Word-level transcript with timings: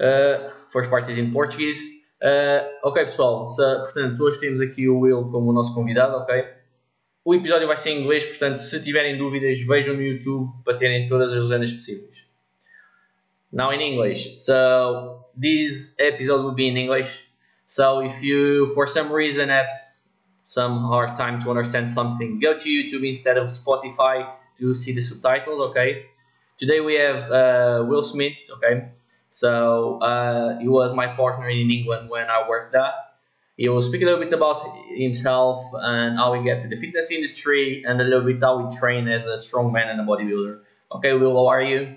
Uh, 0.00 0.50
first 0.70 0.88
part 0.88 1.08
is 1.10 1.18
in 1.18 1.30
Portuguese. 1.30 1.82
Uh, 2.22 2.60
ok, 2.82 3.04
pessoal, 3.04 3.48
se, 3.48 3.62
portanto, 3.62 4.20
hoje 4.22 4.40
temos 4.40 4.60
aqui 4.60 4.88
o 4.88 5.00
Will 5.00 5.30
como 5.30 5.50
o 5.50 5.52
nosso 5.52 5.74
convidado, 5.74 6.16
ok? 6.16 6.44
O 7.24 7.34
episódio 7.34 7.66
vai 7.66 7.76
ser 7.76 7.90
em 7.90 8.02
inglês, 8.02 8.24
portanto, 8.24 8.56
se 8.56 8.82
tiverem 8.82 9.18
dúvidas, 9.18 9.60
vejam 9.62 9.94
no 9.94 10.02
YouTube 10.02 10.50
para 10.64 10.76
terem 10.76 11.06
todas 11.06 11.34
as 11.34 11.44
legendas 11.44 11.72
possíveis. 11.72 12.28
Now 13.52 13.72
in 13.72 13.80
English. 13.80 14.36
So, 14.36 15.26
this 15.38 15.98
episode 15.98 16.44
will 16.44 16.54
be 16.54 16.68
in 16.68 16.76
English. 16.76 17.26
So, 17.66 18.02
if 18.02 18.22
you, 18.22 18.68
for 18.74 18.86
some 18.86 19.12
reason, 19.12 19.48
have 19.48 19.68
some 20.44 20.80
hard 20.88 21.16
time 21.16 21.40
to 21.40 21.50
understand 21.50 21.90
something, 21.90 22.40
go 22.40 22.56
to 22.56 22.68
YouTube 22.68 23.06
instead 23.06 23.36
of 23.36 23.48
Spotify 23.50 24.26
to 24.58 24.74
see 24.74 24.92
the 24.92 25.00
subtitles, 25.00 25.60
okay? 25.70 26.06
Today 26.56 26.80
we 26.80 26.94
have 26.94 27.30
uh, 27.30 27.84
Will 27.86 28.02
Smith, 28.02 28.36
okay? 28.56 28.88
So 29.30 29.98
uh, 30.00 30.58
he 30.58 30.68
was 30.68 30.92
my 30.92 31.06
partner 31.06 31.48
in 31.48 31.70
England 31.70 32.10
when 32.10 32.28
I 32.28 32.48
worked 32.48 32.72
there. 32.72 32.92
He 33.56 33.68
will 33.68 33.80
speak 33.80 34.02
a 34.02 34.04
little 34.04 34.20
bit 34.20 34.32
about 34.32 34.62
himself 34.96 35.66
and 35.74 36.16
how 36.16 36.32
he 36.32 36.44
got 36.48 36.62
to 36.62 36.68
the 36.68 36.76
fitness 36.76 37.10
industry 37.10 37.84
and 37.86 38.00
a 38.00 38.04
little 38.04 38.24
bit 38.24 38.42
how 38.42 38.58
he 38.66 38.76
trained 38.76 39.08
as 39.10 39.26
a 39.26 39.36
strongman 39.36 39.86
and 39.88 40.00
a 40.00 40.04
bodybuilder. 40.04 40.60
Okay, 40.92 41.12
Will, 41.12 41.34
how 41.34 41.46
are 41.46 41.62
you? 41.62 41.96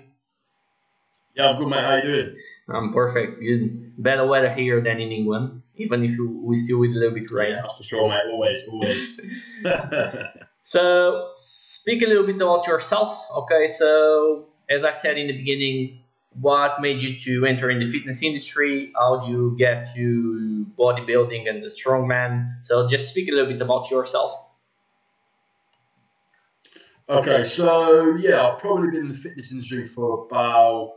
Yeah, 1.34 1.48
I'm 1.48 1.56
good, 1.56 1.68
mate. 1.68 1.80
How 1.80 1.92
are 1.92 1.98
you 1.98 2.02
doing? 2.02 2.36
I'm 2.68 2.92
perfect. 2.92 3.40
Good. 3.40 4.00
Better 4.00 4.26
weather 4.26 4.52
here 4.52 4.80
than 4.80 5.00
in 5.00 5.10
England, 5.10 5.62
even 5.76 6.04
if 6.04 6.12
we 6.18 6.54
still 6.54 6.78
with 6.80 6.90
a 6.90 6.94
little 6.94 7.14
bit 7.14 7.30
rain. 7.30 7.52
Yeah, 7.52 7.62
that's 7.62 7.78
for 7.78 7.82
sure, 7.82 8.08
mate. 8.08 8.22
Always, 8.30 8.68
always. 8.68 9.20
so, 10.62 11.30
speak 11.36 12.02
a 12.02 12.06
little 12.06 12.26
bit 12.26 12.36
about 12.36 12.66
yourself. 12.66 13.18
Okay, 13.38 13.66
so 13.66 14.48
as 14.68 14.84
I 14.84 14.92
said 14.92 15.18
in 15.18 15.26
the 15.26 15.36
beginning, 15.36 16.03
what 16.40 16.80
made 16.80 17.02
you 17.02 17.18
to 17.20 17.46
enter 17.46 17.70
in 17.70 17.78
the 17.78 17.90
fitness 17.90 18.22
industry? 18.22 18.92
How 18.96 19.20
do 19.20 19.30
you 19.30 19.56
get 19.58 19.86
to 19.94 20.66
bodybuilding 20.78 21.48
and 21.48 21.62
the 21.62 21.68
strongman? 21.68 22.64
So 22.64 22.88
just 22.88 23.08
speak 23.08 23.28
a 23.28 23.32
little 23.32 23.50
bit 23.50 23.60
about 23.60 23.90
yourself. 23.90 24.32
Okay, 27.08 27.44
so 27.44 28.16
yeah, 28.16 28.48
I've 28.48 28.58
probably 28.58 28.90
been 28.90 29.02
in 29.02 29.08
the 29.08 29.14
fitness 29.14 29.52
industry 29.52 29.86
for 29.86 30.26
about 30.26 30.96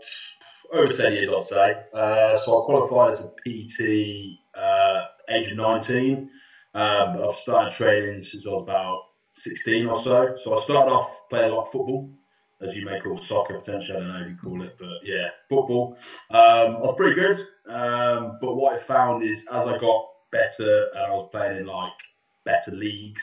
over 0.72 0.92
10 0.92 1.12
years, 1.12 1.30
I'd 1.30 1.44
say. 1.44 1.76
Uh, 1.94 2.38
so 2.38 2.62
I 2.62 2.66
qualified 2.66 3.14
as 3.14 3.20
a 3.20 3.30
PT 3.46 4.40
uh, 4.56 5.02
age 5.30 5.48
of 5.52 5.58
19. 5.58 6.30
Um, 6.74 7.18
I've 7.22 7.36
started 7.36 7.74
training 7.74 8.22
since 8.22 8.46
I 8.46 8.50
was 8.50 8.64
about 8.64 9.02
16 9.34 9.86
or 9.88 9.98
so. 9.98 10.36
So 10.38 10.58
I 10.58 10.62
started 10.62 10.92
off 10.92 11.30
playing 11.30 11.52
a 11.52 11.56
lot 11.56 11.64
of 11.64 11.72
football 11.72 12.17
as 12.62 12.76
you 12.76 12.86
may 12.86 13.00
call 13.00 13.18
soccer 13.18 13.60
potentially. 13.60 13.98
I 13.98 14.00
don't 14.02 14.14
know 14.14 14.22
if 14.22 14.30
you 14.30 14.36
call 14.36 14.62
it, 14.64 14.76
but 14.80 15.00
yeah, 15.04 15.30
football. 15.48 15.98
Um, 16.32 16.78
I 16.78 16.80
was 16.80 16.96
pretty 16.98 17.16
good. 17.16 17.38
Um, 17.68 18.38
but 18.42 18.56
what 18.56 18.76
I 18.76 18.80
found 18.80 19.24
is 19.24 19.48
as 19.52 19.66
I 19.66 19.78
got 19.78 20.08
better 20.32 20.88
and 20.94 21.06
I 21.06 21.12
was 21.12 21.30
playing 21.32 21.58
in 21.58 21.66
like 21.66 21.94
better 22.46 22.72
leagues, 22.72 23.22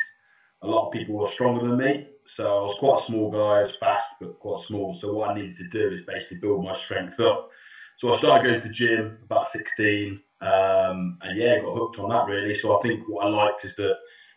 a 0.62 0.68
lot 0.68 0.86
of 0.86 0.92
people 0.92 1.16
were 1.16 1.28
stronger 1.28 1.66
than 1.66 1.78
me. 1.78 2.06
So 2.26 2.60
I 2.60 2.62
was 2.62 2.74
quite 2.78 3.00
a 3.00 3.02
small 3.02 3.30
guy, 3.30 3.58
I 3.58 3.62
was 3.62 3.76
fast 3.76 4.12
but 4.20 4.38
quite 4.38 4.60
small. 4.60 4.94
So 4.94 5.12
what 5.12 5.30
I 5.30 5.34
needed 5.34 5.56
to 5.56 5.68
do 5.68 5.88
is 5.94 6.02
basically 6.04 6.38
build 6.38 6.64
my 6.64 6.74
strength 6.74 7.20
up. 7.20 7.50
So 7.96 8.12
I 8.12 8.16
started 8.16 8.46
going 8.46 8.60
to 8.60 8.68
the 8.68 8.74
gym 8.74 9.18
about 9.22 9.46
16, 9.46 10.20
um, 10.40 11.18
and 11.22 11.38
yeah, 11.38 11.60
got 11.60 11.76
hooked 11.76 11.98
on 11.98 12.10
that 12.10 12.26
really. 12.26 12.54
So 12.54 12.76
I 12.76 12.82
think 12.82 13.04
what 13.06 13.26
I 13.26 13.28
liked 13.28 13.64
is 13.64 13.76
that 13.76 13.96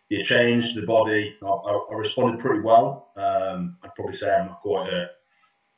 you 0.09 0.23
changed 0.23 0.75
the 0.75 0.85
body. 0.85 1.35
I, 1.43 1.47
I, 1.47 1.95
responded 1.95 2.39
pretty 2.39 2.61
well. 2.61 3.11
Um, 3.15 3.77
I'd 3.83 3.93
probably 3.95 4.13
say 4.13 4.33
I'm 4.33 4.49
quite 4.61 5.07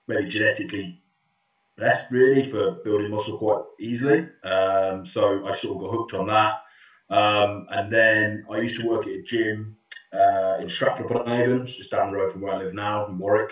maybe 0.07 0.27
genetically 0.27 0.99
blessed 1.77 2.11
really 2.11 2.43
for 2.43 2.75
building 2.83 3.09
muscle 3.09 3.37
quite 3.37 3.63
easily. 3.79 4.27
Um, 4.43 5.05
so 5.05 5.45
I 5.45 5.53
sort 5.53 5.75
of 5.75 5.81
got 5.81 5.91
hooked 5.91 6.13
on 6.13 6.27
that. 6.27 6.53
Um, 7.09 7.65
and 7.69 7.91
then 7.91 8.45
I 8.51 8.57
used 8.57 8.79
to 8.79 8.85
work 8.85 9.07
at 9.07 9.13
a 9.13 9.21
gym 9.23 9.77
uh, 10.13 10.57
in 10.59 10.69
Stratford 10.69 11.09
upon 11.09 11.27
Avon, 11.29 11.65
just 11.65 11.91
down 11.91 12.11
the 12.11 12.17
road 12.17 12.31
from 12.31 12.41
where 12.41 12.53
I 12.53 12.57
live 12.57 12.73
now 12.73 13.07
in 13.07 13.17
Warwick. 13.17 13.51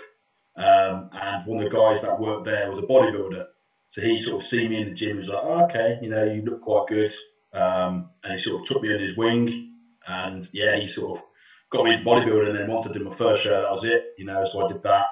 Um, 0.56 1.08
and 1.12 1.46
one 1.46 1.58
of 1.58 1.70
the 1.70 1.76
guys 1.76 2.00
that 2.02 2.18
worked 2.18 2.44
there 2.44 2.68
was 2.68 2.78
a 2.78 2.82
bodybuilder. 2.82 3.44
So 3.88 4.02
he 4.02 4.18
sort 4.18 4.36
of 4.36 4.46
seen 4.46 4.70
me 4.70 4.80
in 4.80 4.86
the 4.86 4.94
gym. 4.94 5.12
He 5.12 5.18
was 5.18 5.28
like, 5.28 5.40
oh, 5.42 5.64
okay, 5.64 5.98
you 6.02 6.10
know, 6.10 6.24
you 6.24 6.42
look 6.42 6.60
quite 6.60 6.86
good. 6.86 7.12
Um, 7.52 8.10
and 8.22 8.32
he 8.32 8.38
sort 8.38 8.60
of 8.60 8.68
took 8.68 8.82
me 8.82 8.90
under 8.90 9.02
his 9.02 9.16
wing 9.16 9.67
and 10.08 10.46
yeah, 10.52 10.76
he 10.76 10.86
sort 10.86 11.18
of 11.18 11.24
got 11.70 11.84
me 11.84 11.92
into 11.92 12.04
bodybuilding. 12.04 12.48
And 12.48 12.56
then 12.56 12.70
once 12.70 12.86
I 12.86 12.92
did 12.92 13.02
my 13.02 13.14
first 13.14 13.42
show, 13.42 13.60
that 13.60 13.70
was 13.70 13.84
it. 13.84 14.02
You 14.16 14.24
know, 14.24 14.44
so 14.44 14.64
I 14.64 14.72
did 14.72 14.82
that 14.82 15.06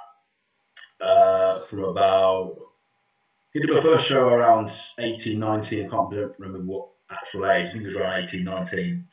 uh, 1.00 1.58
from 1.60 1.84
about. 1.84 2.56
He 3.52 3.60
did 3.60 3.70
my 3.70 3.80
first 3.80 4.06
show 4.06 4.28
around 4.28 4.70
18, 4.98 5.38
19. 5.38 5.86
I 5.86 5.88
can't 5.88 6.12
remember 6.38 6.60
what 6.60 6.88
actual 7.10 7.46
age. 7.46 7.66
I 7.66 7.70
think 7.70 7.82
it 7.82 7.86
was 7.86 7.94
around 7.94 8.24
18, 8.24 8.44
19. 8.44 9.06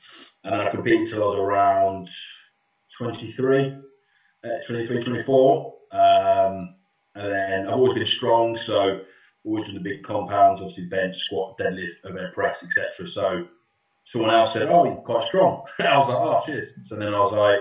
And 0.44 0.54
then 0.54 0.62
I 0.62 0.70
competed 0.70 1.08
till 1.08 1.24
I 1.24 1.28
was 1.28 1.40
around 1.40 2.10
23, 2.98 3.78
uh, 4.44 4.50
23, 4.68 5.02
24. 5.02 5.74
Um, 5.92 6.76
and 7.16 7.32
then 7.32 7.68
I've 7.68 7.76
always 7.76 7.94
been 7.94 8.06
strong, 8.06 8.58
so 8.58 9.02
always 9.46 9.66
done 9.66 9.76
the 9.76 9.82
big 9.82 10.04
compounds, 10.04 10.62
obviously 10.62 10.86
bench, 10.86 11.18
squat, 11.18 11.58
deadlift, 11.58 11.92
overhead 12.06 12.34
press, 12.34 12.64
etc. 12.64 13.08
So 13.08 13.46
someone 14.04 14.32
else 14.32 14.54
said, 14.54 14.68
"Oh, 14.70 14.86
you're 14.86 14.96
quite 14.96 15.24
strong." 15.24 15.66
I 15.80 15.98
was 15.98 16.08
like, 16.08 16.18
"Oh, 16.18 16.42
cheers." 16.46 16.74
So 16.84 16.96
then 16.96 17.14
I 17.14 17.20
was 17.20 17.32
like, 17.32 17.60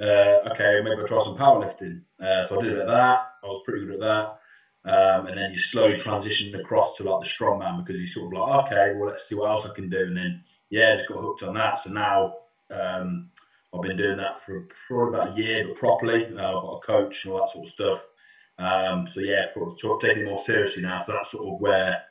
uh, 0.00 0.50
"Okay, 0.50 0.80
maybe 0.82 1.00
I'll 1.00 1.06
try 1.06 1.22
some 1.22 1.36
powerlifting." 1.36 2.02
Uh, 2.20 2.44
so 2.44 2.58
I 2.58 2.62
did 2.62 2.72
a 2.72 2.74
bit 2.76 2.82
of 2.82 2.88
that. 2.88 3.20
I 3.42 3.46
was 3.46 3.62
pretty 3.64 3.86
good 3.86 3.94
at 3.94 4.00
that. 4.00 4.38
Um, 4.86 5.26
and 5.26 5.36
then 5.36 5.50
you 5.50 5.58
slowly 5.58 5.98
transition 5.98 6.54
across 6.54 6.96
to 6.96 7.02
like 7.02 7.20
the 7.20 7.28
strongman 7.28 7.84
because 7.84 8.00
you 8.00 8.06
sort 8.06 8.26
of 8.26 8.38
like, 8.38 8.66
okay, 8.66 8.92
well, 8.94 9.08
let's 9.08 9.28
see 9.28 9.34
what 9.34 9.50
else 9.50 9.66
I 9.66 9.74
can 9.74 9.90
do. 9.90 10.04
And 10.04 10.16
then, 10.16 10.44
yeah, 10.70 10.94
just 10.94 11.08
got 11.08 11.20
hooked 11.20 11.42
on 11.42 11.54
that. 11.54 11.80
So 11.80 11.90
now 11.90 12.34
um, 12.70 13.28
I've 13.74 13.82
been 13.82 13.96
doing 13.96 14.16
that 14.18 14.44
for 14.44 14.68
probably 14.86 15.08
about 15.08 15.36
a 15.36 15.42
year, 15.42 15.64
but 15.66 15.76
properly. 15.76 16.26
Uh, 16.26 16.56
I've 16.56 16.62
got 16.62 16.76
a 16.76 16.86
coach 16.86 17.24
and 17.24 17.34
all 17.34 17.40
that 17.40 17.50
sort 17.50 17.66
of 17.66 17.72
stuff. 17.72 18.06
Um, 18.58 19.08
so 19.08 19.20
yeah, 19.20 19.46
for, 19.52 19.76
for 19.76 19.98
taking 19.98 20.22
it 20.22 20.26
more 20.26 20.38
seriously 20.38 20.82
now. 20.82 21.00
So 21.00 21.12
that's 21.12 21.32
sort 21.32 21.52
of 21.52 21.60
where 21.60 22.02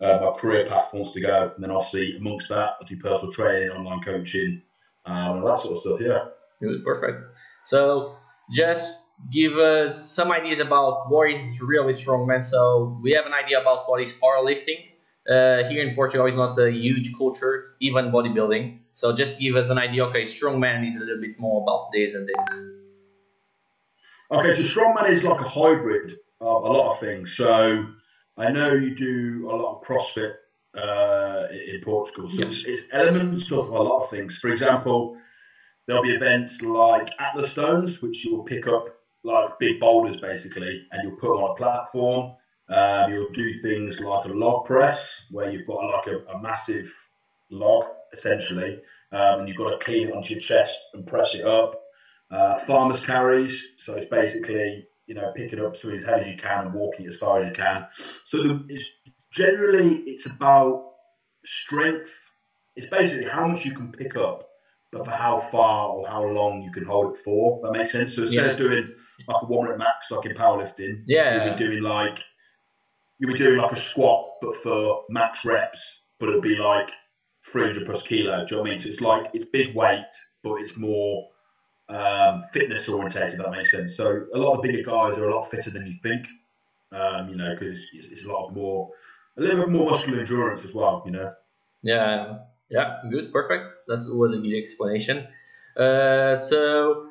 uh, 0.00 0.18
my 0.20 0.38
career 0.38 0.66
path 0.66 0.92
wants 0.92 1.12
to 1.12 1.20
go. 1.20 1.52
And 1.54 1.62
then 1.62 1.70
obviously 1.70 2.16
amongst 2.16 2.48
that, 2.48 2.76
I 2.80 2.84
do 2.88 2.96
personal 2.96 3.32
training, 3.32 3.70
online 3.70 4.00
coaching, 4.02 4.62
um, 5.06 5.38
and 5.38 5.46
that 5.46 5.60
sort 5.60 5.72
of 5.72 5.78
stuff. 5.78 6.00
Yeah. 6.00 6.24
Good, 6.60 6.84
perfect. 6.84 7.28
So 7.64 8.16
just 8.52 9.00
give 9.32 9.56
us 9.58 10.10
some 10.10 10.32
ideas 10.32 10.58
about 10.58 11.10
what 11.10 11.30
is 11.30 11.60
really 11.62 11.92
strongman. 11.92 12.44
So 12.44 12.98
we 13.02 13.12
have 13.12 13.26
an 13.26 13.32
idea 13.32 13.60
about 13.60 13.88
what 13.88 14.00
is 14.02 14.12
powerlifting. 14.12 14.90
Uh, 15.26 15.64
here 15.70 15.82
in 15.82 15.94
Portugal, 15.94 16.26
is 16.26 16.34
not 16.34 16.58
a 16.58 16.70
huge 16.70 17.16
culture, 17.16 17.76
even 17.80 18.10
bodybuilding. 18.10 18.78
So 18.92 19.14
just 19.14 19.38
give 19.38 19.56
us 19.56 19.70
an 19.70 19.78
idea. 19.78 20.04
Okay, 20.04 20.24
strongman 20.24 20.86
is 20.86 20.96
a 20.96 21.00
little 21.00 21.18
bit 21.18 21.40
more 21.40 21.62
about 21.62 21.88
this 21.94 22.12
and 22.12 22.28
this. 22.28 22.64
Okay, 24.30 24.52
so 24.52 24.62
strongman 24.62 25.08
is 25.08 25.24
like 25.24 25.40
a 25.40 25.48
hybrid 25.48 26.12
of 26.42 26.64
a 26.64 26.68
lot 26.68 26.92
of 26.92 27.00
things. 27.00 27.34
So 27.34 27.86
I 28.36 28.50
know 28.50 28.72
you 28.72 28.94
do 28.94 29.48
a 29.48 29.54
lot 29.54 29.76
of 29.76 29.82
CrossFit 29.84 30.34
uh, 30.76 31.46
in 31.52 31.80
Portugal, 31.82 32.28
so 32.28 32.42
it's, 32.42 32.64
it's, 32.64 32.88
elements 32.92 33.52
of 33.52 33.68
a 33.68 33.82
lot 33.82 34.02
of 34.02 34.10
things. 34.10 34.38
For 34.38 34.50
example, 34.50 35.16
there'll 35.86 36.02
be 36.02 36.10
events 36.10 36.60
like 36.62 37.10
Atlas 37.20 37.52
Stones, 37.52 38.02
which 38.02 38.24
you'll 38.24 38.44
pick 38.44 38.66
up 38.66 38.88
like 39.22 39.58
big 39.58 39.78
boulders 39.78 40.16
basically, 40.16 40.86
and 40.90 41.02
you'll 41.02 41.18
put 41.18 41.36
on 41.36 41.50
a 41.50 41.54
platform. 41.54 42.32
Um, 42.68 43.10
you'll 43.10 43.32
do 43.32 43.52
things 43.52 44.00
like 44.00 44.24
a 44.24 44.28
log 44.28 44.64
press, 44.64 45.26
where 45.30 45.50
you've 45.50 45.66
got 45.66 45.84
like 45.84 46.06
a, 46.08 46.18
a 46.32 46.42
massive 46.42 46.92
log 47.50 47.84
essentially, 48.12 48.80
um, 49.12 49.40
and 49.40 49.48
you've 49.48 49.56
got 49.56 49.70
to 49.70 49.84
clean 49.84 50.08
it 50.08 50.14
onto 50.14 50.34
your 50.34 50.40
chest 50.40 50.76
and 50.94 51.06
press 51.06 51.34
it 51.34 51.44
up. 51.44 51.80
Uh, 52.30 52.58
farmers 52.58 53.00
carries, 53.00 53.74
so 53.78 53.94
it's 53.94 54.06
basically 54.06 54.86
you 55.06 55.14
know, 55.14 55.32
pick 55.34 55.52
it 55.52 55.60
up 55.60 55.74
as 55.74 55.82
heavy 55.82 56.20
as 56.20 56.26
you 56.26 56.36
can 56.36 56.66
and 56.66 56.74
walking 56.74 57.06
as 57.06 57.18
far 57.18 57.40
as 57.40 57.46
you 57.46 57.52
can. 57.52 57.86
So 57.92 58.42
the, 58.42 58.64
it's, 58.68 58.86
generally, 59.30 59.96
it's 60.06 60.26
about 60.26 60.92
strength. 61.44 62.12
It's 62.76 62.88
basically 62.88 63.28
how 63.28 63.46
much 63.46 63.64
you 63.64 63.72
can 63.72 63.92
pick 63.92 64.16
up, 64.16 64.48
but 64.90 65.04
for 65.04 65.10
how 65.10 65.38
far 65.38 65.88
or 65.88 66.08
how 66.08 66.24
long 66.24 66.62
you 66.62 66.72
can 66.72 66.84
hold 66.84 67.14
it 67.14 67.20
for. 67.22 67.60
That 67.62 67.72
makes 67.72 67.92
sense. 67.92 68.16
So 68.16 68.22
instead 68.22 68.44
yes. 68.44 68.52
of 68.52 68.58
doing 68.58 68.94
like 69.28 69.42
a 69.42 69.46
one 69.46 69.64
minute 69.64 69.78
max, 69.78 70.10
like 70.10 70.26
in 70.26 70.34
powerlifting, 70.34 71.02
yeah, 71.06 71.44
you'll 71.44 71.52
be 71.52 71.58
doing 71.58 71.82
like 71.82 72.24
you'll 73.18 73.32
be 73.32 73.38
doing 73.38 73.58
like 73.58 73.72
a 73.72 73.76
squat, 73.76 74.26
but 74.40 74.56
for 74.56 75.04
max 75.08 75.44
reps, 75.44 76.00
but 76.18 76.28
it'll 76.28 76.40
be 76.40 76.56
like 76.56 76.90
300 77.52 77.84
plus 77.84 78.02
kilo. 78.02 78.44
Do 78.44 78.54
you 78.54 78.56
know 78.56 78.62
what 78.62 78.68
I 78.68 78.70
mean? 78.70 78.78
So 78.80 78.88
it's 78.88 79.00
like 79.00 79.30
it's 79.34 79.44
big 79.44 79.74
weight, 79.74 80.02
but 80.42 80.54
it's 80.56 80.78
more 80.78 81.28
um, 81.88 82.42
fitness 82.52 82.88
orientated. 82.88 83.40
That 83.40 83.50
makes 83.50 83.70
sense. 83.70 83.96
So 83.96 84.26
a 84.34 84.38
lot 84.38 84.56
of 84.56 84.62
bigger 84.62 84.82
guys 84.82 85.18
are 85.18 85.28
a 85.28 85.34
lot 85.34 85.50
fitter 85.50 85.70
than 85.70 85.86
you 85.86 85.92
think. 85.92 86.26
Um, 86.92 87.28
you 87.28 87.36
know, 87.36 87.54
because 87.58 87.90
it's, 87.92 88.06
it's, 88.06 88.24
a 88.24 88.32
lot 88.32 88.48
of 88.48 88.54
more, 88.54 88.90
a 89.36 89.40
little 89.40 89.60
bit 89.60 89.68
more 89.68 89.90
muscular 89.90 90.20
endurance 90.20 90.64
as 90.64 90.72
well. 90.72 91.02
You 91.04 91.12
know. 91.12 91.32
Yeah. 91.82 92.38
Yeah. 92.70 92.98
Good. 93.10 93.32
Perfect. 93.32 93.66
That 93.88 94.06
was 94.14 94.34
a 94.34 94.38
good 94.38 94.54
explanation. 94.54 95.26
Uh, 95.76 96.36
so 96.36 97.08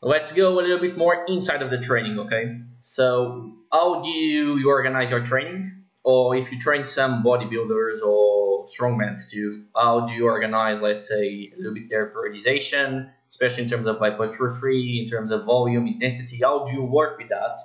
let's 0.00 0.32
go 0.32 0.52
a 0.52 0.54
little 0.54 0.78
bit 0.78 0.96
more 0.96 1.24
inside 1.26 1.62
of 1.62 1.70
the 1.70 1.78
training. 1.78 2.18
Okay. 2.20 2.60
So 2.84 3.52
how 3.72 4.00
do 4.00 4.10
you 4.10 4.68
organize 4.68 5.10
your 5.10 5.20
training? 5.20 5.78
or 6.08 6.34
if 6.34 6.50
you 6.50 6.58
train 6.58 6.86
some 6.86 7.22
bodybuilders 7.22 8.02
or 8.02 8.64
strongmen 8.64 9.18
too, 9.30 9.64
how 9.76 10.06
do 10.06 10.14
you 10.14 10.24
organize, 10.24 10.80
let's 10.80 11.06
say, 11.06 11.52
a 11.52 11.56
little 11.58 11.74
bit 11.74 11.90
their 11.90 12.06
periodization, 12.06 13.10
especially 13.28 13.64
in 13.64 13.68
terms 13.68 13.86
of 13.86 13.98
hypertrophy, 13.98 15.00
in 15.02 15.08
terms 15.08 15.30
of 15.30 15.44
volume, 15.44 15.86
intensity? 15.86 16.40
How 16.42 16.64
do 16.64 16.72
you 16.72 16.84
work 16.84 17.18
with 17.18 17.28
that 17.28 17.60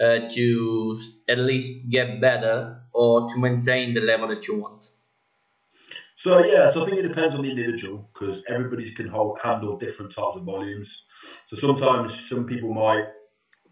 uh, 0.00 0.28
to 0.28 0.98
at 1.28 1.38
least 1.38 1.88
get 1.90 2.20
better 2.20 2.80
or 2.92 3.28
to 3.28 3.38
maintain 3.38 3.94
the 3.94 4.00
level 4.00 4.28
that 4.28 4.46
you 4.48 4.60
want? 4.60 4.90
So 6.16 6.44
yeah, 6.44 6.70
so 6.70 6.82
I 6.82 6.86
think 6.86 6.98
it 6.98 7.08
depends 7.08 7.34
on 7.34 7.42
the 7.42 7.50
individual 7.50 8.08
because 8.12 8.44
everybody 8.48 8.88
can 8.92 9.08
hold, 9.08 9.40
handle 9.42 9.76
different 9.76 10.14
types 10.14 10.36
of 10.36 10.44
volumes. 10.44 11.04
So 11.46 11.56
sometimes 11.56 12.28
some 12.28 12.46
people 12.46 12.72
might 12.72 13.06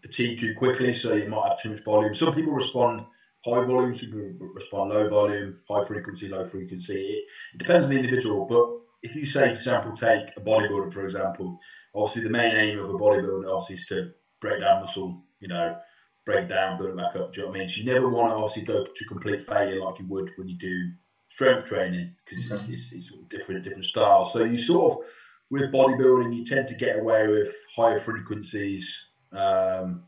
fatigue 0.01 0.39
too 0.39 0.53
quickly, 0.55 0.93
so 0.93 1.13
you 1.13 1.29
might 1.29 1.47
have 1.47 1.61
too 1.61 1.69
much 1.69 1.83
volume. 1.85 2.13
Some 2.13 2.33
people 2.33 2.51
respond 2.51 3.05
high 3.45 3.63
volume, 3.63 3.95
some 3.95 4.09
people 4.09 4.49
respond 4.53 4.91
low 4.91 5.07
volume, 5.07 5.59
high 5.69 5.85
frequency, 5.85 6.27
low 6.27 6.43
frequency. 6.43 7.23
It 7.53 7.57
depends 7.57 7.85
on 7.85 7.91
the 7.93 7.99
individual, 7.99 8.45
but 8.45 8.80
if 9.03 9.15
you 9.15 9.25
say, 9.25 9.45
for 9.45 9.49
example, 9.51 9.91
take 9.93 10.35
a 10.37 10.41
bodybuilder, 10.41 10.93
for 10.93 11.05
example, 11.05 11.59
obviously 11.95 12.23
the 12.23 12.29
main 12.29 12.55
aim 12.55 12.79
of 12.79 12.89
a 12.89 12.93
bodybuilder 12.93 13.51
obviously 13.51 13.75
is 13.75 13.85
to 13.85 14.11
break 14.39 14.61
down 14.61 14.81
muscle, 14.81 15.23
you 15.39 15.47
know, 15.47 15.77
break 16.25 16.47
down, 16.47 16.77
build 16.77 16.91
it 16.91 16.97
back 16.97 17.15
up. 17.15 17.33
Do 17.33 17.41
you 17.41 17.45
know 17.45 17.51
what 17.51 17.57
I 17.57 17.59
mean? 17.59 17.69
So 17.69 17.81
you 17.81 17.91
never 17.91 18.09
want 18.09 18.31
to 18.31 18.35
obviously 18.35 18.63
go 18.63 18.85
to 18.85 19.05
complete 19.05 19.41
failure 19.41 19.83
like 19.83 19.99
you 19.99 20.05
would 20.07 20.31
when 20.35 20.47
you 20.47 20.57
do 20.57 20.91
strength 21.29 21.65
training 21.65 22.13
because 22.25 22.51
it's, 22.51 22.69
it's, 22.69 22.91
it's, 22.91 23.09
sort 23.09 23.21
of 23.21 23.29
different, 23.29 23.63
different 23.63 23.85
styles. 23.85 24.33
So 24.33 24.43
you 24.43 24.57
sort 24.57 24.93
of, 24.93 25.07
with 25.49 25.71
bodybuilding, 25.71 26.35
you 26.35 26.45
tend 26.45 26.67
to 26.67 26.75
get 26.75 26.99
away 26.99 27.27
with 27.27 27.53
higher 27.75 27.99
frequencies 27.99 29.07
um, 29.31 30.03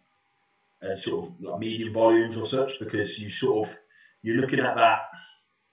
and 0.81 0.99
sort 0.99 1.25
of 1.25 1.33
like 1.41 1.59
medium 1.59 1.91
volumes 1.93 2.37
or 2.37 2.45
such 2.45 2.79
because 2.79 3.17
you 3.17 3.29
sort 3.29 3.67
of, 3.67 3.75
you're 4.21 4.37
looking 4.37 4.59
at 4.59 4.75
that 4.75 4.99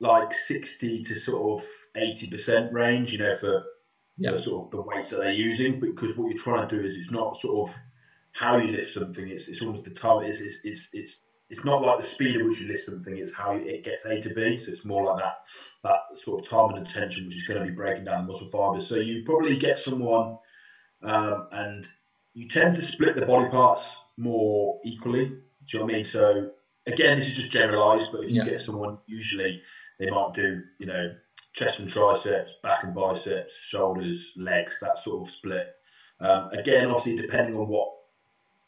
like 0.00 0.32
60 0.32 1.05
to 1.05 1.14
sort 1.14 1.61
of 1.61 1.69
80% 1.96 2.72
range, 2.72 3.12
you 3.12 3.19
know, 3.19 3.34
for, 3.34 3.64
yeah. 4.19 4.37
sort 4.37 4.66
of 4.66 4.70
the 4.70 4.82
weights 4.82 5.10
that 5.10 5.19
they're 5.19 5.32
using. 5.32 5.81
Because 5.81 6.16
what 6.16 6.28
you're 6.28 6.42
trying 6.42 6.69
to 6.69 6.78
do 6.78 6.87
is 6.87 6.96
it's 6.96 7.10
not 7.10 7.37
sort 7.37 7.70
of 7.70 7.76
how 8.32 8.58
you 8.58 8.72
lift 8.72 8.92
something, 8.92 9.28
it's, 9.28 9.48
it's 9.48 9.62
almost 9.62 9.84
the 9.84 9.90
time, 9.90 10.22
it's, 10.25 10.40
it's, 10.40 10.64
it's, 10.64 10.90
it's 10.94 11.25
it's 11.50 11.64
not 11.64 11.82
like 11.82 11.98
the 11.98 12.04
speed 12.04 12.37
at 12.37 12.46
which 12.46 12.60
you 12.60 12.69
lift 12.69 12.84
something; 12.84 13.16
it's 13.16 13.34
how 13.34 13.56
it 13.56 13.84
gets 13.84 14.04
A 14.04 14.20
to 14.20 14.34
B. 14.34 14.56
So 14.56 14.70
it's 14.70 14.84
more 14.84 15.04
like 15.04 15.19
that 15.19 15.38
that 15.82 16.19
sort 16.19 16.40
of 16.40 16.48
time 16.48 16.76
and 16.76 16.87
attention, 16.87 17.26
which 17.26 17.37
is 17.37 17.42
going 17.42 17.58
to 17.58 17.66
be 17.66 17.75
breaking 17.75 18.04
down 18.04 18.25
the 18.25 18.32
muscle 18.32 18.46
fibers. 18.46 18.87
So 18.87 18.94
you 18.94 19.25
probably 19.25 19.56
get 19.56 19.78
someone, 19.78 20.38
um, 21.02 21.48
and 21.50 21.87
you 22.34 22.48
tend 22.48 22.76
to 22.76 22.82
split 22.82 23.16
the 23.16 23.26
body 23.26 23.50
parts 23.50 23.96
more 24.16 24.78
equally. 24.84 25.26
Do 25.26 25.34
you 25.66 25.78
know 25.81 25.84
what 25.87 25.94
I 25.94 25.96
mean? 25.96 26.04
So 26.04 26.50
again, 26.87 27.19
this 27.19 27.26
is 27.26 27.34
just 27.34 27.50
generalised, 27.50 28.06
but 28.12 28.25
if 28.25 28.31
you 28.31 28.37
yeah. 28.37 28.44
get 28.44 28.60
someone, 28.60 28.98
usually 29.06 29.60
they 29.98 30.08
might 30.08 30.32
do, 30.34 30.62
you 30.78 30.87
know, 30.87 31.14
chest 31.52 31.81
and 31.81 31.88
triceps, 31.88 32.55
back 32.62 32.85
and 32.85 32.94
biceps, 32.94 33.56
shoulders, 33.56 34.32
legs, 34.37 34.79
that 34.81 34.99
sort 34.99 35.23
of 35.23 35.29
split. 35.29 35.67
Um, 36.20 36.50
again, 36.50 36.87
obviously, 36.87 37.17
depending 37.17 37.56
on 37.56 37.69
what 37.69 37.88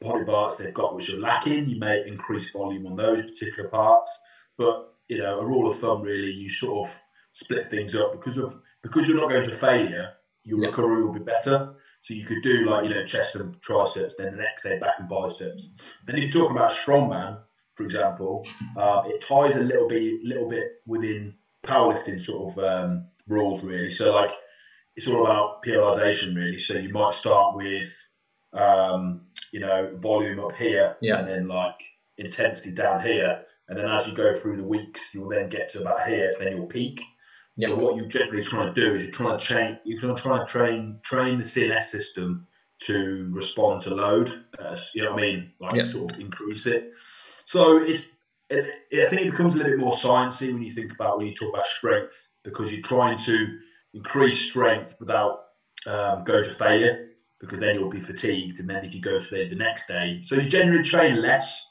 body 0.00 0.24
parts 0.24 0.56
they've 0.56 0.74
got 0.74 0.94
which 0.94 1.10
are 1.10 1.18
lacking, 1.18 1.68
you 1.68 1.78
may 1.78 2.04
increase 2.06 2.50
volume 2.50 2.86
on 2.86 2.96
those 2.96 3.22
particular 3.22 3.68
parts. 3.68 4.20
But 4.58 4.94
you 5.08 5.18
know, 5.18 5.40
a 5.40 5.46
rule 5.46 5.70
of 5.70 5.78
thumb 5.78 6.02
really, 6.02 6.30
you 6.30 6.48
sort 6.48 6.88
of 6.88 7.00
split 7.32 7.70
things 7.70 7.94
up 7.94 8.12
because 8.12 8.36
of 8.36 8.60
because 8.82 9.06
you're 9.06 9.20
not 9.20 9.30
going 9.30 9.44
to 9.44 9.54
failure, 9.54 10.12
your 10.44 10.60
recovery 10.60 11.04
will 11.04 11.12
be 11.12 11.20
better. 11.20 11.74
So 12.00 12.14
you 12.14 12.24
could 12.24 12.42
do 12.42 12.64
like 12.64 12.84
you 12.84 12.90
know 12.90 13.04
chest 13.04 13.36
and 13.36 13.60
triceps, 13.62 14.14
then 14.18 14.32
the 14.32 14.42
next 14.42 14.64
day 14.64 14.78
back 14.78 14.94
and 14.98 15.08
biceps. 15.08 15.68
Then 16.06 16.16
if 16.16 16.24
you're 16.24 16.42
talking 16.42 16.56
about 16.56 16.72
strongman, 16.72 17.40
for 17.74 17.84
example, 17.84 18.46
uh, 18.76 19.02
it 19.06 19.20
ties 19.20 19.56
a 19.56 19.60
little 19.60 19.88
bit 19.88 20.24
little 20.24 20.48
bit 20.48 20.64
within 20.86 21.34
powerlifting 21.64 22.20
sort 22.20 22.56
of 22.56 22.64
um, 22.64 23.06
rules 23.28 23.62
really. 23.62 23.90
So 23.90 24.12
like 24.12 24.32
it's 24.96 25.08
all 25.08 25.24
about 25.24 25.62
periodization 25.62 26.34
really. 26.36 26.58
So 26.58 26.74
you 26.74 26.90
might 26.90 27.14
start 27.14 27.56
with 27.56 27.94
um, 28.52 29.22
you 29.50 29.60
know, 29.60 29.92
volume 29.96 30.40
up 30.40 30.54
here, 30.54 30.96
yes. 31.00 31.26
and 31.26 31.32
then 31.32 31.48
like 31.48 31.80
intensity 32.18 32.72
down 32.72 33.00
here, 33.00 33.44
and 33.68 33.78
then 33.78 33.86
as 33.86 34.06
you 34.06 34.14
go 34.14 34.34
through 34.34 34.58
the 34.58 34.66
weeks, 34.66 35.14
you'll 35.14 35.28
then 35.28 35.48
get 35.48 35.70
to 35.72 35.80
about 35.80 36.06
here, 36.06 36.32
and 36.36 36.46
then 36.46 36.56
you'll 36.56 36.66
peak. 36.66 37.02
Yes. 37.56 37.70
So 37.70 37.78
what 37.78 37.96
you're 37.96 38.06
generally 38.06 38.42
trying 38.42 38.74
to 38.74 38.80
do 38.80 38.94
is 38.94 39.04
you're 39.04 39.12
trying 39.12 39.38
to 39.38 39.44
train, 39.44 39.78
you're 39.84 40.00
going 40.00 40.14
to 40.14 40.22
try 40.22 40.38
and 40.38 40.48
train 40.48 41.00
train 41.02 41.38
the 41.38 41.44
CNS 41.44 41.84
system 41.84 42.46
to 42.80 43.30
respond 43.32 43.82
to 43.82 43.94
load. 43.94 44.44
Uh, 44.58 44.76
you 44.94 45.02
know 45.02 45.12
what 45.12 45.22
I 45.22 45.26
mean? 45.26 45.52
Like 45.60 45.74
yes. 45.74 45.92
sort 45.92 46.12
of 46.12 46.20
increase 46.20 46.66
it. 46.66 46.92
So 47.44 47.82
it's 47.82 48.02
it, 48.02 48.06
it, 48.06 48.12
I 48.52 49.06
think 49.08 49.22
it 49.22 49.30
becomes 49.30 49.54
a 49.54 49.58
little 49.58 49.72
bit 49.72 49.80
more 49.80 49.92
sciencey 49.92 50.52
when 50.52 50.62
you 50.62 50.72
think 50.72 50.92
about 50.92 51.18
when 51.18 51.26
you 51.26 51.34
talk 51.34 51.52
about 51.52 51.66
strength 51.66 52.30
because 52.44 52.72
you're 52.72 52.82
trying 52.82 53.16
to 53.18 53.58
increase 53.94 54.40
strength 54.40 54.96
without 55.00 55.44
um, 55.86 56.24
going 56.24 56.44
to 56.44 56.50
failure 56.50 57.08
because 57.40 57.60
then 57.60 57.74
you'll 57.74 57.90
be 57.90 58.00
fatigued. 58.00 58.60
And 58.60 58.68
then 58.68 58.84
if 58.84 58.94
you 58.94 59.00
go 59.00 59.20
for 59.20 59.34
the, 59.34 59.54
next 59.54 59.88
day, 59.88 60.20
so 60.22 60.36
you 60.36 60.48
generally 60.48 60.84
train 60.84 61.20
less 61.20 61.64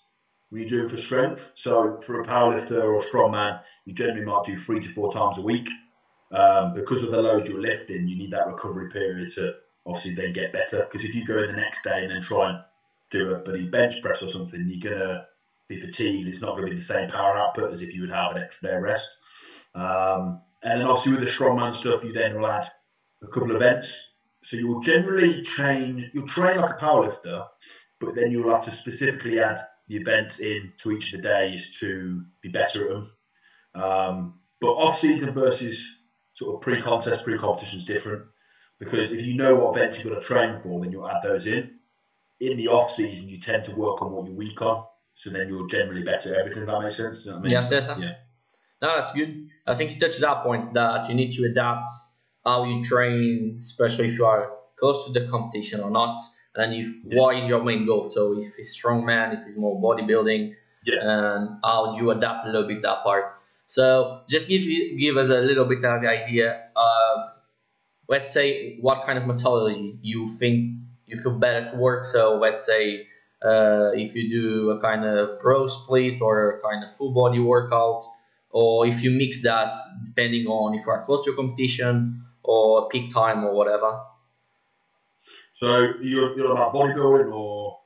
when 0.50 0.62
you're 0.62 0.69
doing 0.69 0.89
for 0.89 0.98
strength. 0.98 1.51
So 1.56 2.00
for 2.01 2.22
a 2.22 2.28
powerlifter 2.28 2.84
or 2.84 3.00
a 3.00 3.04
strongman, 3.04 3.62
you 3.86 3.94
generally 3.94 4.25
might 4.25 4.44
do 4.45 4.57
three 4.57 4.81
to 4.81 4.89
four 4.89 5.13
times 5.13 5.38
a 5.38 5.42
week. 5.42 5.69
Um, 6.31 6.74
because 6.74 7.04
of 7.04 7.12
the 7.12 7.22
load 7.22 7.48
you're 7.48 7.62
lifting, 7.62 8.07
you 8.07 8.18
need 8.18 8.31
that 8.31 8.48
recovery 8.48 8.89
period 8.89 9.34
to 9.34 9.54
obviously 9.86 10.16
then 10.16 10.34
get 10.34 10.54
better. 10.54 10.84
Because 10.84 11.04
if 11.04 11.16
you 11.16 11.25
go 11.25 11.38
in 11.39 11.48
the 11.48 11.54
next 11.54 11.84
day 11.84 12.04
and 12.04 12.12
then 12.12 12.22
try 12.22 12.50
and 12.50 12.60
do 13.10 13.34
a 13.34 13.39
bloody 13.39 13.68
bench 13.68 14.01
press 14.01 14.22
or 14.22 14.30
something, 14.30 14.66
you're 14.68 14.92
gonna 14.92 15.25
be 15.75 15.81
fatigued. 15.81 16.27
It's 16.27 16.41
not 16.41 16.51
going 16.51 16.65
to 16.65 16.69
be 16.71 16.75
the 16.75 16.81
same 16.81 17.09
power 17.09 17.38
output 17.38 17.71
as 17.71 17.81
if 17.81 17.94
you 17.94 18.01
would 18.01 18.12
have 18.12 18.35
an 18.35 18.44
extra 18.44 18.69
day 18.69 18.77
rest. 18.77 19.09
Um, 19.73 20.41
and 20.63 20.79
then 20.79 20.88
obviously 20.88 21.13
with 21.13 21.21
the 21.21 21.27
strongman 21.27 21.73
stuff, 21.73 22.03
you 22.03 22.13
then 22.13 22.35
will 22.35 22.47
add 22.47 22.68
a 23.23 23.27
couple 23.27 23.50
of 23.50 23.56
events 23.56 24.07
so 24.44 24.57
you'll 24.57 24.81
generally 24.81 25.44
train, 25.44 26.09
you'll 26.13 26.27
train 26.27 26.57
like 26.57 26.71
a 26.71 26.83
powerlifter, 26.83 27.47
but 28.00 28.15
then 28.15 28.31
you'll 28.31 28.50
have 28.50 28.65
to 28.65 28.71
specifically 28.71 29.39
add 29.39 29.59
the 29.88 29.97
events 29.97 30.39
in 30.39 30.73
to 30.79 30.91
each 30.91 31.13
of 31.13 31.21
the 31.21 31.27
days 31.27 31.79
to 31.79 32.24
be 32.41 32.50
better 32.50 32.85
at 32.85 32.89
them. 32.89 33.12
Um, 33.75 34.39
but 34.59 34.71
off 34.71 34.97
season 34.97 35.33
versus 35.33 35.97
sort 36.33 36.56
of 36.56 36.62
pre 36.62 36.81
contest, 36.81 37.24
pre 37.24 37.38
competition 37.38 37.77
is 37.77 37.85
different 37.85 38.24
because 38.79 39.12
if 39.12 39.22
you 39.22 39.36
know 39.36 39.55
what 39.55 39.75
events 39.75 40.00
you're 40.00 40.10
going 40.10 40.22
to 40.22 40.27
train 40.27 40.57
for, 40.57 40.81
then 40.81 40.91
you'll 40.91 41.07
add 41.07 41.22
those 41.24 41.46
in. 41.46 41.75
In 42.39 42.57
the 42.57 42.69
off 42.69 42.89
season, 42.89 43.29
you 43.29 43.38
tend 43.38 43.65
to 43.65 43.75
work 43.75 44.01
on 44.01 44.12
what 44.12 44.25
you're 44.25 44.36
weak 44.36 44.62
on, 44.63 44.84
so 45.22 45.30
then 45.30 45.50
you're 45.50 45.68
generally 45.68 46.01
better 46.01 46.34
at 46.34 46.40
everything. 46.40 46.66
That 46.66 46.82
makes 46.82 46.98
sense. 46.98 47.24
You 47.24 47.30
know 47.30 47.38
I 47.38 47.42
mean? 47.42 47.51
Yes, 47.51 47.70
yeah. 47.72 48.16
No, 48.82 48.96
that's 48.98 49.12
good. 49.12 49.50
I 49.68 49.75
think 49.75 49.92
you 49.92 50.00
touched 50.00 50.20
that 50.22 50.42
point 50.42 50.74
that 50.74 51.08
you 51.10 51.13
need 51.13 51.30
to 51.34 51.46
adapt 51.46 51.92
how 52.44 52.63
you 52.63 52.84
train, 52.84 53.58
especially 53.60 54.08
if 54.08 54.18
you 54.18 54.25
are 54.25 54.51
close 54.80 55.06
to 55.06 55.12
the 55.13 55.28
competition 55.28 55.80
or 55.82 55.92
not, 55.92 56.20
and 56.56 56.74
if 56.74 56.90
yeah. 57.06 57.20
what 57.20 57.38
is 57.38 57.48
your 57.48 57.63
main 57.63 57.86
goal. 57.86 58.10
So 58.10 58.36
if 58.36 58.46
it's 58.58 58.75
strongman, 58.75 59.38
if 59.38 59.46
it's 59.46 59.58
more 59.58 59.80
bodybuilding, 59.80 60.56
yeah. 60.88 60.96
and 61.04 61.50
how 61.63 61.92
do 61.92 62.01
you 62.01 62.10
adapt 62.10 62.46
a 62.46 62.48
little 62.48 62.68
bit 62.68 62.82
that 62.82 63.04
part. 63.04 63.25
So 63.68 64.22
just 64.28 64.48
give 64.48 64.63
give 65.00 65.18
us 65.18 65.30
a 65.30 65.42
little 65.42 65.66
bit 65.66 65.84
of 65.84 66.01
the 66.01 66.08
idea 66.08 66.63
of 66.75 67.20
let's 68.10 68.34
say 68.34 68.78
what 68.82 69.04
kind 69.04 69.20
of 69.20 69.28
methodology 69.28 70.00
you 70.01 70.28
think 70.40 70.78
you 71.06 71.16
feel 71.16 71.38
better 71.38 71.70
to 71.70 71.75
work. 71.75 72.06
So 72.06 72.40
let's 72.40 72.66
say 72.66 73.06
uh, 73.43 73.91
if 73.93 74.15
you 74.15 74.29
do 74.29 74.71
a 74.71 74.79
kind 74.79 75.03
of 75.05 75.39
bro 75.39 75.65
split 75.65 76.21
or 76.21 76.57
a 76.57 76.62
kind 76.62 76.83
of 76.83 76.95
full 76.95 77.13
body 77.13 77.39
workout, 77.39 78.03
or 78.50 78.86
if 78.86 79.03
you 79.03 79.12
mix 79.12 79.41
that 79.43 79.77
depending 80.05 80.45
on 80.48 80.75
if 80.75 80.86
you 80.86 80.91
are 80.91 81.05
close 81.05 81.25
to 81.25 81.31
a 81.31 81.36
competition 81.36 82.24
or 82.43 82.88
peak 82.89 83.13
time 83.13 83.43
or 83.43 83.53
whatever. 83.53 84.01
So 85.53 85.93
you're, 86.01 86.36
you're 86.38 86.51
about 86.51 86.74
bodybuilding 86.74 87.33
or? 87.33 87.79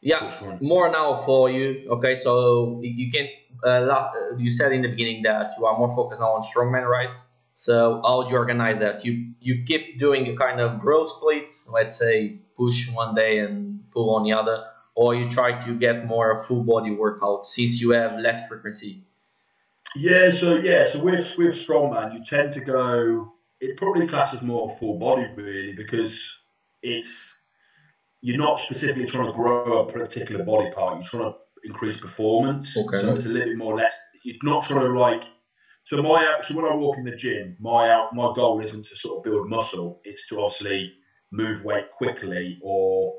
Yeah, 0.00 0.30
more 0.60 0.90
now 0.90 1.14
for 1.14 1.50
you. 1.50 1.88
Okay, 1.90 2.14
so 2.14 2.80
you 2.82 3.10
can. 3.10 3.28
Uh, 3.64 4.10
you 4.38 4.50
said 4.50 4.72
in 4.72 4.82
the 4.82 4.88
beginning 4.88 5.22
that 5.22 5.52
you 5.58 5.66
are 5.66 5.76
more 5.76 5.88
focused 5.94 6.20
now 6.20 6.32
on 6.32 6.42
strongman, 6.42 6.86
right? 6.86 7.18
So 7.58 8.02
how 8.04 8.18
would 8.18 8.30
you 8.30 8.36
organize 8.36 8.80
that? 8.80 9.04
You 9.06 9.32
you 9.40 9.64
keep 9.64 9.98
doing 9.98 10.28
a 10.28 10.36
kind 10.36 10.60
of 10.60 10.78
bro 10.78 11.04
split, 11.04 11.56
let's 11.72 11.96
say 11.96 12.40
push 12.54 12.92
one 12.92 13.14
day 13.14 13.38
and 13.38 13.80
pull 13.92 14.14
on 14.14 14.24
the 14.24 14.32
other, 14.32 14.64
or 14.94 15.14
you 15.14 15.30
try 15.30 15.58
to 15.60 15.74
get 15.74 16.04
more 16.06 16.32
a 16.32 16.38
full 16.38 16.62
body 16.62 16.90
workout 16.90 17.48
since 17.48 17.80
you 17.80 17.90
have 17.90 18.18
less 18.18 18.46
frequency. 18.46 19.04
Yeah, 19.94 20.28
so 20.30 20.56
yeah, 20.56 20.86
so 20.86 21.02
with 21.02 21.38
with 21.38 21.54
strongman, 21.54 22.12
you 22.12 22.22
tend 22.22 22.52
to 22.52 22.60
go 22.60 23.32
it 23.58 23.78
probably 23.78 24.06
classes 24.06 24.42
more 24.42 24.76
full 24.78 24.98
body 24.98 25.26
really 25.34 25.72
because 25.72 26.38
it's 26.82 27.38
you're 28.20 28.36
not 28.36 28.60
specifically 28.60 29.06
trying 29.06 29.28
to 29.28 29.32
grow 29.32 29.80
a 29.80 29.90
particular 29.90 30.44
body 30.44 30.70
part. 30.72 30.96
You're 30.96 31.22
trying 31.22 31.32
to 31.32 31.38
increase 31.64 31.96
performance. 31.96 32.76
Okay. 32.76 33.00
So 33.00 33.14
it's 33.14 33.24
a 33.24 33.28
little 33.28 33.48
bit 33.48 33.56
more 33.56 33.76
less. 33.76 33.98
You're 34.24 34.36
not 34.42 34.64
trying 34.64 34.80
to 34.80 34.98
like. 34.98 35.24
So 35.86 36.02
my 36.02 36.40
so 36.42 36.56
when 36.56 36.64
I 36.64 36.74
walk 36.74 36.98
in 36.98 37.04
the 37.04 37.14
gym, 37.14 37.56
my 37.60 37.90
out 37.90 38.12
my 38.12 38.32
goal 38.34 38.60
isn't 38.60 38.86
to 38.86 38.96
sort 38.96 39.18
of 39.18 39.24
build 39.24 39.48
muscle. 39.48 40.00
It's 40.02 40.26
to 40.28 40.40
obviously 40.40 40.92
move 41.30 41.62
weight 41.62 41.92
quickly 41.92 42.58
or 42.60 43.14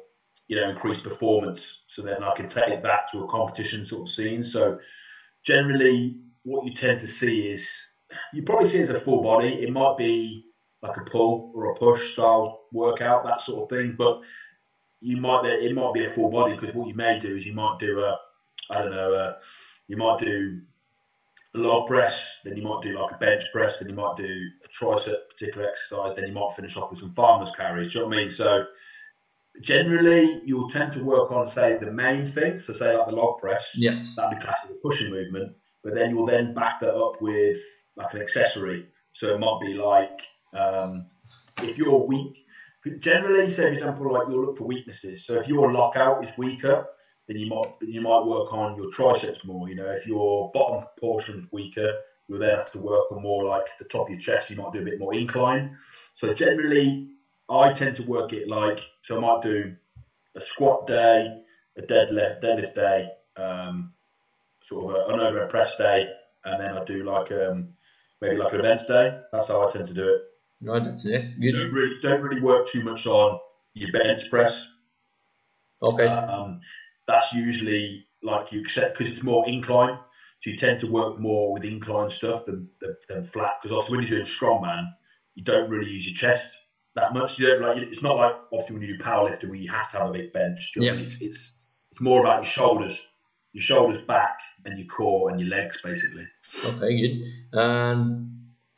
you 0.50 0.58
know 0.58 0.70
increase 0.70 1.00
performance. 1.00 1.84
So 1.88 2.02
then 2.02 2.22
I 2.22 2.36
can 2.36 2.50
take 2.50 2.84
that 2.84 3.08
to 3.14 3.24
a 3.24 3.28
competition 3.30 3.86
sort 3.86 4.02
of 4.02 4.10
scene. 4.14 4.44
So 4.44 4.80
generally 5.46 6.20
what 6.44 6.66
you 6.66 6.74
tend 6.74 7.00
to 7.00 7.08
see 7.08 7.48
is 7.48 7.72
you 8.34 8.44
probably 8.44 8.68
see 8.68 8.80
it 8.80 8.82
as 8.82 8.90
a 8.90 9.00
full 9.00 9.24
body. 9.24 9.48
It 9.48 9.72
might 9.72 9.96
be 9.96 10.44
like 10.82 10.98
a 10.98 11.10
pull 11.10 11.54
or 11.56 11.72
a 11.72 11.76
push 11.76 12.12
style 12.12 12.66
workout, 12.74 13.24
that 13.24 13.40
sort 13.40 13.64
of 13.64 13.78
thing. 13.78 13.96
But 13.98 14.24
you 15.00 15.16
might 15.16 15.46
it 15.46 15.74
might 15.74 15.94
be 15.94 16.04
a 16.04 16.10
full 16.10 16.30
body 16.30 16.54
because 16.54 16.76
what 16.76 16.90
you 16.90 16.96
may 16.96 17.18
do 17.18 17.34
is 17.34 17.46
you 17.46 17.54
might 17.54 17.80
do 17.80 18.02
a 18.02 18.18
I 18.70 18.80
don't 18.80 18.92
know 18.92 19.14
a, 19.14 19.38
you 19.88 19.96
might 19.96 20.20
do 20.20 20.64
a 21.58 21.68
log 21.68 21.88
press, 21.88 22.40
then 22.44 22.56
you 22.56 22.64
might 22.64 22.82
do 22.82 22.98
like 23.00 23.12
a 23.12 23.18
bench 23.18 23.44
press, 23.52 23.78
then 23.78 23.90
you 23.90 23.96
might 23.96 24.16
do 24.16 24.50
a 24.64 24.68
tricep 24.68 25.30
particular 25.30 25.68
exercise, 25.68 26.16
then 26.16 26.28
you 26.28 26.34
might 26.34 26.52
finish 26.56 26.78
off 26.78 26.90
with 26.90 27.00
some 27.00 27.10
farmers 27.10 27.52
carries. 27.52 27.92
Do 27.92 28.00
you 28.00 28.06
know 28.06 28.10
what 28.10 28.18
I 28.18 28.20
mean? 28.22 28.30
So 28.30 28.66
generally 29.62 30.42
you'll 30.46 30.70
tend 30.70 30.92
to 30.94 31.04
work 31.04 31.32
on 31.32 31.48
say 31.48 31.78
the 31.78 31.92
main 31.92 32.26
thing, 32.26 32.60
so 32.60 32.74
say 32.74 32.96
like 32.96 33.08
the 33.08 33.16
log 33.16 33.40
press. 33.40 33.74
Yes. 33.76 34.16
That'd 34.16 34.40
be 34.40 34.44
classed 34.44 34.66
as 34.66 34.72
a 34.72 34.76
pushing 34.76 35.12
movement, 35.12 35.56
but 35.84 35.96
then 35.96 36.12
you'll 36.12 36.26
then 36.26 36.54
back 36.54 36.80
that 36.82 36.94
up 36.94 37.22
with 37.22 37.60
like 37.96 38.14
an 38.14 38.22
accessory. 38.22 38.88
So 39.14 39.34
it 39.34 39.40
might 39.40 39.60
be 39.62 39.74
like 39.74 40.22
um, 40.54 41.08
if 41.64 41.78
you're 41.78 42.06
weak, 42.06 42.38
generally, 43.00 43.50
say 43.50 43.64
for 43.64 43.70
example, 43.70 44.14
like 44.14 44.28
you'll 44.28 44.46
look 44.46 44.58
for 44.58 44.66
weaknesses. 44.66 45.26
So 45.26 45.36
if 45.40 45.48
your 45.48 45.74
lockout 45.74 46.24
is 46.24 46.38
weaker, 46.38 46.86
then 47.28 47.38
you 47.38 47.48
might 47.48 47.74
you 47.82 48.02
might 48.02 48.26
work 48.26 48.54
on 48.54 48.78
your 48.78 48.90
triceps 48.92 49.44
more. 49.44 49.68
You 49.70 49.76
know, 49.76 49.92
if 49.92 50.08
your 50.08 50.50
bottom 50.54 50.86
portion 51.00 51.40
is 51.40 51.52
weaker, 51.52 51.94
you'll 52.28 52.40
then 52.40 52.56
have 52.56 52.72
to 52.72 52.80
work 52.80 53.12
on 53.12 53.22
more 53.22 53.44
like 53.44 53.68
the 53.80 53.86
top 53.86 54.08
of 54.08 54.12
your 54.12 54.20
chest. 54.20 54.50
You 54.50 54.58
might 54.58 54.72
do 54.72 54.80
a 54.80 54.86
bit 54.86 55.00
more 55.00 55.14
incline. 55.14 55.78
So 56.16 56.34
generally, 56.34 57.10
I 57.50 57.72
tend 57.74 57.96
to 57.98 58.04
work 58.04 58.34
it 58.34 58.48
like 58.48 58.82
so. 59.02 59.18
I 59.18 59.20
might 59.20 59.42
do 59.42 59.76
a 60.36 60.42
squat 60.42 60.88
day, 60.88 61.42
a 61.78 61.82
deadlift 61.82 62.42
deadlift 62.42 62.76
day, 62.76 63.10
um, 63.36 63.92
sort 64.64 64.96
of 64.96 65.10
a, 65.10 65.14
an 65.14 65.20
overhead 65.20 65.50
press 65.50 65.76
day, 65.76 66.08
and 66.46 66.62
then 66.62 66.72
I 66.72 66.84
do 66.86 67.04
like 67.04 67.32
um, 67.32 67.70
maybe 68.22 68.38
like 68.38 68.54
an 68.54 68.60
events 68.62 68.86
day. 68.86 69.20
That's 69.34 69.50
how 69.50 69.68
I 69.68 69.72
tend 69.72 69.88
to 69.88 69.94
do 69.94 70.08
it. 70.08 70.22
No, 70.62 70.80
that's 70.80 71.06
nice. 71.06 71.34
Good. 71.34 71.52
Don't 71.52 71.72
really 71.72 72.00
don't 72.02 72.22
really 72.22 72.42
work 72.42 72.68
too 72.68 72.84
much 72.84 73.06
on 73.06 73.40
your 73.74 73.92
bench 73.92 74.30
press. 74.30 74.66
Okay. 75.82 76.08
Um, 76.08 76.60
that's 77.08 77.34
usually 77.34 78.06
like 78.24 78.52
you 78.52 78.62
accept 78.62 78.98
because 78.98 79.12
it's 79.12 79.24
more 79.24 79.48
incline. 79.48 79.98
So 80.40 80.52
you 80.52 80.58
tend 80.58 80.80
to 80.80 80.92
work 80.92 81.20
more 81.20 81.54
with 81.54 81.64
incline 81.64 82.10
stuff 82.10 82.46
than 82.46 82.70
than, 82.80 82.96
than 83.10 83.24
flat. 83.24 83.54
Because 83.62 83.76
also 83.76 83.92
when 83.92 84.02
you're 84.02 84.10
doing 84.10 84.24
strongman, 84.24 84.92
you 85.36 85.44
don't 85.44 85.70
really 85.70 85.90
use 85.90 86.06
your 86.06 86.16
chest 86.16 86.56
that 86.96 87.14
much. 87.14 87.40
You 87.40 87.48
don't 87.48 87.62
like. 87.62 87.78
It's 87.82 88.02
not 88.02 88.18
like 88.18 88.36
obviously 88.52 88.76
when 88.76 88.88
you 88.88 88.98
do 88.98 89.04
powerlifting 89.04 89.50
where 89.50 89.56
you 89.56 89.72
have 89.72 89.92
to 89.92 89.98
have 89.98 90.10
a 90.10 90.14
big 90.14 90.34
bench. 90.34 90.74
You 90.76 90.82
know 90.82 90.88
what 90.90 90.98
I 90.98 91.00
mean? 91.00 91.04
Yes. 91.06 91.14
It's, 91.14 91.22
it's 91.22 91.64
it's 91.92 92.02
more 92.02 92.22
about 92.22 92.38
your 92.38 92.46
shoulders, 92.46 93.06
your 93.54 93.64
shoulders 93.64 94.00
back, 94.00 94.40
and 94.66 94.78
your 94.78 94.88
core 94.88 95.32
and 95.32 95.40
your 95.40 95.50
legs 95.50 95.80
basically. 95.84 96.28
Okay, 96.64 97.02
good. 97.02 97.24
And 97.54 98.32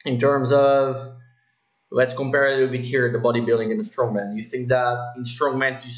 in 0.06 0.18
terms 0.18 0.52
of, 0.52 1.16
let's 1.92 2.14
compare 2.14 2.48
a 2.48 2.54
little 2.54 2.70
bit 2.70 2.86
here 2.86 3.12
the 3.12 3.18
bodybuilding 3.18 3.72
and 3.72 3.80
the 3.80 3.84
strongman. 3.84 4.36
You 4.38 4.44
think 4.44 4.70
that 4.70 5.14
in 5.18 5.24
strongman, 5.24 5.84
you, 5.84 5.92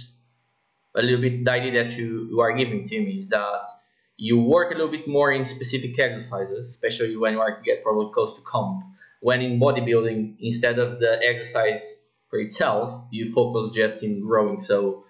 a 0.96 1.02
little 1.02 1.22
bit 1.22 1.46
the 1.46 1.52
idea 1.52 1.84
that 1.84 1.98
you, 1.98 2.28
you 2.30 2.40
are 2.40 2.54
giving 2.54 2.88
to 2.88 3.00
me 3.00 3.20
is 3.20 3.28
that 3.30 3.70
you 4.18 4.40
work 4.40 4.72
a 4.72 4.76
little 4.76 4.92
bit 4.92 5.08
more 5.08 5.32
in 5.32 5.46
specific 5.46 5.98
exercises, 5.98 6.68
especially 6.70 7.16
when 7.18 7.34
you 7.34 7.40
are 7.40 7.62
get 7.62 7.84
probably 7.84 8.12
close 8.14 8.36
to 8.38 8.42
comp. 8.44 8.84
When 9.22 9.42
in 9.42 9.60
bodybuilding, 9.60 10.38
instead 10.40 10.80
of 10.80 11.00
the 11.00 11.20
exercise 11.24 11.98
for 12.30 12.40
itself, 12.40 13.06
you 13.12 13.32
focus 13.32 13.76
just 13.76 14.04
in 14.04 14.22
growing. 14.22 14.60
So 14.60 15.06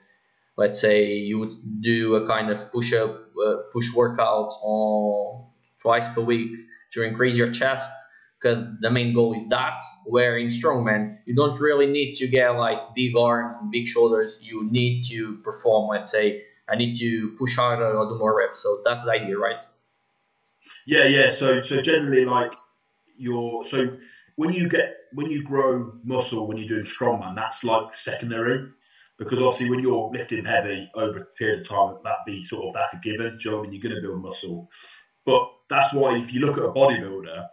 let's 0.58 0.80
say 0.80 1.14
you 1.14 1.40
would 1.40 1.54
do 1.82 2.16
a 2.16 2.28
kind 2.28 2.50
of 2.50 2.72
push 2.72 2.94
up, 2.94 3.30
uh, 3.38 3.56
push 3.74 3.94
workout 3.94 4.52
on 4.62 5.46
twice 5.80 6.08
per 6.10 6.22
week 6.22 6.52
to 6.92 7.04
increase 7.04 7.38
your 7.38 7.52
chest 7.52 7.90
because 8.42 8.64
the 8.80 8.90
main 8.90 9.14
goal 9.14 9.34
is 9.34 9.48
that. 9.50 9.82
Where 10.06 10.38
in 10.38 10.48
strongman, 10.48 11.18
you 11.26 11.36
don't 11.36 11.60
really 11.60 11.86
need 11.86 12.16
to 12.16 12.28
get 12.28 12.50
like 12.52 12.80
big 12.96 13.16
arms 13.16 13.56
and 13.62 13.72
big 13.72 13.86
shoulders. 13.88 14.40
You 14.42 14.70
need 14.72 15.04
to 15.10 15.38
perform. 15.44 15.90
Let's 15.90 16.12
say 16.12 16.44
I 16.68 16.76
need 16.76 16.98
to 17.00 17.36
push 17.38 17.56
harder 17.56 17.96
or 17.96 18.10
do 18.10 18.18
more 18.18 18.38
reps. 18.38 18.64
So 18.64 18.82
that's 18.84 19.04
the 19.04 19.12
idea, 19.12 19.38
right? 19.38 19.64
Yeah, 20.86 21.06
yeah. 21.06 21.30
So 21.30 21.62
so 21.62 21.82
generally 21.82 22.26
like 22.26 22.56
your 23.18 23.64
so 23.66 23.98
when 24.36 24.54
you 24.54 24.68
get 24.68 24.96
when 25.14 25.30
you 25.30 25.44
grow 25.44 25.94
muscle 26.04 26.48
when 26.48 26.58
you're 26.58 26.68
doing 26.68 26.86
strongman, 26.86 27.36
that's 27.36 27.64
like 27.64 27.94
secondary. 27.94 28.70
Because 29.20 29.40
obviously 29.40 29.70
when 29.70 29.82
you're 29.82 30.10
lifting 30.12 30.46
heavy 30.46 30.90
over 30.96 31.20
a 31.20 31.26
period 31.38 31.62
of 31.62 31.70
time, 31.70 31.98
that 32.04 32.26
be 32.26 32.42
sort 32.42 32.66
of 32.66 32.74
that's 32.74 32.94
a 32.96 32.98
given. 32.98 33.38
Do 33.38 33.44
you 33.44 33.52
know 33.52 33.60
I 33.60 33.62
mean? 33.64 33.74
You're 33.74 33.84
gonna 33.84 34.02
build 34.02 34.24
muscle. 34.24 34.72
But 35.26 35.44
that's 35.70 35.94
why 35.94 36.18
if 36.18 36.34
you 36.34 36.40
look 36.40 36.58
at 36.58 36.64
a 36.64 36.72
bodybuilder, 36.72 37.48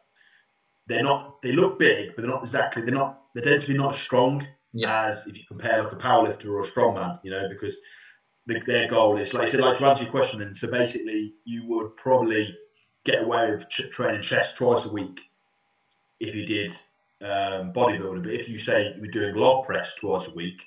they're 0.88 1.02
not 1.02 1.40
they 1.42 1.52
look 1.52 1.78
big, 1.78 2.14
but 2.14 2.22
they're 2.22 2.30
not 2.30 2.42
exactly 2.42 2.82
they're 2.82 2.94
not 2.94 3.20
they're 3.34 3.44
definitely 3.44 3.76
not 3.76 3.94
as 3.94 4.00
strong 4.00 4.46
Yes. 4.74 4.90
as 4.92 5.26
if 5.26 5.38
you 5.38 5.44
compare 5.48 5.82
like 5.82 5.92
a 5.92 5.96
powerlifter 5.96 6.46
or 6.50 6.62
a 6.62 6.66
strongman, 6.66 7.18
you 7.24 7.30
know, 7.30 7.48
because 7.48 7.78
the, 8.46 8.60
their 8.66 8.86
goal 8.86 9.16
is 9.16 9.32
like 9.32 9.48
I 9.48 9.50
said, 9.50 9.60
like 9.60 9.78
to 9.78 9.86
answer 9.86 10.02
your 10.04 10.10
question, 10.12 10.40
then 10.40 10.54
so 10.54 10.68
basically 10.68 11.34
you 11.44 11.66
would 11.68 11.96
probably 11.96 12.54
get 13.04 13.22
away 13.22 13.50
with 13.50 13.68
ch- 13.68 13.90
training 13.90 14.22
chest 14.22 14.56
twice 14.56 14.84
a 14.84 14.92
week 14.92 15.20
if 16.20 16.34
you 16.34 16.44
did 16.44 16.72
um, 17.22 17.72
bodybuilding. 17.72 18.22
But 18.22 18.34
if 18.34 18.48
you 18.48 18.58
say 18.58 18.92
you 18.94 19.00
were 19.00 19.06
doing 19.08 19.34
log 19.34 19.64
press 19.66 19.94
twice 19.94 20.28
a 20.28 20.34
week, 20.34 20.64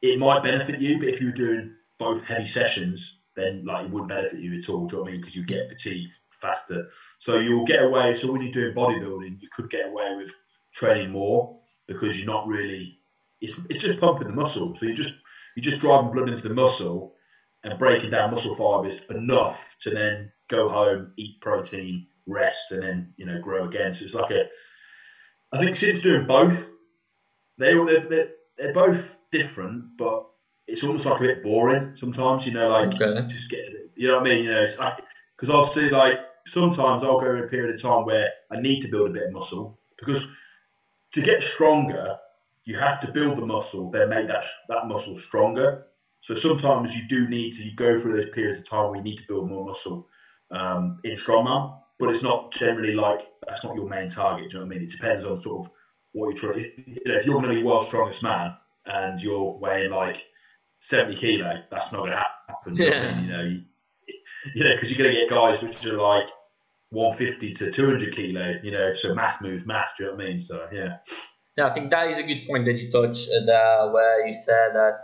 it 0.00 0.18
might 0.18 0.42
benefit 0.42 0.80
you. 0.80 0.98
But 0.98 1.08
if 1.08 1.20
you 1.20 1.28
were 1.28 1.32
doing 1.32 1.74
both 1.98 2.24
heavy 2.24 2.46
sessions, 2.46 3.18
then 3.36 3.64
like 3.64 3.84
it 3.86 3.90
wouldn't 3.90 4.08
benefit 4.08 4.40
you 4.40 4.58
at 4.58 4.68
all. 4.68 4.86
Do 4.86 4.96
you 4.96 4.98
know 4.98 5.02
what 5.04 5.08
I 5.08 5.12
mean? 5.12 5.20
Because 5.20 5.36
you 5.36 5.44
get 5.44 5.68
fatigued 5.68 6.14
faster. 6.42 6.88
So 7.20 7.36
you'll 7.36 7.64
get 7.64 7.82
away. 7.82 8.14
So 8.14 8.30
when 8.30 8.42
you're 8.42 8.52
doing 8.52 8.74
bodybuilding, 8.74 9.40
you 9.40 9.48
could 9.56 9.70
get 9.70 9.86
away 9.86 10.14
with 10.16 10.32
training 10.74 11.10
more 11.12 11.58
because 11.86 12.18
you're 12.18 12.32
not 12.32 12.46
really. 12.46 12.98
It's, 13.40 13.54
it's 13.70 13.82
just 13.82 13.98
pumping 14.00 14.28
the 14.28 14.34
muscle. 14.34 14.76
So 14.76 14.86
you 14.86 14.94
just 14.94 15.14
you're 15.56 15.62
just 15.62 15.80
driving 15.80 16.12
blood 16.12 16.28
into 16.28 16.46
the 16.46 16.54
muscle 16.54 17.14
and 17.64 17.78
breaking 17.78 18.10
down 18.10 18.30
muscle 18.30 18.54
fibers 18.54 19.00
enough 19.10 19.76
to 19.82 19.90
then 19.90 20.30
go 20.48 20.68
home, 20.68 21.12
eat 21.16 21.40
protein, 21.40 22.06
rest, 22.26 22.72
and 22.72 22.82
then 22.82 23.12
you 23.16 23.26
know 23.26 23.40
grow 23.40 23.66
again. 23.66 23.94
So 23.94 24.04
it's 24.04 24.14
like 24.14 24.30
a. 24.30 24.48
I 25.52 25.58
think 25.58 25.76
since 25.76 25.98
doing 25.98 26.26
both, 26.26 26.70
they 27.58 27.76
all 27.76 27.84
they're, 27.84 28.00
they're, 28.00 28.30
they're 28.56 28.72
both 28.72 29.18
different, 29.30 29.96
but 29.98 30.26
it's 30.66 30.82
almost 30.82 31.04
like 31.04 31.20
a 31.20 31.24
bit 31.24 31.42
boring 31.42 31.96
sometimes. 31.96 32.46
You 32.46 32.52
know, 32.52 32.68
like 32.68 32.94
Okay. 32.94 33.26
just 33.28 33.50
get 33.50 33.66
you 33.96 34.08
know 34.08 34.18
what 34.18 34.26
I 34.26 34.30
mean. 34.30 34.44
You 34.44 34.50
know, 34.52 34.62
it's 34.62 34.78
like 34.78 34.98
because 35.36 35.50
obviously 35.50 35.90
like 35.90 36.18
sometimes 36.46 37.04
I'll 37.04 37.20
go 37.20 37.34
in 37.36 37.44
a 37.44 37.48
period 37.48 37.74
of 37.74 37.82
time 37.82 38.04
where 38.04 38.30
I 38.50 38.60
need 38.60 38.80
to 38.82 38.88
build 38.88 39.10
a 39.10 39.12
bit 39.12 39.24
of 39.24 39.32
muscle 39.32 39.78
because 39.98 40.26
to 41.12 41.22
get 41.22 41.42
stronger, 41.42 42.18
you 42.64 42.78
have 42.78 43.00
to 43.00 43.10
build 43.10 43.36
the 43.36 43.46
muscle, 43.46 43.90
then 43.90 44.08
make 44.08 44.28
that 44.28 44.44
that 44.68 44.86
muscle 44.86 45.18
stronger. 45.18 45.86
So 46.20 46.34
sometimes 46.34 46.96
you 46.96 47.06
do 47.08 47.28
need 47.28 47.52
to 47.54 47.64
you 47.64 47.74
go 47.74 48.00
through 48.00 48.16
those 48.16 48.30
periods 48.30 48.58
of 48.58 48.68
time 48.68 48.88
where 48.88 48.96
you 48.96 49.02
need 49.02 49.18
to 49.18 49.26
build 49.26 49.48
more 49.48 49.64
muscle 49.64 50.08
um, 50.50 50.98
in 51.04 51.16
strongman, 51.16 51.76
but 51.98 52.10
it's 52.10 52.22
not 52.22 52.52
generally 52.52 52.94
like 52.94 53.22
that's 53.46 53.64
not 53.64 53.74
your 53.74 53.88
main 53.88 54.08
target. 54.08 54.50
Do 54.50 54.58
you 54.58 54.60
know 54.60 54.66
what 54.66 54.74
I 54.74 54.78
mean? 54.78 54.88
It 54.88 54.92
depends 54.92 55.24
on 55.24 55.40
sort 55.40 55.66
of 55.66 55.72
what 56.12 56.28
you're 56.28 56.52
trying. 56.52 56.72
You 56.86 57.00
know, 57.06 57.14
if 57.16 57.26
you're 57.26 57.40
going 57.40 57.48
to 57.48 57.60
be 57.60 57.62
world's 57.62 57.86
strongest 57.86 58.22
man 58.22 58.54
and 58.86 59.20
you're 59.20 59.58
weighing 59.58 59.90
like 59.90 60.24
seventy 60.80 61.16
kilo, 61.16 61.62
that's 61.70 61.92
not 61.92 62.00
going 62.00 62.12
to 62.12 62.24
happen. 62.48 62.74
Do 62.74 62.84
you 62.84 62.90
know? 62.90 63.18
You 63.20 63.28
know, 63.28 63.60
you, 64.54 64.64
know, 64.64 64.74
because 64.74 64.90
you're 64.90 64.98
going 64.98 65.14
to 65.14 65.20
get 65.20 65.30
guys 65.30 65.62
which 65.62 65.84
are 65.86 66.00
like 66.00 66.28
150 66.90 67.54
to 67.54 67.70
200 67.70 68.14
kilo. 68.14 68.54
You 68.62 68.70
know, 68.70 68.94
so 68.94 69.14
mass 69.14 69.40
moves 69.40 69.66
mass. 69.66 69.92
Do 69.96 70.04
you 70.04 70.10
know 70.10 70.16
what 70.16 70.24
I 70.24 70.28
mean? 70.28 70.38
So 70.38 70.68
yeah. 70.72 70.96
Yeah, 71.56 71.66
I 71.66 71.70
think 71.70 71.90
that 71.90 72.10
is 72.10 72.18
a 72.18 72.22
good 72.22 72.46
point 72.46 72.64
that 72.64 72.78
you 72.78 72.90
touched, 72.90 73.28
uh, 73.28 73.44
the, 73.44 73.90
where 73.92 74.26
you 74.26 74.32
said 74.32 74.72
that 74.74 75.00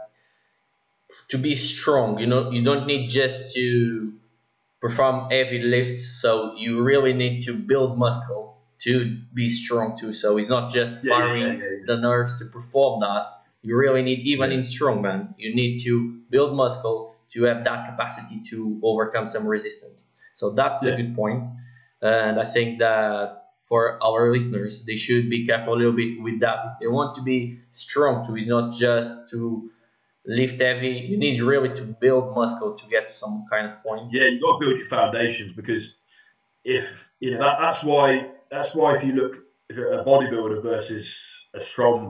to 1.29 1.39
be 1.39 1.55
strong, 1.55 2.19
you 2.19 2.27
know, 2.27 2.51
you 2.51 2.63
don't 2.65 2.87
need 2.87 3.09
just 3.09 3.55
to 3.55 4.15
perform 4.81 5.31
heavy 5.31 5.61
lifts. 5.61 6.21
So 6.23 6.55
you 6.57 6.83
really 6.83 7.13
need 7.13 7.41
to 7.43 7.55
build 7.55 7.99
muscle 7.99 8.59
to 8.81 9.19
be 9.35 9.49
strong 9.49 9.97
too. 9.97 10.13
So 10.13 10.37
it's 10.37 10.49
not 10.49 10.71
just 10.71 11.05
Yeah, 11.05 11.19
firing 11.19 11.43
yeah, 11.43 11.67
yeah, 11.67 11.85
the 11.87 11.97
nerves 11.97 12.39
to 12.39 12.47
perform 12.47 13.01
that. 13.01 13.33
You 13.63 13.77
really 13.77 14.03
need, 14.03 14.21
even 14.21 14.53
in 14.53 14.61
strongman, 14.61 15.35
you 15.37 15.55
need 15.55 15.83
to 15.85 16.21
build 16.31 16.55
muscle 16.55 17.17
to 17.31 17.43
have 17.45 17.65
that 17.65 17.91
capacity 17.91 18.41
to 18.51 18.81
overcome 18.83 19.27
some 19.27 19.47
resistance. 19.47 20.07
So 20.35 20.51
that's 20.51 20.83
a 20.83 20.97
good 20.97 21.15
point. 21.17 21.47
And 22.01 22.41
I 22.41 22.45
think 22.45 22.79
that 22.79 23.43
for 23.65 24.03
our 24.03 24.33
listeners, 24.33 24.85
they 24.85 24.97
should 24.97 25.29
be 25.29 25.47
careful 25.47 25.75
a 25.75 25.77
little 25.77 25.93
bit 25.93 26.23
with 26.23 26.41
that. 26.41 26.65
If 26.65 26.73
they 26.81 26.87
want 26.87 27.15
to 27.17 27.23
be 27.23 27.61
strong 27.73 28.25
too, 28.25 28.37
it's 28.37 28.47
not 28.47 28.73
just 28.73 29.31
to 29.31 29.71
lift 30.25 30.61
heavy. 30.61 31.07
You 31.09 31.19
need 31.19 31.41
really 31.41 31.75
to 31.75 31.83
build 31.83 32.35
muscle 32.35 32.75
to 32.75 32.89
get 32.89 33.11
some 33.11 33.47
kind 33.51 33.67
of 33.67 33.83
point. 33.83 34.13
Yeah, 34.13 34.27
you 34.27 34.41
got 34.41 34.59
to 34.59 34.67
build 34.67 34.79
your 34.79 34.87
foundations 34.87 35.53
because 35.53 35.97
if 36.65 37.11
you 37.21 37.33
know 37.33 37.39
that, 37.39 37.59
that's 37.61 37.83
why 37.83 38.31
that's 38.51 38.75
why 38.75 38.97
if 38.97 39.05
you 39.05 39.13
look 39.13 39.39
if 39.69 39.77
a 39.77 40.05
bodybuilder 40.05 40.63
versus 40.63 41.23
a 41.55 41.61
strong 41.61 42.07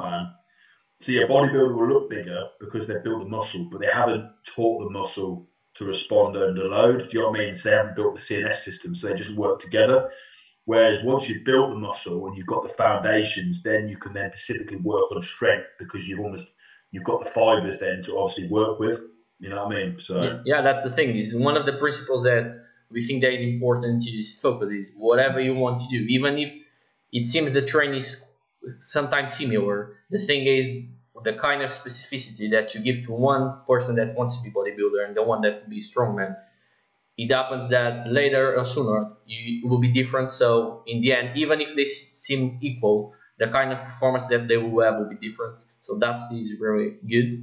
see 0.99 1.19
a 1.19 1.27
bodybuilder 1.27 1.75
will 1.75 1.89
look 1.89 2.11
bigger 2.11 2.49
because 2.61 2.87
they've 2.87 3.03
built 3.03 3.23
the 3.23 3.29
muscle, 3.29 3.69
but 3.71 3.81
they 3.81 3.91
haven't 3.93 4.31
taught 4.45 4.83
the 4.83 4.91
muscle 4.91 5.47
to 5.75 5.85
respond 5.85 6.37
under 6.37 6.65
load. 6.65 7.09
Do 7.09 7.17
you 7.17 7.23
know 7.23 7.31
what 7.31 7.41
I 7.41 7.45
mean? 7.45 7.57
So 7.57 7.71
they 7.71 7.77
haven't 7.77 7.97
built 7.97 8.15
the 8.15 8.21
CNS 8.21 8.57
system, 8.57 8.95
so 8.95 9.09
they 9.09 9.15
just 9.15 9.37
work 9.37 9.61
together. 9.61 10.11
Whereas 10.65 11.03
once 11.03 11.29
you've 11.29 11.45
built 11.45 11.71
the 11.71 11.77
muscle 11.77 12.27
and 12.27 12.37
you've 12.37 12.47
got 12.47 12.63
the 12.63 12.69
foundations, 12.69 13.63
then 13.63 13.89
you 13.89 13.97
can 13.97 14.13
then 14.13 14.31
specifically 14.31 14.77
work 14.79 15.11
on 15.13 15.23
strength 15.23 15.67
because 15.79 16.07
you've 16.07 16.21
almost 16.21 16.53
you've 16.91 17.05
got 17.05 17.21
the 17.21 17.31
fibers 17.31 17.79
then 17.79 18.03
to 18.03 18.19
obviously 18.19 18.49
work 18.49 18.79
with. 18.79 19.01
You 19.39 19.51
know 19.51 19.65
what 19.65 19.75
I 19.75 19.85
mean? 19.85 20.01
So 20.01 20.23
yeah, 20.23 20.41
yeah 20.45 20.63
that's 20.63 20.83
the 20.83 20.91
thing. 20.91 21.17
This 21.17 21.29
is 21.29 21.37
one 21.37 21.57
of 21.57 21.65
the 21.65 21.75
principles 21.75 22.25
that 22.25 22.61
we 22.91 23.01
think 23.03 23.23
that 23.23 23.33
is 23.33 23.43
important 23.43 24.03
to 24.03 24.23
focus 24.41 24.73
is 24.73 24.93
whatever 24.97 25.41
you 25.41 25.55
want 25.55 25.81
to 25.81 25.87
do, 25.89 26.05
even 26.09 26.39
if 26.39 26.53
it 27.13 27.25
seems 27.25 27.53
the 27.53 27.63
train 27.63 27.95
is 27.95 28.28
sometimes 28.81 29.35
similar. 29.35 29.97
The 30.11 30.19
thing 30.19 30.47
is 30.47 30.67
the 31.25 31.35
kind 31.35 31.63
of 31.63 31.71
specificity 31.71 32.51
that 32.51 32.75
you 32.75 32.81
give 32.81 33.05
to 33.07 33.13
one 33.13 33.61
person 33.67 33.97
that 33.97 34.15
wants 34.15 34.37
to 34.37 34.43
be 34.43 34.51
bodybuilder 34.51 35.07
and 35.07 35.17
the 35.17 35.23
one 35.23 35.41
that 35.43 35.63
will 35.63 35.71
be 35.71 35.81
strongman. 35.81 36.37
It 37.17 37.33
happens 37.33 37.69
that 37.69 38.07
later 38.07 38.57
or 38.57 38.65
sooner 38.65 39.11
you, 39.27 39.61
it 39.65 39.69
will 39.69 39.81
be 39.81 39.91
different. 39.91 40.31
So 40.31 40.85
in 40.87 41.01
the 41.01 41.13
end, 41.13 41.37
even 41.37 41.61
if 41.61 41.75
they 41.75 41.85
seem 41.85 42.59
equal, 42.63 43.15
the 43.39 43.49
kind 43.49 43.73
of 43.73 43.83
performance 43.85 44.25
that 44.31 44.49
they 44.49 44.57
will 44.57 44.85
have 44.85 44.99
will 44.99 45.09
be 45.09 45.17
different. 45.17 45.65
So 45.81 45.97
that 45.99 46.21
is 46.33 46.55
really 46.61 46.97
good. 47.07 47.35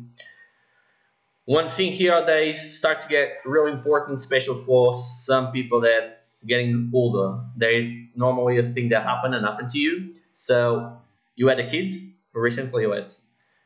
One 1.45 1.69
thing 1.69 1.91
here 1.91 2.25
that 2.25 2.41
is 2.41 2.79
start 2.79 3.01
to 3.01 3.07
get 3.07 3.37
really 3.45 3.71
important, 3.71 4.19
special 4.19 4.55
for 4.55 4.93
some 4.95 5.51
people 5.51 5.79
that's 5.81 6.43
getting 6.45 6.89
older. 6.93 7.39
There 7.55 7.71
is 7.71 8.11
normally 8.15 8.57
a 8.57 8.63
thing 8.63 8.89
that 8.89 9.03
happened 9.03 9.35
and 9.35 9.45
happened 9.45 9.69
to 9.69 9.77
you. 9.77 10.15
So 10.33 10.97
you 11.35 11.47
had 11.47 11.59
a 11.59 11.67
kid 11.67 11.93
recently, 12.33 12.83
you 12.83 12.91
had. 12.91 13.11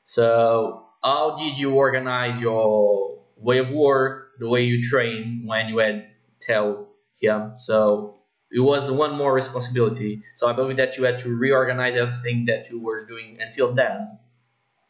So 0.05 0.85
how 1.03 1.37
did 1.37 1.57
you 1.57 1.73
organize 1.73 2.41
your 2.41 3.19
way 3.37 3.59
of 3.59 3.69
work, 3.69 4.39
the 4.39 4.49
way 4.49 4.63
you 4.63 4.81
train 4.81 5.43
when 5.45 5.69
you 5.69 5.77
had 5.77 6.07
tell 6.39 6.89
him? 7.19 7.53
So 7.55 8.15
it 8.51 8.59
was 8.59 8.91
one 8.91 9.15
more 9.15 9.33
responsibility. 9.33 10.23
So 10.35 10.47
I 10.47 10.53
believe 10.53 10.77
that 10.77 10.97
you 10.97 11.03
had 11.03 11.19
to 11.19 11.29
reorganize 11.29 11.95
everything 11.95 12.45
that 12.45 12.69
you 12.69 12.79
were 12.79 13.05
doing 13.05 13.37
until 13.39 13.73
then 13.73 14.17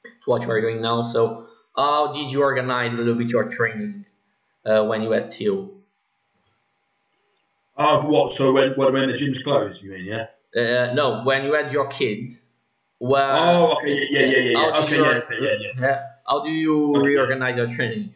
to 0.03 0.29
what 0.29 0.43
you 0.43 0.51
are 0.51 0.61
doing 0.61 0.81
now. 0.81 1.03
So 1.03 1.47
how 1.75 2.13
did 2.13 2.31
you 2.31 2.41
organize 2.41 2.93
a 2.93 2.97
little 2.97 3.15
bit 3.15 3.29
your 3.29 3.49
training 3.49 4.05
uh, 4.65 4.85
when 4.85 5.01
you 5.01 5.11
had 5.11 5.31
Hill? 5.31 5.71
Oh, 7.77 8.01
what? 8.01 8.33
So 8.33 8.51
when 8.51 8.73
when 8.75 9.07
the 9.07 9.13
gym's 9.13 9.39
closed, 9.39 9.81
you 9.81 9.91
mean? 9.91 10.05
Yeah. 10.05 10.25
Uh, 10.55 10.93
no, 10.93 11.23
when 11.23 11.45
you 11.45 11.53
had 11.53 11.71
your 11.71 11.87
kid. 11.87 12.33
Well. 12.99 13.67
Oh, 13.67 13.73
okay. 13.77 14.07
Yeah, 14.09 14.19
yeah, 14.19 14.37
yeah, 14.37 14.51
yeah. 14.51 14.79
Okay, 14.83 14.97
yeah, 14.97 15.21
okay, 15.23 15.35
yeah, 15.39 15.55
yeah. 15.59 15.71
yeah. 15.79 16.05
How 16.27 16.43
do 16.43 16.51
you 16.51 16.95
okay. 16.97 17.09
reorganize 17.09 17.57
your 17.57 17.67
training? 17.67 18.13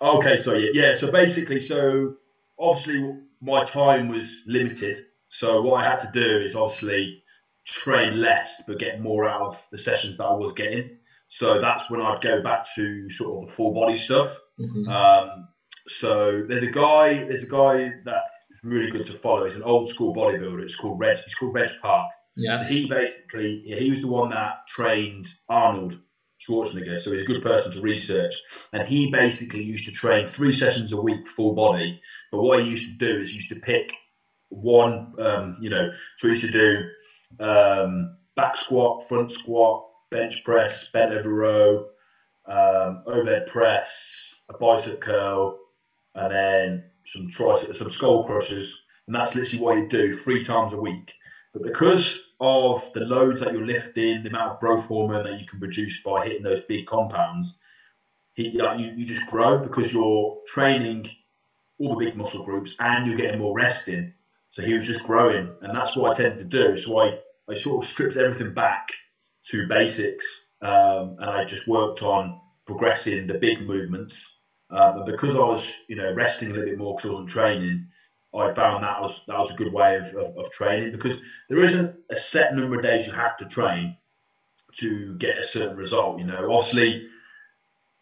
Okay, 0.00 0.36
so 0.36 0.54
yeah, 0.54 0.70
yeah. 0.72 0.94
So 0.94 1.10
basically, 1.10 1.58
so 1.58 2.16
obviously 2.58 3.18
my 3.40 3.64
time 3.64 4.08
was 4.08 4.42
limited. 4.46 5.04
So 5.28 5.62
what 5.62 5.84
I 5.84 5.88
had 5.88 5.98
to 6.00 6.10
do 6.12 6.38
is 6.40 6.54
obviously 6.54 7.22
train 7.66 8.20
less, 8.20 8.62
but 8.66 8.78
get 8.78 9.00
more 9.00 9.28
out 9.28 9.42
of 9.42 9.66
the 9.70 9.78
sessions 9.78 10.16
that 10.16 10.24
I 10.24 10.34
was 10.34 10.52
getting. 10.52 10.98
So 11.28 11.60
that's 11.60 11.90
when 11.90 12.00
I'd 12.00 12.22
go 12.22 12.42
back 12.42 12.66
to 12.76 13.10
sort 13.10 13.42
of 13.42 13.48
the 13.48 13.54
full 13.54 13.74
body 13.74 13.98
stuff. 13.98 14.40
Mm-hmm. 14.58 14.88
Um, 14.88 15.48
so 15.86 16.42
there's 16.42 16.62
a 16.62 16.70
guy, 16.70 17.14
there's 17.14 17.42
a 17.42 17.48
guy 17.48 17.92
that 18.04 18.22
is 18.50 18.60
really 18.64 18.90
good 18.90 19.06
to 19.06 19.12
follow. 19.12 19.44
He's 19.44 19.56
an 19.56 19.62
old 19.62 19.88
school 19.88 20.14
bodybuilder. 20.14 20.62
It's 20.62 20.76
called 20.76 20.98
Reg. 20.98 21.18
He's 21.24 21.34
called 21.34 21.54
Reg 21.54 21.70
Park. 21.82 22.10
So 22.56 22.64
he 22.64 22.88
basically 22.88 23.62
he 23.66 23.90
was 23.90 24.00
the 24.00 24.08
one 24.08 24.30
that 24.30 24.66
trained 24.68 25.28
Arnold 25.48 25.98
Schwarzenegger. 26.40 27.00
So 27.00 27.12
he's 27.12 27.22
a 27.22 27.26
good 27.26 27.42
person 27.42 27.72
to 27.72 27.80
research. 27.80 28.34
And 28.72 28.86
he 28.86 29.10
basically 29.10 29.64
used 29.64 29.86
to 29.86 29.92
train 29.92 30.26
three 30.26 30.52
sessions 30.52 30.92
a 30.92 31.00
week, 31.00 31.26
full 31.26 31.54
body. 31.54 32.00
But 32.30 32.42
what 32.42 32.62
he 32.62 32.70
used 32.70 32.86
to 32.86 32.96
do 32.96 33.20
is 33.20 33.30
he 33.30 33.36
used 33.36 33.48
to 33.48 33.56
pick 33.60 33.92
one, 34.48 35.14
um, 35.18 35.56
you 35.60 35.70
know, 35.70 35.90
so 36.16 36.28
he 36.28 36.34
used 36.34 36.44
to 36.44 36.50
do 36.50 37.44
um, 37.44 38.16
back 38.36 38.56
squat, 38.56 39.08
front 39.08 39.32
squat, 39.32 39.84
bench 40.10 40.44
press, 40.44 40.88
bent 40.92 41.12
over 41.12 41.28
row, 41.28 41.86
um, 42.46 43.02
overhead 43.06 43.46
press, 43.46 44.34
a 44.48 44.56
bicep 44.56 45.00
curl, 45.00 45.58
and 46.14 46.32
then 46.32 46.84
some 47.04 47.28
tricep, 47.30 47.76
some 47.76 47.90
skull 47.90 48.24
crushers, 48.24 48.74
and 49.06 49.14
that's 49.14 49.34
literally 49.34 49.62
what 49.62 49.76
he'd 49.76 49.88
do 49.90 50.16
three 50.16 50.42
times 50.42 50.72
a 50.72 50.78
week. 50.78 51.14
But 51.52 51.62
because 51.62 52.27
of 52.40 52.92
the 52.92 53.00
loads 53.00 53.40
that 53.40 53.52
you're 53.52 53.66
lifting, 53.66 54.22
the 54.22 54.28
amount 54.28 54.52
of 54.52 54.60
growth 54.60 54.86
hormone 54.86 55.24
that 55.24 55.40
you 55.40 55.46
can 55.46 55.58
produce 55.58 56.00
by 56.02 56.24
hitting 56.24 56.42
those 56.42 56.60
big 56.60 56.86
compounds, 56.86 57.58
he, 58.34 58.48
you, 58.50 58.92
you 58.96 59.04
just 59.04 59.26
grow 59.26 59.58
because 59.58 59.92
you're 59.92 60.38
training 60.46 61.10
all 61.78 61.96
the 61.96 62.04
big 62.04 62.16
muscle 62.16 62.44
groups 62.44 62.74
and 62.78 63.06
you're 63.06 63.16
getting 63.16 63.40
more 63.40 63.54
rest 63.54 63.88
in. 63.88 64.14
So 64.50 64.62
he 64.62 64.74
was 64.74 64.86
just 64.86 65.04
growing, 65.04 65.54
and 65.60 65.76
that's 65.76 65.96
what 65.96 66.10
I 66.10 66.22
tended 66.22 66.38
to 66.38 66.44
do. 66.44 66.76
So 66.76 66.98
I, 66.98 67.18
I 67.48 67.54
sort 67.54 67.84
of 67.84 67.88
stripped 67.88 68.16
everything 68.16 68.54
back 68.54 68.88
to 69.46 69.66
basics, 69.66 70.24
um, 70.62 71.16
and 71.18 71.30
I 71.30 71.44
just 71.44 71.68
worked 71.68 72.02
on 72.02 72.40
progressing 72.66 73.26
the 73.26 73.38
big 73.38 73.66
movements. 73.66 74.36
Um, 74.70 74.98
and 74.98 75.06
because 75.06 75.34
I 75.34 75.38
was, 75.40 75.74
you 75.88 75.96
know, 75.96 76.12
resting 76.12 76.50
a 76.50 76.52
little 76.52 76.68
bit 76.68 76.78
more 76.78 76.96
because 76.96 77.08
I 77.08 77.12
wasn't 77.12 77.30
training, 77.30 77.88
I 78.34 78.52
found 78.52 78.84
that 78.84 79.00
was 79.00 79.22
that 79.26 79.38
was 79.38 79.50
a 79.50 79.54
good 79.54 79.72
way 79.72 79.96
of, 79.96 80.06
of, 80.14 80.36
of, 80.36 80.50
training 80.50 80.92
because 80.92 81.20
there 81.48 81.62
isn't 81.62 81.96
a 82.10 82.16
set 82.16 82.54
number 82.54 82.76
of 82.76 82.82
days 82.82 83.06
you 83.06 83.12
have 83.12 83.38
to 83.38 83.46
train 83.46 83.96
to 84.74 85.16
get 85.16 85.38
a 85.38 85.44
certain 85.44 85.76
result. 85.76 86.18
You 86.18 86.26
know, 86.26 86.52
obviously, 86.52 87.08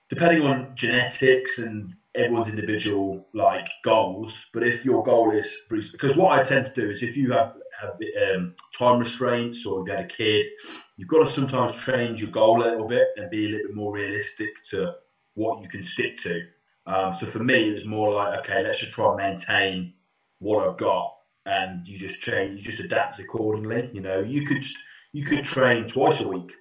depending 0.09 0.43
on 0.43 0.75
genetics 0.75 1.59
and 1.59 1.95
everyone's 2.15 2.49
individual 2.49 3.29
like 3.35 3.69
goals, 3.85 4.47
but 4.53 4.65
if 4.65 4.85
your 4.85 5.05
goal 5.05 5.31
is 5.31 5.63
because 5.71 6.17
what 6.17 6.39
I 6.39 6.43
tend 6.43 6.67
to 6.67 6.75
do 6.75 6.91
is 6.91 7.03
if 7.03 7.17
you 7.17 7.33
have 7.33 7.55
have 7.81 7.95
um, 8.35 8.55
time 8.77 8.99
restraints 8.99 9.67
or 9.67 9.81
if 9.81 9.87
you 9.87 9.93
had 9.95 10.05
a 10.05 10.09
kid, 10.09 10.47
you've 10.97 11.09
got 11.09 11.25
to 11.25 11.31
sometimes 11.31 11.73
change 11.85 12.21
your 12.21 12.31
goal 12.31 12.63
a 12.63 12.65
little 12.65 12.87
bit 12.87 13.09
and 13.17 13.31
be 13.31 13.47
a 13.47 13.49
little 13.49 13.69
bit 13.69 13.77
more 13.77 13.95
realistic 13.95 14.49
to 14.71 14.95
what 15.35 15.63
you 15.63 15.69
can 15.69 15.83
stick 15.83 16.17
to. 16.17 16.41
Um, 16.87 17.15
so 17.15 17.27
for 17.27 17.43
me, 17.43 17.71
it 17.71 17.75
was 17.75 17.85
more 17.85 18.13
like, 18.13 18.39
okay, 18.41 18.63
let's 18.63 18.81
just 18.81 18.93
try 18.93 19.09
and 19.09 19.17
maintain 19.17 19.93
what 20.39 20.67
I've 20.67 20.77
got, 20.77 21.15
and 21.45 21.87
you 21.87 21.99
just 21.99 22.21
change, 22.21 22.59
you 22.59 22.65
just 22.65 22.81
adapt 22.81 23.19
accordingly. 23.19 23.91
You 23.93 24.01
know, 24.01 24.21
you 24.21 24.45
could 24.47 24.65
you 25.13 25.25
could 25.25 25.45
train 25.45 25.87
twice 25.87 26.21
a 26.21 26.29
week 26.29 26.53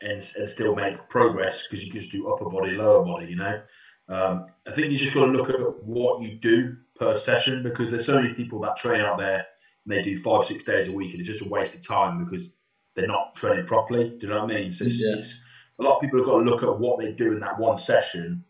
and, 0.00 0.22
and 0.36 0.48
still 0.48 0.74
make 0.74 1.08
progress 1.08 1.66
because 1.66 1.84
you 1.84 1.92
just 1.92 2.12
do 2.12 2.28
upper 2.28 2.48
body, 2.48 2.72
lower 2.72 3.04
body. 3.04 3.26
You 3.26 3.36
know, 3.36 3.62
um, 4.08 4.46
I 4.66 4.72
think 4.72 4.90
you 4.90 4.96
just 4.96 5.14
got 5.14 5.26
to 5.26 5.32
look 5.32 5.50
at 5.50 5.84
what 5.84 6.22
you 6.22 6.36
do 6.36 6.76
per 6.98 7.18
session 7.18 7.62
because 7.62 7.90
there's 7.90 8.06
so 8.06 8.20
many 8.20 8.34
people 8.34 8.60
that 8.60 8.76
train 8.76 9.00
out 9.00 9.18
there 9.18 9.44
and 9.84 9.94
they 9.94 10.02
do 10.02 10.18
five, 10.18 10.44
six 10.44 10.64
days 10.64 10.88
a 10.88 10.92
week, 10.92 11.12
and 11.12 11.20
it's 11.20 11.28
just 11.28 11.46
a 11.46 11.48
waste 11.48 11.74
of 11.74 11.86
time 11.86 12.24
because 12.24 12.56
they're 12.94 13.06
not 13.06 13.34
training 13.34 13.66
properly. 13.66 14.10
Do 14.10 14.26
you 14.26 14.28
know 14.28 14.44
what 14.44 14.52
I 14.52 14.58
mean? 14.58 14.70
So 14.70 14.84
it's, 14.84 15.00
yeah. 15.00 15.16
it's, 15.16 15.40
a 15.78 15.82
lot 15.82 15.96
of 15.96 16.00
people 16.00 16.18
have 16.18 16.26
got 16.26 16.38
to 16.38 16.50
look 16.50 16.62
at 16.62 16.78
what 16.78 16.98
they 16.98 17.12
do 17.12 17.32
in 17.32 17.40
that 17.40 17.58
one 17.58 17.78
session 17.78 18.44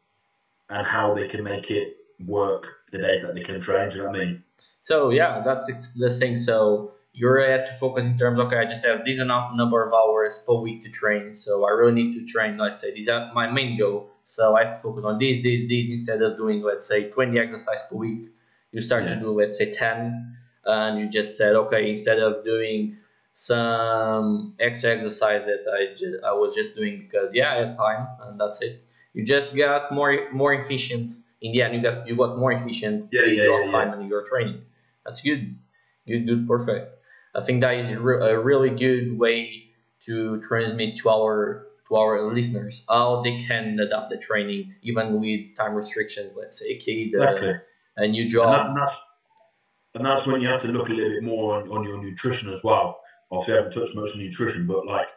and 0.71 0.87
how 0.87 1.13
they 1.15 1.27
can 1.27 1.43
make 1.43 1.71
it 1.71 1.97
work 2.25 2.77
for 2.85 2.97
the 2.97 3.03
days 3.03 3.23
that 3.23 3.35
they 3.35 3.43
can 3.43 3.61
train. 3.61 3.89
Do 3.91 3.97
you 3.97 4.03
know 4.03 4.11
what 4.11 4.21
I 4.21 4.25
mean? 4.25 4.43
So 4.87 5.11
yeah, 5.11 5.43
that's 5.45 5.69
the 5.97 6.11
thing. 6.11 6.37
So 6.37 6.93
you're 7.13 7.41
at 7.41 7.67
to 7.67 7.73
focus 7.73 8.05
in 8.05 8.17
terms. 8.17 8.39
Okay, 8.39 8.57
I 8.57 8.65
just 8.67 8.87
have 8.87 9.05
this 9.05 9.19
enough 9.19 9.51
number 9.53 9.85
of 9.85 9.93
hours 9.93 10.39
per 10.47 10.55
week 10.55 10.81
to 10.85 10.91
train. 10.91 11.35
So 11.35 11.67
I 11.67 11.71
really 11.71 11.91
need 11.91 12.13
to 12.13 12.25
train. 12.25 12.57
Let's 12.57 12.83
say 12.83 12.95
these 12.95 13.09
are 13.09 13.33
my 13.35 13.51
main 13.51 13.77
goal. 13.77 14.11
So 14.23 14.55
I 14.57 14.65
have 14.65 14.75
to 14.77 14.81
focus 14.81 15.03
on 15.03 15.19
these, 15.19 15.43
these, 15.43 15.69
these 15.69 15.91
instead 15.91 16.23
of 16.23 16.37
doing 16.37 16.63
let's 16.63 16.87
say 16.87 17.11
20 17.11 17.37
exercise 17.37 17.83
per 17.91 17.97
week. 17.97 18.29
You 18.71 18.81
start 18.81 19.03
yeah. 19.03 19.15
to 19.15 19.21
do 19.21 19.33
let's 19.33 19.59
say 19.59 19.73
10 19.73 20.37
and 20.67 21.01
you 21.01 21.09
just 21.09 21.37
said, 21.37 21.57
okay, 21.57 21.91
instead 21.91 22.21
of 22.21 22.45
doing 22.45 22.97
some 23.33 24.55
extra 24.61 24.95
exercise 24.95 25.45
that 25.47 25.65
I, 25.67 25.97
just, 25.97 26.23
I 26.25 26.33
was 26.33 26.55
just 26.55 26.77
doing 26.77 27.09
because 27.11 27.35
yeah, 27.35 27.53
I 27.55 27.57
had 27.57 27.77
time 27.77 28.07
and 28.21 28.39
that's 28.39 28.63
it. 28.63 28.85
You 29.15 29.25
just 29.25 29.49
got 29.57 29.91
more 29.91 30.31
more 30.33 30.55
efficient. 30.55 31.13
In 31.41 31.51
the 31.51 31.63
end, 31.63 31.75
you 31.75 31.83
got 31.83 32.07
you 32.07 32.15
got 32.15 32.39
more 32.39 32.53
efficient 32.53 33.09
yeah, 33.11 33.23
yeah, 33.23 33.43
your 33.43 33.65
yeah, 33.65 33.73
time 33.73 33.89
yeah. 33.89 33.99
and 33.99 34.09
your 34.09 34.23
training. 34.23 34.63
That's 35.07 35.23
good. 35.23 35.59
Good, 36.07 36.27
good, 36.27 36.47
perfect. 36.47 36.93
I 37.35 37.43
think 37.43 37.61
that 37.61 37.75
is 37.75 37.89
a, 37.91 38.01
re- 38.01 38.31
a 38.31 38.39
really 38.39 38.71
good 38.71 39.19
way 39.19 39.65
to 40.03 40.41
transmit 40.41 40.97
to 40.97 41.11
our 41.11 41.67
to 41.89 41.97
our 41.97 42.33
listeners 42.33 42.83
how 42.89 43.23
they 43.23 43.39
can 43.39 43.79
adapt 43.79 44.11
the 44.11 44.19
training 44.19 44.75
even 44.83 45.21
with 45.21 45.55
time 45.57 45.75
restrictions. 45.75 46.33
Let's 46.37 46.59
say 46.59 46.71
a 46.71 46.79
kid, 46.79 47.15
uh, 47.15 47.23
exactly. 47.23 47.55
a 47.97 48.09
new 48.09 48.29
job. 48.29 48.47
And, 48.47 48.55
that, 48.55 48.67
and 48.67 48.77
that's 48.77 48.97
and 49.95 50.07
that's 50.07 50.27
when 50.27 50.41
you 50.41 50.49
have 50.49 50.63
to 50.63 50.69
look 50.69 50.89
a 50.89 50.93
little 50.93 51.11
bit 51.11 51.23
more 51.23 51.55
on, 51.55 51.69
on 51.69 51.85
your 51.85 52.03
nutrition 52.03 52.53
as 52.53 52.63
well. 52.65 53.01
Obviously, 53.31 53.55
I 53.55 53.57
haven't 53.59 53.73
touched 53.73 53.95
much 53.95 54.15
on 54.15 54.21
nutrition, 54.21 54.67
but 54.67 54.87
like 54.87 55.11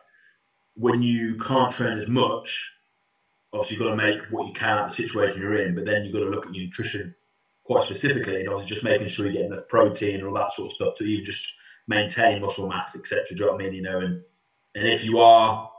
when 0.75 1.01
you 1.01 1.37
can't 1.37 1.71
train 1.71 1.97
as 1.97 2.07
much, 2.07 2.71
obviously 3.53 3.77
you've 3.77 3.85
got 3.85 3.91
to 3.91 3.97
make 3.97 4.21
what 4.31 4.47
you 4.47 4.53
can 4.53 4.77
out 4.77 4.83
of 4.85 4.89
the 4.89 4.95
situation 4.95 5.41
you're 5.41 5.57
in, 5.57 5.75
but 5.75 5.85
then 5.85 6.03
you've 6.03 6.13
got 6.13 6.19
to 6.19 6.29
look 6.29 6.47
at 6.47 6.53
your 6.53 6.65
nutrition 6.65 7.15
quite 7.69 7.83
specifically, 7.83 8.39
and 8.39 8.49
obviously 8.49 8.73
just 8.75 8.83
making 8.83 9.07
sure 9.07 9.27
you 9.27 9.33
get 9.33 9.45
enough 9.45 9.67
protein 9.69 10.15
and 10.15 10.23
all 10.27 10.33
that 10.33 10.51
sort 10.51 10.69
of 10.69 10.73
stuff 10.73 10.95
to 10.97 11.03
even 11.03 11.23
just 11.23 11.53
maintain 11.87 12.41
muscle 12.41 12.67
mass, 12.67 12.95
etc. 12.95 13.23
Do 13.29 13.35
you 13.35 13.41
know 13.41 13.51
what 13.51 13.61
I 13.61 13.63
mean? 13.63 13.73
You 13.75 13.81
know, 13.83 13.99
and 13.99 14.21
and 14.75 14.87
if 14.87 15.03
you 15.03 15.19
are 15.19 15.69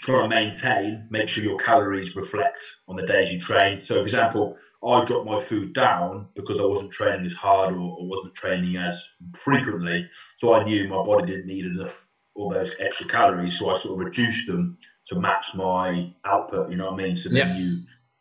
trying 0.00 0.28
to 0.28 0.36
maintain, 0.36 1.06
make 1.10 1.30
sure 1.30 1.42
your 1.42 1.56
calories 1.56 2.14
reflect 2.14 2.60
on 2.88 2.96
the 2.96 3.06
days 3.06 3.32
you 3.32 3.40
train. 3.40 3.80
So, 3.80 3.94
for 3.94 4.00
example, 4.02 4.58
I 4.86 5.02
dropped 5.04 5.24
my 5.24 5.40
food 5.40 5.72
down 5.72 6.28
because 6.36 6.60
I 6.60 6.64
wasn't 6.64 6.92
training 6.92 7.24
as 7.24 7.32
hard 7.32 7.72
or, 7.72 7.80
or 7.98 8.06
wasn't 8.06 8.34
training 8.34 8.76
as 8.76 9.02
frequently. 9.34 10.06
So 10.36 10.54
I 10.54 10.64
knew 10.64 10.88
my 10.88 11.02
body 11.02 11.26
didn't 11.32 11.46
need 11.46 11.64
enough 11.64 12.06
all 12.34 12.50
those 12.50 12.72
extra 12.80 13.06
calories, 13.06 13.58
so 13.58 13.70
I 13.70 13.78
sort 13.78 13.98
of 13.98 14.04
reduced 14.04 14.46
them 14.46 14.76
to 15.06 15.20
match 15.20 15.54
my 15.54 16.12
output. 16.26 16.70
You 16.70 16.76
know 16.76 16.90
what 16.90 17.00
I 17.00 17.04
mean? 17.04 17.16
So 17.16 17.30
then 17.30 17.48
Yes. 17.48 17.58
you 17.58 17.78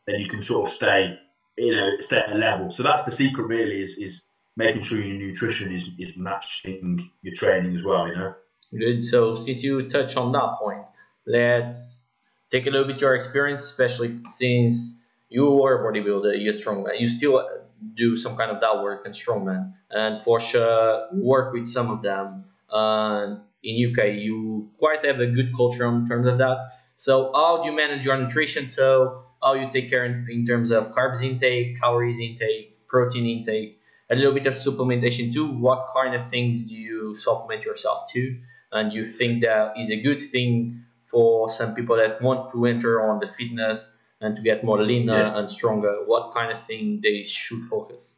then 0.08 0.20
you 0.20 0.28
can 0.28 0.42
sort 0.42 0.68
of 0.68 0.74
stay, 0.74 1.18
you 1.58 1.76
know, 1.76 1.92
at 2.12 2.32
a 2.32 2.36
level. 2.36 2.70
So 2.70 2.84
that's 2.84 3.04
the 3.04 3.12
secret, 3.12 3.44
really, 3.44 3.82
is 3.82 3.98
is 3.98 4.26
making 4.56 4.82
sure 4.82 5.00
your 5.00 5.18
nutrition 5.18 5.74
is 5.74 5.90
is 5.98 6.16
matching 6.16 7.10
your 7.22 7.34
training 7.36 7.76
as 7.76 7.84
well. 7.84 8.08
You 8.08 8.16
know. 8.16 8.36
Good. 8.78 9.06
So 9.06 9.36
since 9.36 9.64
you 9.64 9.90
touch 9.90 10.18
on 10.18 10.32
that 10.32 10.58
point, 10.60 10.86
let's 11.28 12.08
take 12.52 12.66
a 12.66 12.70
little 12.70 12.88
bit 12.88 13.02
your 13.02 13.16
experience, 13.16 13.64
especially 13.64 14.20
since 14.26 14.96
you 15.30 15.50
were 15.50 15.82
a 15.82 15.92
bodybuilder, 15.92 16.44
you're 16.44 16.54
strongman. 16.54 17.00
You 17.00 17.08
still 17.08 17.48
do 17.96 18.16
some 18.16 18.38
kind 18.38 18.52
of 18.52 18.62
that 18.62 18.82
work 18.82 19.06
in 19.06 19.12
strongman, 19.12 19.74
and 19.90 20.22
for 20.22 20.40
sure 20.40 21.08
work 21.12 21.54
with 21.54 21.68
some 21.68 21.90
of 21.92 22.02
them. 22.02 22.46
And 22.72 23.42
in 23.64 23.92
UK, 23.92 24.16
you 24.16 24.70
quite 24.78 25.06
have 25.06 25.20
a 25.20 25.28
good 25.28 25.56
culture 25.56 25.88
in 25.88 26.08
terms 26.08 26.28
of 26.28 26.38
that. 26.40 26.64
So 26.98 27.32
how 27.34 27.62
do 27.62 27.70
you 27.70 27.76
manage 27.76 28.06
your 28.06 28.18
nutrition? 28.18 28.68
So 28.68 29.24
how 29.44 29.54
you 29.54 29.70
take 29.72 29.90
care 29.90 30.06
in, 30.06 30.26
in 30.30 30.46
terms 30.46 30.72
of 30.72 30.92
carbs 30.92 31.22
intake, 31.22 31.80
calories 31.80 32.20
intake, 32.20 32.88
protein 32.88 33.26
intake, 33.26 33.80
a 34.10 34.16
little 34.16 34.34
bit 34.34 34.46
of 34.46 34.54
supplementation 34.54 35.34
too. 35.34 35.48
What 35.48 35.88
kind 35.96 36.16
of 36.16 36.30
things 36.30 36.64
do 36.64 36.76
you 36.76 37.16
supplement 37.16 37.66
yourself 37.66 38.12
to? 38.14 38.38
and 38.76 38.92
you 38.92 39.06
think 39.06 39.44
that 39.44 39.74
is 39.78 39.92
a 39.92 40.02
good 40.02 40.20
thing 40.20 40.82
for 41.06 41.48
some 41.48 41.76
people 41.76 41.96
that 41.96 42.20
want 42.24 42.50
to 42.50 42.66
enter 42.66 43.08
on 43.08 43.20
the 43.20 43.28
fitness 43.28 43.96
and 44.20 44.36
to 44.36 44.42
get 44.42 44.64
more 44.64 44.82
leaner 44.82 45.14
Yeah. 45.14 45.38
and 45.38 45.48
stronger, 45.48 45.94
what 46.08 46.34
kind 46.34 46.52
of 46.52 46.66
thing 46.66 47.00
they 47.04 47.22
should 47.22 47.64
focus? 47.64 48.18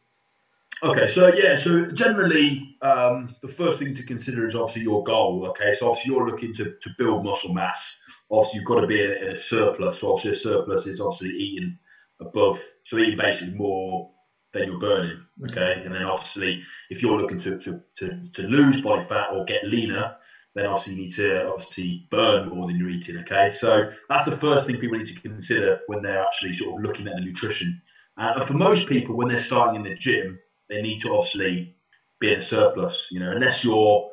Okay, 0.83 1.07
so 1.07 1.33
yeah, 1.33 1.55
so 1.55 1.89
generally, 1.91 2.77
um, 2.81 3.33
the 3.41 3.47
first 3.47 3.79
thing 3.79 3.93
to 3.95 4.03
consider 4.03 4.45
is 4.45 4.55
obviously 4.55 4.81
your 4.81 5.03
goal. 5.03 5.45
Okay, 5.47 5.73
so 5.73 5.89
obviously 5.89 6.13
you're 6.13 6.27
looking 6.27 6.53
to, 6.53 6.75
to 6.81 6.89
build 6.97 7.23
muscle 7.23 7.53
mass. 7.53 7.89
Obviously, 8.29 8.59
you've 8.59 8.67
got 8.67 8.81
to 8.81 8.88
be 8.88 9.01
in 9.01 9.09
a, 9.09 9.13
in 9.13 9.31
a 9.31 9.38
surplus. 9.38 9.99
So 9.99 10.11
obviously, 10.11 10.31
a 10.31 10.35
surplus 10.35 10.85
is 10.85 10.99
obviously 10.99 11.29
eating 11.29 11.77
above, 12.19 12.61
so 12.83 12.97
eating 12.97 13.17
basically 13.17 13.55
more 13.55 14.11
than 14.51 14.67
you're 14.67 14.79
burning. 14.79 15.25
Okay, 15.49 15.81
and 15.85 15.93
then 15.93 16.03
obviously, 16.03 16.61
if 16.89 17.01
you're 17.01 17.17
looking 17.17 17.39
to, 17.39 17.57
to, 17.59 17.81
to, 17.97 18.23
to 18.33 18.41
lose 18.43 18.81
body 18.81 19.03
fat 19.05 19.29
or 19.31 19.45
get 19.45 19.65
leaner, 19.65 20.17
then 20.55 20.65
obviously 20.65 20.93
you 20.93 21.01
need 21.03 21.13
to 21.13 21.47
obviously 21.47 22.07
burn 22.11 22.49
more 22.49 22.67
than 22.67 22.77
you're 22.77 22.89
eating. 22.89 23.17
Okay, 23.19 23.49
so 23.49 23.89
that's 24.09 24.25
the 24.25 24.31
first 24.31 24.67
thing 24.67 24.77
people 24.77 24.97
need 24.97 25.07
to 25.07 25.21
consider 25.21 25.79
when 25.88 26.01
they're 26.01 26.23
actually 26.23 26.53
sort 26.53 26.75
of 26.75 26.85
looking 26.85 27.07
at 27.07 27.15
the 27.15 27.21
nutrition. 27.21 27.81
And 28.17 28.43
for 28.43 28.53
most 28.53 28.88
people, 28.88 29.15
when 29.15 29.27
they're 29.27 29.39
starting 29.39 29.75
in 29.75 29.83
the 29.83 29.95
gym, 29.95 30.39
they 30.69 30.82
need 30.82 31.01
to 31.01 31.13
obviously 31.13 31.75
be 32.19 32.34
in 32.34 32.39
a 32.39 32.41
surplus. 32.41 33.08
You 33.12 33.19
know, 33.19 33.32
unless 33.32 33.63
you're 33.63 34.10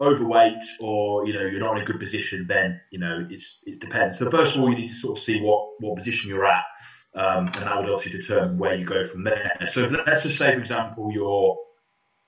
overweight 0.00 0.62
or 0.80 1.26
you 1.26 1.32
know 1.32 1.42
you're 1.42 1.60
not 1.60 1.76
in 1.76 1.82
a 1.82 1.86
good 1.86 2.00
position, 2.00 2.46
then 2.48 2.80
you 2.90 2.98
know 2.98 3.26
it's 3.30 3.60
it 3.66 3.80
depends. 3.80 4.18
So 4.18 4.30
first 4.30 4.56
of 4.56 4.62
all, 4.62 4.70
you 4.70 4.76
need 4.76 4.88
to 4.88 4.94
sort 4.94 5.18
of 5.18 5.22
see 5.22 5.40
what 5.40 5.68
what 5.80 5.96
position 5.96 6.30
you're 6.30 6.46
at, 6.46 6.64
um, 7.14 7.46
and 7.46 7.54
that 7.54 7.76
would 7.76 7.88
obviously 7.88 8.12
determine 8.12 8.58
where 8.58 8.74
you 8.74 8.84
go 8.84 9.04
from 9.04 9.24
there. 9.24 9.56
So 9.68 9.86
let's 10.06 10.22
just 10.22 10.38
say, 10.38 10.52
for 10.52 10.60
example, 10.60 11.10
you're 11.12 11.56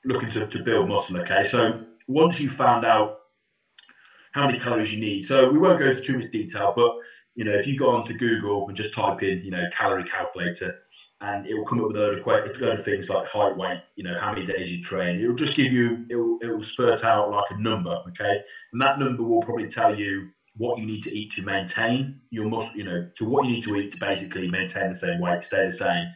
looking 0.04 0.30
to, 0.30 0.46
to 0.46 0.62
build 0.62 0.88
muscle. 0.88 1.18
Okay, 1.18 1.44
so 1.44 1.84
once 2.06 2.40
you've 2.40 2.52
found 2.52 2.84
out 2.84 3.18
how 4.32 4.46
many 4.46 4.58
calories 4.58 4.92
you 4.92 5.00
need, 5.00 5.22
so 5.22 5.50
we 5.50 5.58
won't 5.58 5.78
go 5.78 5.86
into 5.86 6.00
too 6.00 6.18
much 6.18 6.30
detail, 6.30 6.72
but 6.74 6.92
you 7.34 7.44
know 7.44 7.52
if 7.52 7.66
you 7.66 7.76
go 7.76 7.90
onto 7.90 8.14
Google 8.14 8.66
and 8.68 8.76
just 8.76 8.92
type 8.92 9.22
in 9.22 9.44
you 9.44 9.50
know 9.50 9.64
calorie 9.72 10.04
calculator 10.04 10.74
and 11.20 11.46
it 11.46 11.54
will 11.54 11.64
come 11.64 11.80
up 11.80 11.88
with 11.88 11.96
a 11.96 12.00
load 12.00 12.18
of, 12.18 12.26
a 12.26 12.64
load 12.64 12.78
of 12.78 12.84
things 12.84 13.08
like 13.08 13.26
height, 13.26 13.56
weight, 13.56 13.80
you 13.96 14.04
know, 14.04 14.16
how 14.18 14.32
many 14.32 14.46
days 14.46 14.70
you 14.70 14.82
train. 14.82 15.20
It'll 15.20 15.34
just 15.34 15.56
give 15.56 15.72
you, 15.72 16.06
it 16.08 16.14
will, 16.14 16.38
it 16.40 16.46
will 16.46 16.62
spurt 16.62 17.04
out 17.04 17.30
like 17.30 17.50
a 17.50 17.60
number, 17.60 18.02
okay? 18.08 18.40
And 18.72 18.80
that 18.80 19.00
number 19.00 19.24
will 19.24 19.42
probably 19.42 19.68
tell 19.68 19.98
you 19.98 20.30
what 20.56 20.78
you 20.78 20.86
need 20.86 21.02
to 21.04 21.16
eat 21.16 21.32
to 21.32 21.42
maintain 21.42 22.20
your 22.30 22.48
muscle, 22.48 22.76
you 22.76 22.84
know, 22.84 23.08
to 23.16 23.24
what 23.24 23.46
you 23.46 23.52
need 23.52 23.64
to 23.64 23.76
eat 23.76 23.90
to 23.92 23.98
basically 23.98 24.48
maintain 24.48 24.90
the 24.90 24.96
same 24.96 25.20
weight, 25.20 25.42
stay 25.42 25.66
the 25.66 25.72
same. 25.72 26.06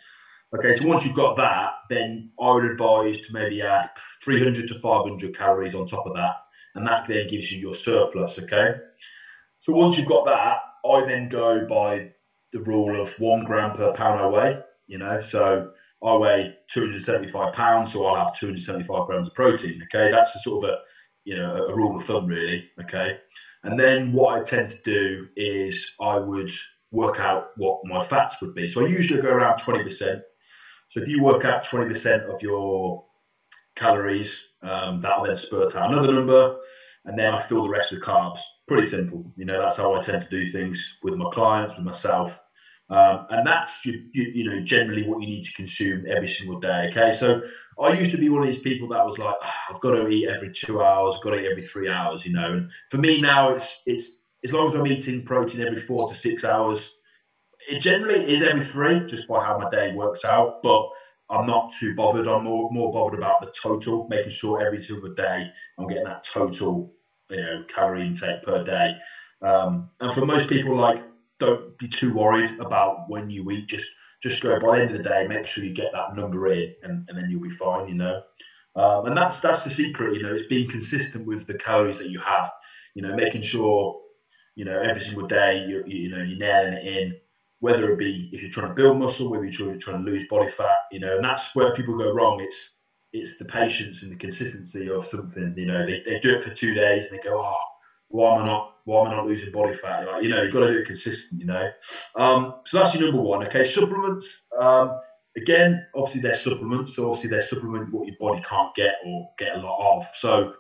Okay, 0.55 0.77
so 0.77 0.87
once 0.87 1.05
you've 1.05 1.17
got 1.17 1.35
that, 1.37 1.73
then 1.89 2.31
I 2.41 2.53
would 2.53 2.65
advise 2.65 3.19
to 3.19 3.33
maybe 3.33 3.63
add 3.63 3.91
300 4.23 4.69
to 4.69 4.79
500 4.79 5.37
calories 5.37 5.75
on 5.75 5.87
top 5.87 6.07
of 6.07 6.15
that, 6.15 6.37
and 6.77 6.87
that 6.87 7.09
then 7.09 7.27
gives 7.27 7.51
you 7.51 7.59
your 7.59 7.75
surplus, 7.75 8.39
okay? 8.39 8.75
So 9.59 9.73
once 9.73 9.99
you've 9.99 10.09
got 10.09 10.27
that, 10.27 10.59
I 10.89 11.05
then 11.05 11.29
go 11.29 11.67
by 11.67 12.13
the 12.53 12.61
rule 12.63 13.01
of 13.01 13.15
one 13.19 13.45
gram 13.45 13.75
per 13.75 13.93
pound 13.93 14.21
I 14.21 14.27
weigh 14.27 14.59
you 14.87 14.99
know? 14.99 15.21
So 15.21 15.73
i 16.05 16.17
weigh 16.17 16.53
275 16.69 17.53
pounds 17.53 17.93
so 17.93 18.05
i'll 18.05 18.25
have 18.25 18.37
275 18.37 19.07
grams 19.07 19.29
of 19.29 19.35
protein 19.35 19.81
okay? 19.85 20.11
That's 20.11 20.35
a 20.35 20.41
sort 20.41 20.65
of 20.65 20.71
a 20.71 20.79
you 21.25 21.37
know 21.37 21.67
a 21.67 21.75
rule 21.75 21.97
of 21.97 22.05
thumb 22.05 22.27
really 22.27 22.69
okay? 22.81 23.19
And 23.65 23.79
then 23.79 24.13
what 24.13 24.39
i 24.39 24.43
tend 24.43 24.71
to 24.71 24.79
do 24.83 25.29
is 25.37 25.95
i 26.01 26.19
would 26.19 26.51
work 26.91 27.21
out 27.21 27.51
what 27.57 27.81
my 27.85 28.05
fats 28.05 28.41
would 28.43 28.55
be. 28.55 28.67
So 28.67 28.85
i 28.85 28.89
usually 28.89 29.23
go 29.23 29.31
around 29.31 29.59
20% 29.59 30.21
so 30.89 31.01
if 31.01 31.09
you 31.09 31.23
work 31.23 31.45
out 31.45 31.65
20% 31.65 32.35
of 32.35 32.43
your 32.43 33.05
calories 33.77 34.49
um, 34.63 35.01
that'll 35.01 35.25
then 35.25 35.37
spurt 35.37 35.75
out 35.75 35.91
another 35.91 36.13
number 36.13 36.57
and 37.05 37.19
then 37.19 37.33
i 37.33 37.41
fill 37.41 37.65
the 37.65 37.71
rest 37.71 37.93
with 37.93 38.03
carbs. 38.03 38.41
Pretty 38.67 38.87
simple 38.87 39.33
you 39.37 39.45
know? 39.45 39.61
That's 39.61 39.77
how 39.77 39.95
i 39.95 40.01
tend 40.03 40.23
to 40.23 40.29
do 40.29 40.47
things 40.47 40.99
with 41.03 41.15
my 41.15 41.31
clients 41.33 41.77
with 41.77 41.85
myself 41.85 42.41
um, 42.93 43.27
and 43.31 43.47
that's 43.47 43.87
you, 43.87 44.05
you, 44.13 44.45
know 44.45 44.61
generally 44.61 45.09
what 45.09 45.23
you 45.23 45.27
need 45.27 45.45
to 45.45 45.53
consume 45.55 46.05
every 46.07 46.29
single 46.29 46.61
day. 46.61 46.89
Okay, 46.91 47.11
so 47.11 47.41
I 47.81 47.95
used 47.95 48.11
to 48.11 48.19
be 48.19 48.29
one 48.29 48.43
of 48.43 48.47
these 48.47 48.59
people 48.59 48.87
that 48.89 49.07
was 49.07 49.19
like, 49.19 49.35
"Ah, 49.41 49.65
I've 49.71 49.81
got 49.81 49.93
to 49.93 50.07
eat 50.09 50.29
every 50.29 50.53
two 50.53 50.83
hours, 50.83 51.17
got 51.23 51.31
to 51.31 51.41
eat 51.41 51.51
every 51.51 51.63
three 51.63 51.89
hours, 51.89 52.27
you 52.27 52.35
know. 52.35 52.53
And 52.53 52.71
for 52.91 52.99
me 52.99 53.19
now, 53.19 53.49
it's 53.49 53.83
it's 53.87 54.27
as 54.45 54.53
long 54.53 54.67
as 54.67 54.75
I'm 54.75 54.87
eating 54.87 55.25
protein 55.25 55.63
every 55.63 55.81
four 55.81 56.11
to 56.11 56.15
six 56.15 56.45
hours. 56.45 56.99
It 57.71 57.79
generally 57.79 58.31
is 58.31 58.43
every 58.43 58.63
three, 58.63 59.01
just 59.07 59.27
by 59.27 59.43
how 59.43 59.57
my 59.57 59.71
day 59.71 59.95
works 59.95 60.27
out. 60.27 60.63
But 60.63 60.87
I'm 61.31 61.47
not 61.47 61.73
too 61.73 61.95
bothered. 61.95 62.29
I'm 62.29 62.45
more 62.45 62.71
more 62.73 62.93
bothered 62.93 63.19
about 63.19 63.41
the 63.41 63.55
total, 63.59 64.07
making 64.11 64.33
sure 64.33 64.61
every 64.61 64.83
single 64.83 65.15
day 65.15 65.51
I'm 65.79 65.89
getting 65.89 66.05
that 66.05 66.25
total, 66.25 66.93
you 67.31 67.39
know, 67.39 67.65
calorie 67.69 68.07
intake 68.07 68.43
per 68.43 68.63
day. 68.63 68.97
Um, 69.41 69.89
and 69.99 70.13
for 70.13 70.27
most 70.27 70.51
people, 70.51 70.77
like 70.77 71.03
don't 71.43 71.77
be 71.79 71.89
too 71.89 72.15
worried 72.15 72.59
about 72.61 73.09
when 73.09 73.29
you 73.31 73.51
eat. 73.51 73.69
Just 73.69 73.91
just 74.23 74.43
go 74.43 74.59
by 74.61 74.77
the 74.77 74.83
end 74.85 74.93
of 74.93 74.99
the 74.99 75.03
day, 75.03 75.27
make 75.27 75.47
sure 75.47 75.65
you 75.65 75.75
get 75.75 75.93
that 75.93 76.15
number 76.15 76.53
in, 76.53 76.73
and, 76.83 77.05
and 77.09 77.19
then 77.19 77.29
you'll 77.29 77.43
be 77.43 77.51
fine. 77.51 77.89
You 77.89 77.95
know, 77.95 78.23
um, 78.77 79.07
and 79.07 79.17
that's 79.17 79.41
that's 79.41 79.65
the 79.65 79.71
secret. 79.71 80.15
You 80.15 80.23
know, 80.23 80.35
it's 80.35 80.47
being 80.49 80.71
consistent 80.71 81.27
with 81.27 81.47
the 81.47 81.59
calories 81.59 81.99
that 81.99 82.11
you 82.11 82.21
have. 82.21 82.51
You 82.95 83.03
know, 83.03 83.15
making 83.17 83.43
sure 83.43 83.99
you 84.55 84.65
know 84.65 84.81
every 84.81 85.03
single 85.03 85.27
day 85.27 85.65
you 85.67 85.83
you 85.87 86.11
know 86.11 86.23
you're 86.23 86.39
nailing 86.39 86.75
it 86.75 86.87
in. 86.87 87.17
Whether 87.59 87.93
it 87.93 87.99
be 87.99 88.29
if 88.33 88.43
you're 88.43 88.51
trying 88.51 88.69
to 88.69 88.75
build 88.75 88.99
muscle, 88.99 89.31
whether 89.31 89.45
you're 89.45 89.53
trying, 89.53 89.79
trying 89.79 90.05
to 90.05 90.11
lose 90.11 90.25
body 90.29 90.51
fat, 90.51 90.79
you 90.91 90.99
know, 90.99 91.17
and 91.17 91.25
that's 91.25 91.55
where 91.55 91.73
people 91.75 91.97
go 91.97 92.13
wrong. 92.13 92.41
It's 92.41 92.79
it's 93.13 93.37
the 93.37 93.45
patience 93.45 94.03
and 94.03 94.11
the 94.11 94.17
consistency 94.17 94.89
of 94.89 95.07
something. 95.07 95.55
You 95.57 95.67
know, 95.67 95.87
they, 95.87 96.03
they 96.05 96.19
do 96.19 96.35
it 96.35 96.43
for 96.43 96.51
two 96.51 96.75
days 96.75 97.07
and 97.07 97.19
they 97.19 97.23
go, 97.23 97.37
oh, 97.37 97.72
why 98.13 98.37
am 98.37 98.43
I 98.43 98.47
not 98.47 98.75
why 98.85 99.01
am 99.01 99.13
I 99.13 99.17
not 99.17 99.27
losing 99.27 99.53
body 99.53 99.73
fat? 99.73 100.07
Like, 100.07 100.23
you 100.23 100.29
know, 100.29 100.43
you've 100.43 100.53
got 100.53 100.67
to 100.67 100.73
do 100.73 100.79
it 100.79 100.87
consistent, 100.87 101.41
you 101.41 101.47
know. 101.47 101.71
Um, 102.17 102.55
so 102.67 102.79
that's 102.79 102.95
your 102.95 103.05
number 103.05 103.23
one. 103.23 103.47
Okay, 103.47 103.65
supplements. 103.65 104.43
Um, 104.57 105.01
again, 105.37 105.87
obviously 105.95 106.21
they're 106.21 106.35
supplements, 106.35 106.97
so 106.97 107.07
obviously 107.07 107.31
they're 107.31 107.43
supplement 107.43 107.93
what 107.93 108.07
your 108.07 108.17
body 108.21 108.43
can't 108.43 108.75
get 108.75 108.97
or 109.07 109.31
get 109.39 109.57
a 109.57 109.61
lot 109.61 109.97
of. 109.97 110.07
So 110.15 110.55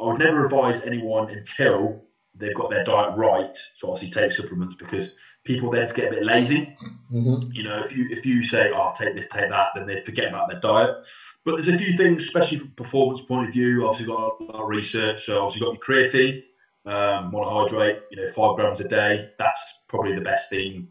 I 0.00 0.06
would 0.06 0.18
never 0.18 0.44
advise 0.44 0.84
anyone 0.84 1.28
until 1.30 2.04
they've 2.34 2.54
got 2.54 2.70
their 2.70 2.84
diet 2.84 3.16
right. 3.16 3.56
So 3.74 3.90
obviously 3.90 4.10
take 4.10 4.32
supplements 4.32 4.76
because 4.76 5.14
people 5.44 5.70
then 5.70 5.88
get 5.94 6.12
a 6.12 6.14
bit 6.14 6.24
lazy. 6.24 6.76
Mm-hmm. 7.12 7.52
You 7.52 7.64
know, 7.64 7.78
if 7.80 7.96
you 7.96 8.08
if 8.10 8.24
you 8.24 8.42
say, 8.44 8.70
"Oh, 8.72 8.92
take 8.96 9.16
this, 9.16 9.26
take 9.26 9.50
that," 9.50 9.68
then 9.74 9.86
they 9.86 10.00
forget 10.00 10.28
about 10.28 10.48
their 10.48 10.60
diet. 10.60 10.96
But 11.44 11.52
there's 11.56 11.68
a 11.68 11.76
few 11.76 11.96
things, 11.96 12.24
especially 12.24 12.58
from 12.58 12.70
performance 12.70 13.20
point 13.20 13.48
of 13.48 13.52
view. 13.52 13.86
Obviously, 13.86 14.06
got 14.06 14.40
a 14.40 14.44
lot 14.44 14.62
of 14.62 14.68
research. 14.68 15.26
So 15.26 15.42
obviously, 15.42 15.66
got 15.66 15.74
your 15.74 15.82
creatine 15.82 16.42
um, 16.86 17.32
monohydrate, 17.32 18.00
you 18.10 18.22
know, 18.22 18.28
five 18.30 18.56
grams 18.56 18.80
a 18.80 18.88
day. 18.88 19.30
That's 19.38 19.82
probably 19.88 20.14
the 20.14 20.20
best 20.20 20.48
thing 20.50 20.88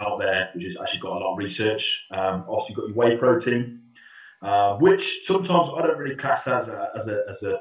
out 0.00 0.18
there, 0.18 0.50
which 0.54 0.64
has 0.64 0.76
actually 0.80 1.00
got 1.00 1.16
a 1.16 1.18
lot 1.18 1.32
of 1.32 1.38
research. 1.38 2.06
Um, 2.10 2.44
obviously, 2.48 2.68
you've 2.70 2.76
got 2.76 2.88
your 2.88 2.96
whey 2.96 3.16
protein, 3.16 3.82
uh, 4.40 4.76
which 4.76 5.24
sometimes 5.24 5.68
I 5.76 5.82
don't 5.82 5.98
really 5.98 6.16
class 6.16 6.46
as 6.46 6.68
a, 6.68 6.90
as 6.94 7.08
a, 7.08 7.22
as 7.28 7.42
a, 7.42 7.60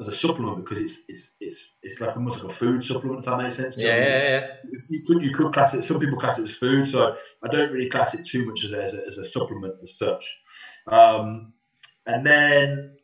as 0.00 0.08
a 0.08 0.14
supplement 0.14 0.56
because 0.56 0.78
it's, 0.78 1.04
it's, 1.08 1.36
it's, 1.40 1.72
it's 1.82 2.00
like 2.00 2.16
almost 2.16 2.38
like 2.38 2.50
a 2.50 2.54
food 2.54 2.82
supplement, 2.82 3.20
if 3.20 3.26
that 3.26 3.36
makes 3.36 3.56
sense. 3.56 3.76
Yeah, 3.76 3.88
what 3.88 3.94
I 3.94 4.04
mean? 4.04 4.14
yeah, 4.14 4.28
yeah. 4.28 4.46
You 4.88 5.00
could, 5.06 5.24
you 5.24 5.30
could 5.32 5.52
class 5.52 5.74
it, 5.74 5.84
some 5.84 6.00
people 6.00 6.18
class 6.18 6.38
it 6.38 6.44
as 6.44 6.56
food, 6.56 6.88
so 6.88 7.14
I 7.44 7.48
don't 7.48 7.70
really 7.70 7.90
class 7.90 8.14
it 8.14 8.26
too 8.26 8.46
much 8.46 8.64
as 8.64 8.72
a, 8.72 8.82
as 8.82 8.94
a, 8.94 9.06
as 9.06 9.18
a 9.18 9.24
supplement 9.24 9.74
as 9.82 9.96
such. 9.96 10.40
Um, 10.86 11.52
and 12.06 12.26
then, 12.26 12.96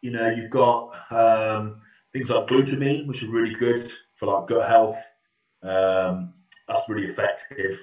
you 0.00 0.12
know, 0.12 0.30
you've 0.30 0.50
got 0.50 0.94
um, 1.10 1.82
things 2.16 2.30
like 2.30 2.46
glutamine, 2.46 3.06
which 3.06 3.22
are 3.22 3.28
really 3.28 3.54
good 3.54 3.92
for 4.14 4.26
like 4.26 4.46
gut 4.46 4.68
health. 4.68 4.98
Um, 5.62 6.34
that's 6.66 6.88
really 6.88 7.06
effective. 7.06 7.82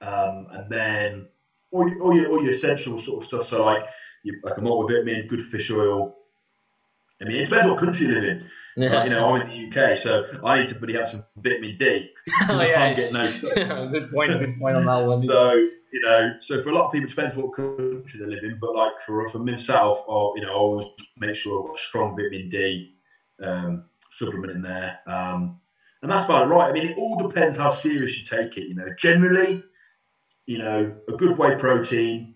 Um, 0.00 0.46
and 0.50 0.70
then 0.70 1.28
all 1.70 1.88
your, 1.88 2.02
all 2.02 2.14
your, 2.14 2.30
all 2.30 2.42
your 2.42 2.52
essential 2.52 2.98
sort 2.98 3.22
of 3.22 3.26
stuff. 3.26 3.44
So 3.44 3.64
like 3.64 3.86
you, 4.24 4.40
like 4.44 4.58
a 4.58 4.60
multivitamin, 4.60 5.28
good 5.28 5.40
fish 5.40 5.70
oil. 5.70 6.14
I 7.20 7.24
mean, 7.24 7.36
it 7.36 7.44
depends 7.44 7.66
what 7.66 7.78
country 7.78 8.06
you 8.06 8.12
live 8.12 8.24
in. 8.24 8.46
Yeah. 8.76 8.92
Like, 8.94 9.04
you 9.04 9.10
know, 9.10 9.26
I'm 9.26 9.42
in 9.42 9.48
the 9.48 9.68
UK, 9.68 9.96
so 9.96 10.26
I 10.44 10.58
need 10.58 10.68
to 10.68 10.78
really 10.78 10.94
have 10.94 11.08
some 11.08 11.24
vitamin 11.36 11.76
D. 11.78 12.10
oh, 12.48 12.58
I 12.58 12.66
yeah. 12.66 12.74
can't 12.74 12.96
get 12.96 13.12
no 13.12 13.30
sun. 13.30 13.92
good 13.92 14.10
point. 14.10 14.38
Good 14.38 14.58
point 14.58 14.76
on 14.76 14.86
that 14.86 15.06
one. 15.06 15.16
So 15.16 15.52
you 15.52 16.00
know, 16.00 16.34
so 16.40 16.60
for 16.62 16.70
a 16.70 16.74
lot 16.74 16.86
of 16.86 16.92
people, 16.92 17.06
it 17.06 17.10
depends 17.10 17.36
what 17.36 17.54
country 17.54 18.18
they 18.18 18.26
live 18.26 18.42
in. 18.42 18.58
But 18.58 18.74
like 18.74 18.92
for 19.06 19.28
for 19.28 19.38
myself, 19.38 20.02
I'll 20.08 20.32
you 20.36 20.42
know, 20.42 20.50
I 20.50 20.54
always 20.54 20.86
make 21.18 21.36
sure 21.36 21.62
I've 21.62 21.68
got 21.68 21.78
strong 21.78 22.16
vitamin 22.16 22.48
D 22.48 22.94
um, 23.42 23.82
supplement 24.10 24.52
in 24.52 24.62
there, 24.62 24.98
um, 25.06 25.56
and 26.02 26.10
that's 26.10 26.24
about 26.24 26.46
it, 26.46 26.50
right? 26.50 26.68
I 26.68 26.72
mean, 26.72 26.86
it 26.86 26.96
all 26.96 27.16
depends 27.16 27.56
how 27.56 27.70
serious 27.70 28.18
you 28.18 28.24
take 28.24 28.56
it. 28.56 28.68
You 28.68 28.74
know, 28.74 28.88
generally, 28.98 29.62
you 30.46 30.58
know, 30.58 30.94
a 31.08 31.12
good 31.12 31.38
whey 31.38 31.56
protein, 31.56 32.34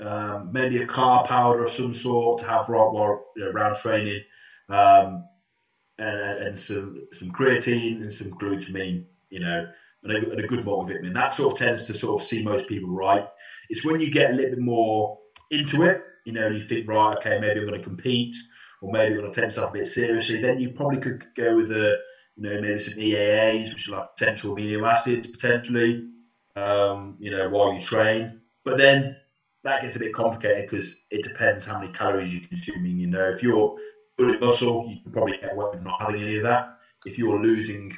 um, 0.00 0.50
maybe 0.52 0.78
a 0.78 0.86
carb 0.86 1.26
powder 1.26 1.64
of 1.64 1.70
some 1.70 1.94
sort 1.94 2.38
to 2.40 2.44
have 2.46 2.68
right 2.68 2.90
while 2.90 3.24
you 3.36 3.44
know, 3.44 3.50
round 3.52 3.76
training, 3.76 4.20
um, 4.68 5.24
and, 5.98 6.20
and 6.20 6.58
some 6.58 6.94
some 7.12 7.30
creatine 7.30 8.02
and 8.02 8.12
some 8.12 8.30
glutamine. 8.30 9.04
You 9.30 9.40
know, 9.40 9.66
and 10.08 10.24
a, 10.24 10.30
and 10.30 10.40
a 10.40 10.46
good 10.46 10.64
multivitamin. 10.64 11.14
That 11.14 11.32
sort 11.32 11.52
of 11.52 11.58
tends 11.58 11.84
to 11.84 11.94
sort 11.94 12.20
of 12.20 12.26
see 12.26 12.42
most 12.42 12.68
people 12.68 12.90
right. 12.90 13.24
It's 13.68 13.84
when 13.84 14.00
you 14.00 14.10
get 14.10 14.30
a 14.30 14.34
little 14.34 14.50
bit 14.50 14.60
more 14.60 15.18
into 15.50 15.82
it, 15.82 16.00
you 16.24 16.32
know, 16.32 16.46
and 16.46 16.56
you 16.56 16.62
think, 16.62 16.88
right, 16.88 17.16
okay, 17.16 17.38
maybe 17.38 17.60
I'm 17.60 17.66
going 17.66 17.80
to 17.80 17.84
compete, 17.84 18.34
or 18.82 18.92
maybe 18.92 19.14
going 19.14 19.30
to 19.30 19.34
take 19.34 19.46
myself 19.46 19.70
a 19.70 19.72
bit 19.72 19.86
seriously. 19.86 20.40
Then 20.40 20.58
you 20.58 20.70
probably 20.70 20.98
could 20.98 21.24
go 21.34 21.56
with 21.56 21.70
a, 21.70 21.98
you 22.36 22.42
know, 22.42 22.60
maybe 22.60 22.78
some 22.78 22.94
EAAs, 22.94 23.72
which 23.72 23.88
are 23.88 23.92
like 23.92 24.08
essential 24.16 24.54
amino 24.54 24.90
acids 24.90 25.26
potentially, 25.26 26.04
um, 26.56 27.16
you 27.18 27.30
know, 27.30 27.48
while 27.48 27.72
you 27.72 27.80
train. 27.80 28.40
But 28.64 28.78
then 28.78 29.16
that 29.64 29.82
gets 29.82 29.96
a 29.96 30.00
bit 30.00 30.12
complicated 30.12 30.68
because 30.68 31.04
it 31.10 31.22
depends 31.22 31.64
how 31.64 31.78
many 31.80 31.92
calories 31.92 32.34
you're 32.34 32.46
consuming. 32.48 32.98
You 32.98 33.08
know, 33.08 33.28
if 33.28 33.42
you're 33.42 33.76
building 34.16 34.40
muscle, 34.40 34.86
you 34.88 35.00
can 35.02 35.12
probably 35.12 35.38
get 35.38 35.52
away 35.52 35.70
with 35.72 35.82
not 35.82 36.00
having 36.00 36.22
any 36.22 36.36
of 36.36 36.44
that. 36.44 36.68
If 37.04 37.18
you're 37.18 37.40
losing 37.40 37.92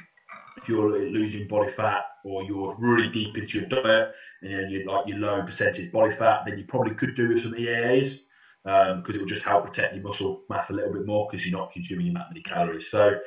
if 0.57 0.67
you're 0.67 0.89
losing 1.09 1.47
body 1.47 1.71
fat 1.71 2.03
or 2.25 2.43
you're 2.43 2.75
really 2.79 3.09
deep 3.09 3.37
into 3.37 3.59
your 3.59 3.69
diet 3.69 4.11
and 4.41 4.53
then 4.53 4.69
you're 4.69 4.85
like 4.85 5.07
your 5.07 5.17
low 5.17 5.41
percentage 5.41 5.89
body 5.89 6.13
fat, 6.13 6.41
then 6.45 6.57
you 6.57 6.65
probably 6.65 6.93
could 6.93 7.15
do 7.15 7.29
with 7.29 7.41
some 7.41 7.53
EAAs 7.53 8.23
because 8.63 8.91
um, 8.91 9.15
it 9.15 9.19
will 9.19 9.25
just 9.25 9.43
help 9.43 9.65
protect 9.65 9.95
your 9.95 10.03
muscle 10.03 10.43
mass 10.49 10.69
a 10.69 10.73
little 10.73 10.93
bit 10.93 11.05
more 11.05 11.27
because 11.29 11.45
you're 11.45 11.57
not 11.57 11.71
consuming 11.71 12.13
that 12.13 12.29
many 12.29 12.41
calories. 12.41 12.89
So 12.89 13.17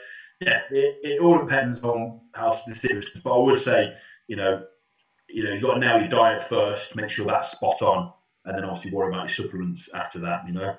yeah, 0.40 0.61
it, 0.71 0.97
it 1.03 1.21
all 1.21 1.38
depends 1.38 1.83
on 1.83 2.21
how 2.35 2.51
the 2.66 2.75
seriousness. 2.75 3.21
But 3.21 3.35
I 3.35 3.45
would 3.45 3.59
say, 3.59 3.95
you 4.29 4.37
know, 4.37 4.64
you 5.29 5.45
know, 5.45 5.53
you 5.55 5.61
got 5.61 5.75
to 5.75 5.81
nail 5.81 6.01
your 6.01 6.09
diet 6.09 6.42
first, 6.42 6.95
make 6.95 7.11
sure 7.11 7.27
that's 7.27 7.51
spot 7.51 7.81
on, 7.81 8.12
and 8.45 8.57
then 8.57 8.64
obviously 8.64 8.90
worry 8.90 9.09
about 9.09 9.21
your 9.21 9.47
supplements 9.47 9.92
after 9.95 10.21
that. 10.21 10.47
You 10.47 10.53
know. 10.53 10.77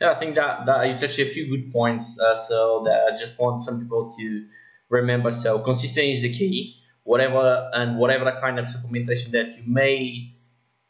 Yeah, 0.00 0.10
I 0.10 0.14
think 0.14 0.36
that, 0.36 0.66
that 0.66 0.88
you 0.88 0.98
touched 0.98 1.18
a 1.18 1.28
few 1.28 1.48
good 1.50 1.72
points. 1.72 2.18
Uh, 2.18 2.36
so 2.36 2.84
that 2.86 3.12
I 3.12 3.16
just 3.18 3.38
want 3.38 3.60
some 3.60 3.80
people 3.80 4.12
to 4.18 4.46
remember 4.88 5.32
so 5.32 5.58
consistency 5.58 6.12
is 6.12 6.22
the 6.22 6.32
key 6.32 6.76
whatever 7.06 7.70
and 7.72 7.98
whatever 7.98 8.24
the 8.24 8.32
kind 8.32 8.58
of 8.58 8.66
supplementation 8.66 9.30
that 9.30 9.56
you 9.56 9.62
may 9.66 10.32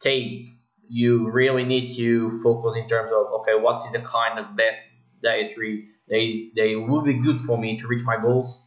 take 0.00 0.48
you 0.88 1.30
really 1.30 1.64
need 1.64 1.96
to 1.96 2.30
focus 2.42 2.76
in 2.76 2.86
terms 2.86 3.10
of 3.12 3.26
okay 3.40 3.54
what's 3.54 3.90
the 3.90 4.00
kind 4.00 4.38
of 4.38 4.56
best 4.56 4.80
dietary 5.22 5.88
they 6.08 6.50
they 6.54 6.76
will 6.76 7.02
be 7.02 7.14
good 7.14 7.40
for 7.40 7.58
me 7.58 7.76
to 7.76 7.86
reach 7.86 8.02
my 8.04 8.16
goals 8.16 8.62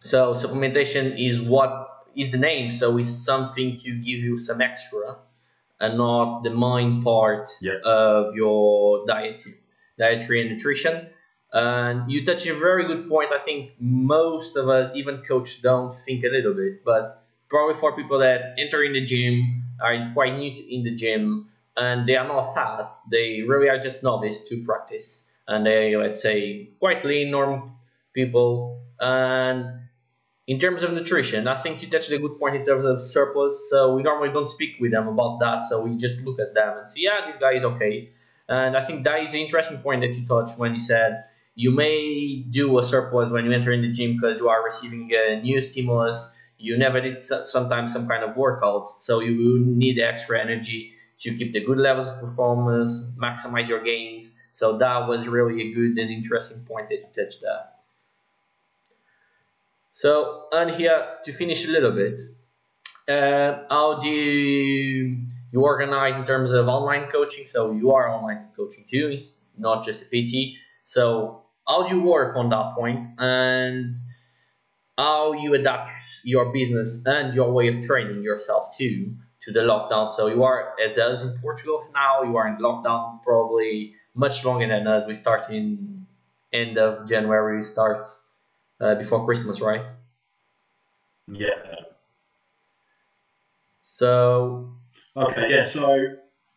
so 0.00 0.32
supplementation 0.32 1.18
is 1.18 1.40
what 1.40 1.88
is 2.14 2.30
the 2.30 2.38
name 2.38 2.70
so 2.70 2.96
it's 2.98 3.24
something 3.24 3.76
to 3.78 3.94
give 3.96 4.18
you 4.18 4.38
some 4.38 4.60
extra 4.60 5.18
and 5.80 5.98
not 5.98 6.42
the 6.42 6.50
main 6.50 7.02
part 7.02 7.48
Yeah. 7.60 7.78
of 7.84 8.34
your 8.34 9.06
diet 9.06 9.44
dietary 9.98 10.42
and 10.42 10.50
nutrition 10.50 11.10
and 11.52 12.10
you 12.10 12.24
touch 12.24 12.46
a 12.46 12.54
very 12.54 12.86
good 12.86 13.08
point. 13.08 13.32
I 13.32 13.38
think 13.38 13.72
most 13.78 14.56
of 14.56 14.68
us, 14.68 14.90
even 14.94 15.22
coach, 15.22 15.62
don't 15.62 15.92
think 15.92 16.24
a 16.24 16.28
little 16.28 16.54
bit, 16.54 16.84
but 16.84 17.14
probably 17.48 17.74
for 17.74 17.94
people 17.96 18.18
that 18.18 18.56
enter 18.58 18.82
in 18.82 18.92
the 18.92 19.04
gym, 19.04 19.62
are 19.82 20.12
quite 20.14 20.36
new 20.36 20.52
in 20.68 20.82
the 20.82 20.94
gym, 20.94 21.48
and 21.76 22.08
they 22.08 22.16
are 22.16 22.26
not 22.26 22.54
fat, 22.54 22.96
they 23.10 23.42
really 23.42 23.68
are 23.68 23.78
just 23.78 24.02
novice 24.02 24.48
to 24.48 24.64
practice. 24.64 25.22
And 25.48 25.64
they, 25.64 25.96
let's 25.96 26.20
say, 26.20 26.70
quite 26.80 27.04
lean 27.04 27.30
normal 27.30 27.70
people. 28.14 28.82
And 28.98 29.80
in 30.46 30.58
terms 30.58 30.82
of 30.82 30.92
nutrition, 30.92 31.46
I 31.46 31.56
think 31.60 31.82
you 31.82 31.88
touched 31.88 32.10
a 32.10 32.18
good 32.18 32.38
point 32.38 32.56
in 32.56 32.64
terms 32.64 32.84
of 32.84 33.02
surplus. 33.02 33.68
So 33.70 33.94
we 33.94 34.02
normally 34.02 34.32
don't 34.32 34.48
speak 34.48 34.76
with 34.80 34.90
them 34.90 35.06
about 35.06 35.38
that. 35.40 35.64
So 35.64 35.82
we 35.82 35.96
just 35.96 36.20
look 36.22 36.40
at 36.40 36.54
them 36.54 36.78
and 36.78 36.90
see, 36.90 37.04
yeah, 37.04 37.26
this 37.26 37.36
guy 37.36 37.52
is 37.52 37.64
okay. 37.64 38.10
And 38.48 38.76
I 38.76 38.84
think 38.84 39.04
that 39.04 39.22
is 39.22 39.34
an 39.34 39.40
interesting 39.40 39.78
point 39.78 40.00
that 40.00 40.16
you 40.16 40.26
touched 40.26 40.58
when 40.58 40.72
you 40.72 40.78
said 40.78 41.24
you 41.56 41.70
may 41.70 42.44
do 42.48 42.78
a 42.78 42.82
surplus 42.82 43.30
when 43.30 43.44
you 43.44 43.52
enter 43.52 43.72
in 43.72 43.82
the 43.82 43.90
gym 43.90 44.16
because 44.16 44.40
you 44.40 44.48
are 44.48 44.62
receiving 44.62 45.10
a 45.12 45.40
new 45.40 45.60
stimulus. 45.60 46.32
You 46.58 46.78
never 46.78 47.00
did 47.00 47.20
sometimes 47.20 47.92
some 47.92 48.08
kind 48.08 48.24
of 48.24 48.36
workout, 48.36 48.90
so 49.02 49.20
you 49.20 49.60
need 49.60 49.98
extra 49.98 50.40
energy 50.40 50.92
to 51.20 51.34
keep 51.34 51.52
the 51.52 51.64
good 51.64 51.78
levels 51.78 52.08
of 52.08 52.20
performance, 52.20 53.04
maximize 53.16 53.68
your 53.68 53.82
gains. 53.82 54.34
So 54.52 54.78
that 54.78 55.08
was 55.08 55.28
really 55.28 55.70
a 55.70 55.74
good 55.74 55.98
and 55.98 56.10
interesting 56.10 56.64
point 56.64 56.88
that 56.88 56.96
you 56.96 57.08
touched 57.14 57.42
there. 57.42 57.64
So, 59.92 60.44
and 60.52 60.70
here 60.70 61.06
to 61.24 61.32
finish 61.32 61.66
a 61.66 61.70
little 61.70 61.92
bit, 61.92 62.20
uh, 63.08 63.64
how 63.70 63.98
do 63.98 64.08
you, 64.10 65.22
organize 65.54 66.14
in 66.16 66.24
terms 66.24 66.52
of 66.52 66.68
online 66.68 67.10
coaching? 67.10 67.46
So 67.46 67.72
you 67.72 67.92
are 67.92 68.10
online 68.10 68.48
coaching 68.54 68.84
too, 68.86 69.08
it's 69.10 69.36
not 69.56 69.82
just 69.86 70.02
a 70.02 70.04
PT. 70.04 70.58
So 70.84 71.44
how 71.66 71.86
do 71.86 71.96
you 71.96 72.02
work 72.02 72.36
on 72.36 72.50
that 72.50 72.74
point 72.74 73.06
and 73.16 73.94
how 74.98 75.32
you 75.32 75.54
adapt 75.54 75.90
your 76.24 76.52
business 76.52 77.02
and 77.06 77.34
your 77.34 77.52
way 77.52 77.68
of 77.68 77.82
training 77.82 78.22
yourself 78.22 78.76
too 78.76 79.14
to 79.42 79.52
the 79.52 79.60
lockdown. 79.60 80.08
So 80.10 80.28
you 80.28 80.42
are 80.44 80.74
as 80.82 80.98
us 80.98 81.22
in 81.22 81.36
Portugal 81.38 81.86
now, 81.92 82.22
you 82.22 82.36
are 82.36 82.48
in 82.48 82.56
lockdown 82.56 83.22
probably 83.22 83.94
much 84.14 84.44
longer 84.44 84.66
than 84.66 84.86
us. 84.86 85.06
We 85.06 85.14
start 85.14 85.50
in 85.50 86.06
end 86.52 86.78
of 86.78 87.06
January, 87.06 87.60
start 87.62 88.06
uh, 88.80 88.94
before 88.94 89.24
Christmas, 89.24 89.60
right? 89.60 89.84
Yeah. 91.28 91.50
So 93.82 94.76
Okay. 95.16 95.50
Yeah. 95.50 95.64
So 95.64 96.06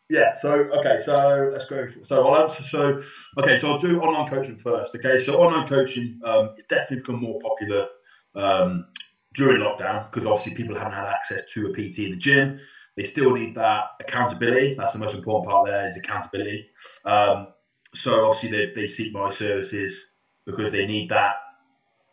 yeah. 0.09 0.33
So 0.41 0.51
okay. 0.51 0.97
So 1.03 1.49
let's 1.51 1.65
go. 1.65 1.87
So 2.03 2.27
I'll 2.27 2.41
answer. 2.43 2.63
So 2.63 2.99
okay. 3.37 3.57
So 3.57 3.71
I'll 3.71 3.77
do 3.77 4.01
online 4.01 4.27
coaching 4.27 4.57
first. 4.57 4.95
Okay. 4.95 5.17
So 5.17 5.41
online 5.41 5.67
coaching 5.67 6.19
um, 6.23 6.49
it's 6.57 6.67
definitely 6.67 6.97
become 6.97 7.21
more 7.21 7.39
popular 7.39 7.87
um, 8.35 8.85
during 9.33 9.61
lockdown 9.61 10.09
because 10.09 10.25
obviously 10.25 10.55
people 10.55 10.75
haven't 10.75 10.93
had 10.93 11.05
access 11.05 11.51
to 11.53 11.67
a 11.67 11.73
PT 11.73 11.99
in 11.99 12.11
the 12.11 12.17
gym. 12.17 12.59
They 12.97 13.03
still 13.03 13.33
need 13.33 13.55
that 13.55 13.85
accountability. 13.99 14.75
That's 14.77 14.93
the 14.93 14.99
most 14.99 15.15
important 15.15 15.49
part. 15.49 15.67
There 15.67 15.87
is 15.87 15.95
accountability. 15.97 16.67
Um, 17.05 17.47
so 17.95 18.25
obviously 18.25 18.49
they, 18.49 18.73
they 18.73 18.87
seek 18.87 19.13
my 19.13 19.31
services 19.31 20.11
because 20.45 20.71
they 20.71 20.85
need 20.85 21.09
that 21.09 21.35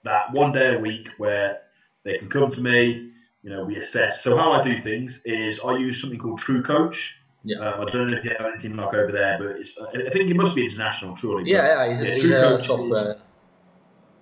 that 0.05 0.33
one 0.33 0.53
day 0.53 0.77
a 0.77 0.79
week 0.79 1.11
where 1.19 1.61
they 2.05 2.17
can 2.19 2.29
come 2.29 2.51
to 2.51 2.61
me. 2.61 3.11
You 3.43 3.51
know, 3.51 3.65
we 3.65 3.77
assess. 3.77 4.23
So 4.23 4.37
how 4.37 4.53
I 4.53 4.63
do 4.63 4.75
things 4.75 5.23
is 5.25 5.61
I 5.61 5.77
use 5.77 6.01
something 6.01 6.19
called 6.19 6.39
True 6.39 6.63
Coach. 6.63 7.17
Yeah. 7.45 7.59
Um, 7.59 7.87
I 7.87 7.91
don't 7.91 8.11
know 8.11 8.17
if 8.17 8.25
you 8.25 8.31
have 8.31 8.47
anything 8.53 8.77
like 8.77 8.93
over 8.93 9.13
there, 9.13 9.39
but 9.39 9.49
it's, 9.57 9.79
I 9.79 10.11
think 10.11 10.31
it 10.31 10.37
must 10.37 10.57
be 10.57 10.65
international, 10.65 11.15
surely. 11.15 11.49
yeah, 11.49 11.85
yeah, 11.85 11.91
it's, 11.93 12.03
yeah, 12.03 12.09
it's 12.09 12.23
True 12.23 12.31
Coach 12.33 12.61
is- 12.61 12.67
software. 12.67 13.17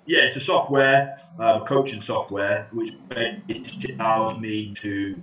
Yeah, 0.07 0.21
it's 0.21 0.37
a 0.37 0.41
software, 0.41 1.17
um, 1.39 1.63
a 1.63 1.65
coaching 1.65 2.01
software, 2.01 2.69
which 2.73 2.93
allows 3.99 4.39
me 4.39 4.75
to 4.75 5.23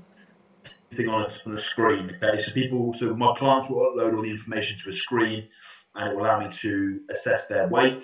thing 0.94 1.08
on 1.08 1.24
a, 1.24 1.30
on 1.46 1.56
a 1.56 1.60
screen. 1.60 2.16
Okay, 2.22 2.38
so 2.38 2.52
people, 2.52 2.94
so 2.94 3.16
my 3.16 3.34
clients 3.36 3.70
will 3.70 3.92
upload 3.92 4.16
all 4.16 4.22
the 4.22 4.30
information 4.30 4.78
to 4.84 4.90
a 4.90 4.94
screen, 4.94 5.48
and 5.96 6.10
it 6.10 6.16
will 6.16 6.24
allow 6.24 6.40
me 6.40 6.50
to 6.52 7.02
assess 7.10 7.48
their 7.48 7.68
weight, 7.68 8.04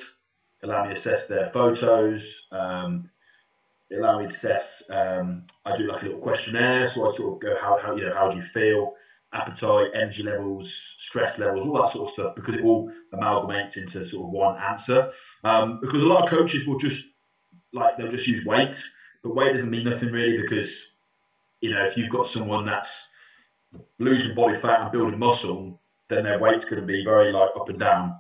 allow 0.64 0.84
me 0.84 0.90
to 0.90 0.94
assess 0.96 1.28
their 1.28 1.46
photos. 1.48 2.48
Um, 2.52 3.10
allow 3.92 4.20
me 4.20 4.28
to 4.28 4.34
assess. 4.34 4.84
Um, 4.90 5.44
I 5.66 5.76
do 5.76 5.88
like 5.88 6.02
a 6.02 6.06
little 6.06 6.20
questionnaire, 6.20 6.88
so 6.88 7.08
I 7.08 7.12
sort 7.12 7.34
of 7.34 7.40
go, 7.40 7.58
how, 7.60 7.78
how 7.78 7.96
you 7.96 8.06
know, 8.06 8.14
how 8.14 8.30
do 8.30 8.38
you 8.38 8.44
feel? 8.44 8.94
Appetite, 9.34 9.92
energy 9.94 10.24
levels, 10.24 10.96
stress 10.98 11.38
levels, 11.38 11.66
all 11.66 11.82
that 11.82 11.92
sort 11.92 12.08
of 12.08 12.14
stuff, 12.14 12.36
because 12.36 12.56
it 12.56 12.64
all 12.64 12.92
amalgamates 13.14 13.78
into 13.78 14.06
sort 14.06 14.26
of 14.26 14.32
one 14.32 14.58
answer. 14.58 15.12
Um, 15.44 15.80
because 15.82 16.02
a 16.02 16.08
lot 16.08 16.24
of 16.24 16.30
coaches 16.30 16.66
will 16.66 16.78
just 16.78 17.06
like 17.74 17.98
they'll 17.98 18.10
just 18.10 18.28
use 18.28 18.46
weight, 18.46 18.82
but 19.24 19.36
weight 19.36 19.52
doesn't 19.52 19.70
mean 19.70 19.86
nothing 19.86 20.12
really 20.12 20.42
because 20.42 20.92
you 21.62 21.70
know 21.72 21.84
if 21.84 21.98
you've 21.98 22.10
got 22.10 22.28
someone 22.28 22.66
that's 22.66 23.10
losing 24.00 24.36
body 24.36 24.56
fat 24.56 24.82
and 24.82 24.92
building 24.92 25.20
muscle, 25.20 25.82
then 26.10 26.24
their 26.24 26.40
weight's 26.40 26.66
going 26.66 26.82
to 26.82 26.88
be 26.88 27.04
very 27.04 27.32
like 27.32 27.50
up 27.56 27.70
and 27.70 27.80
down. 27.80 28.20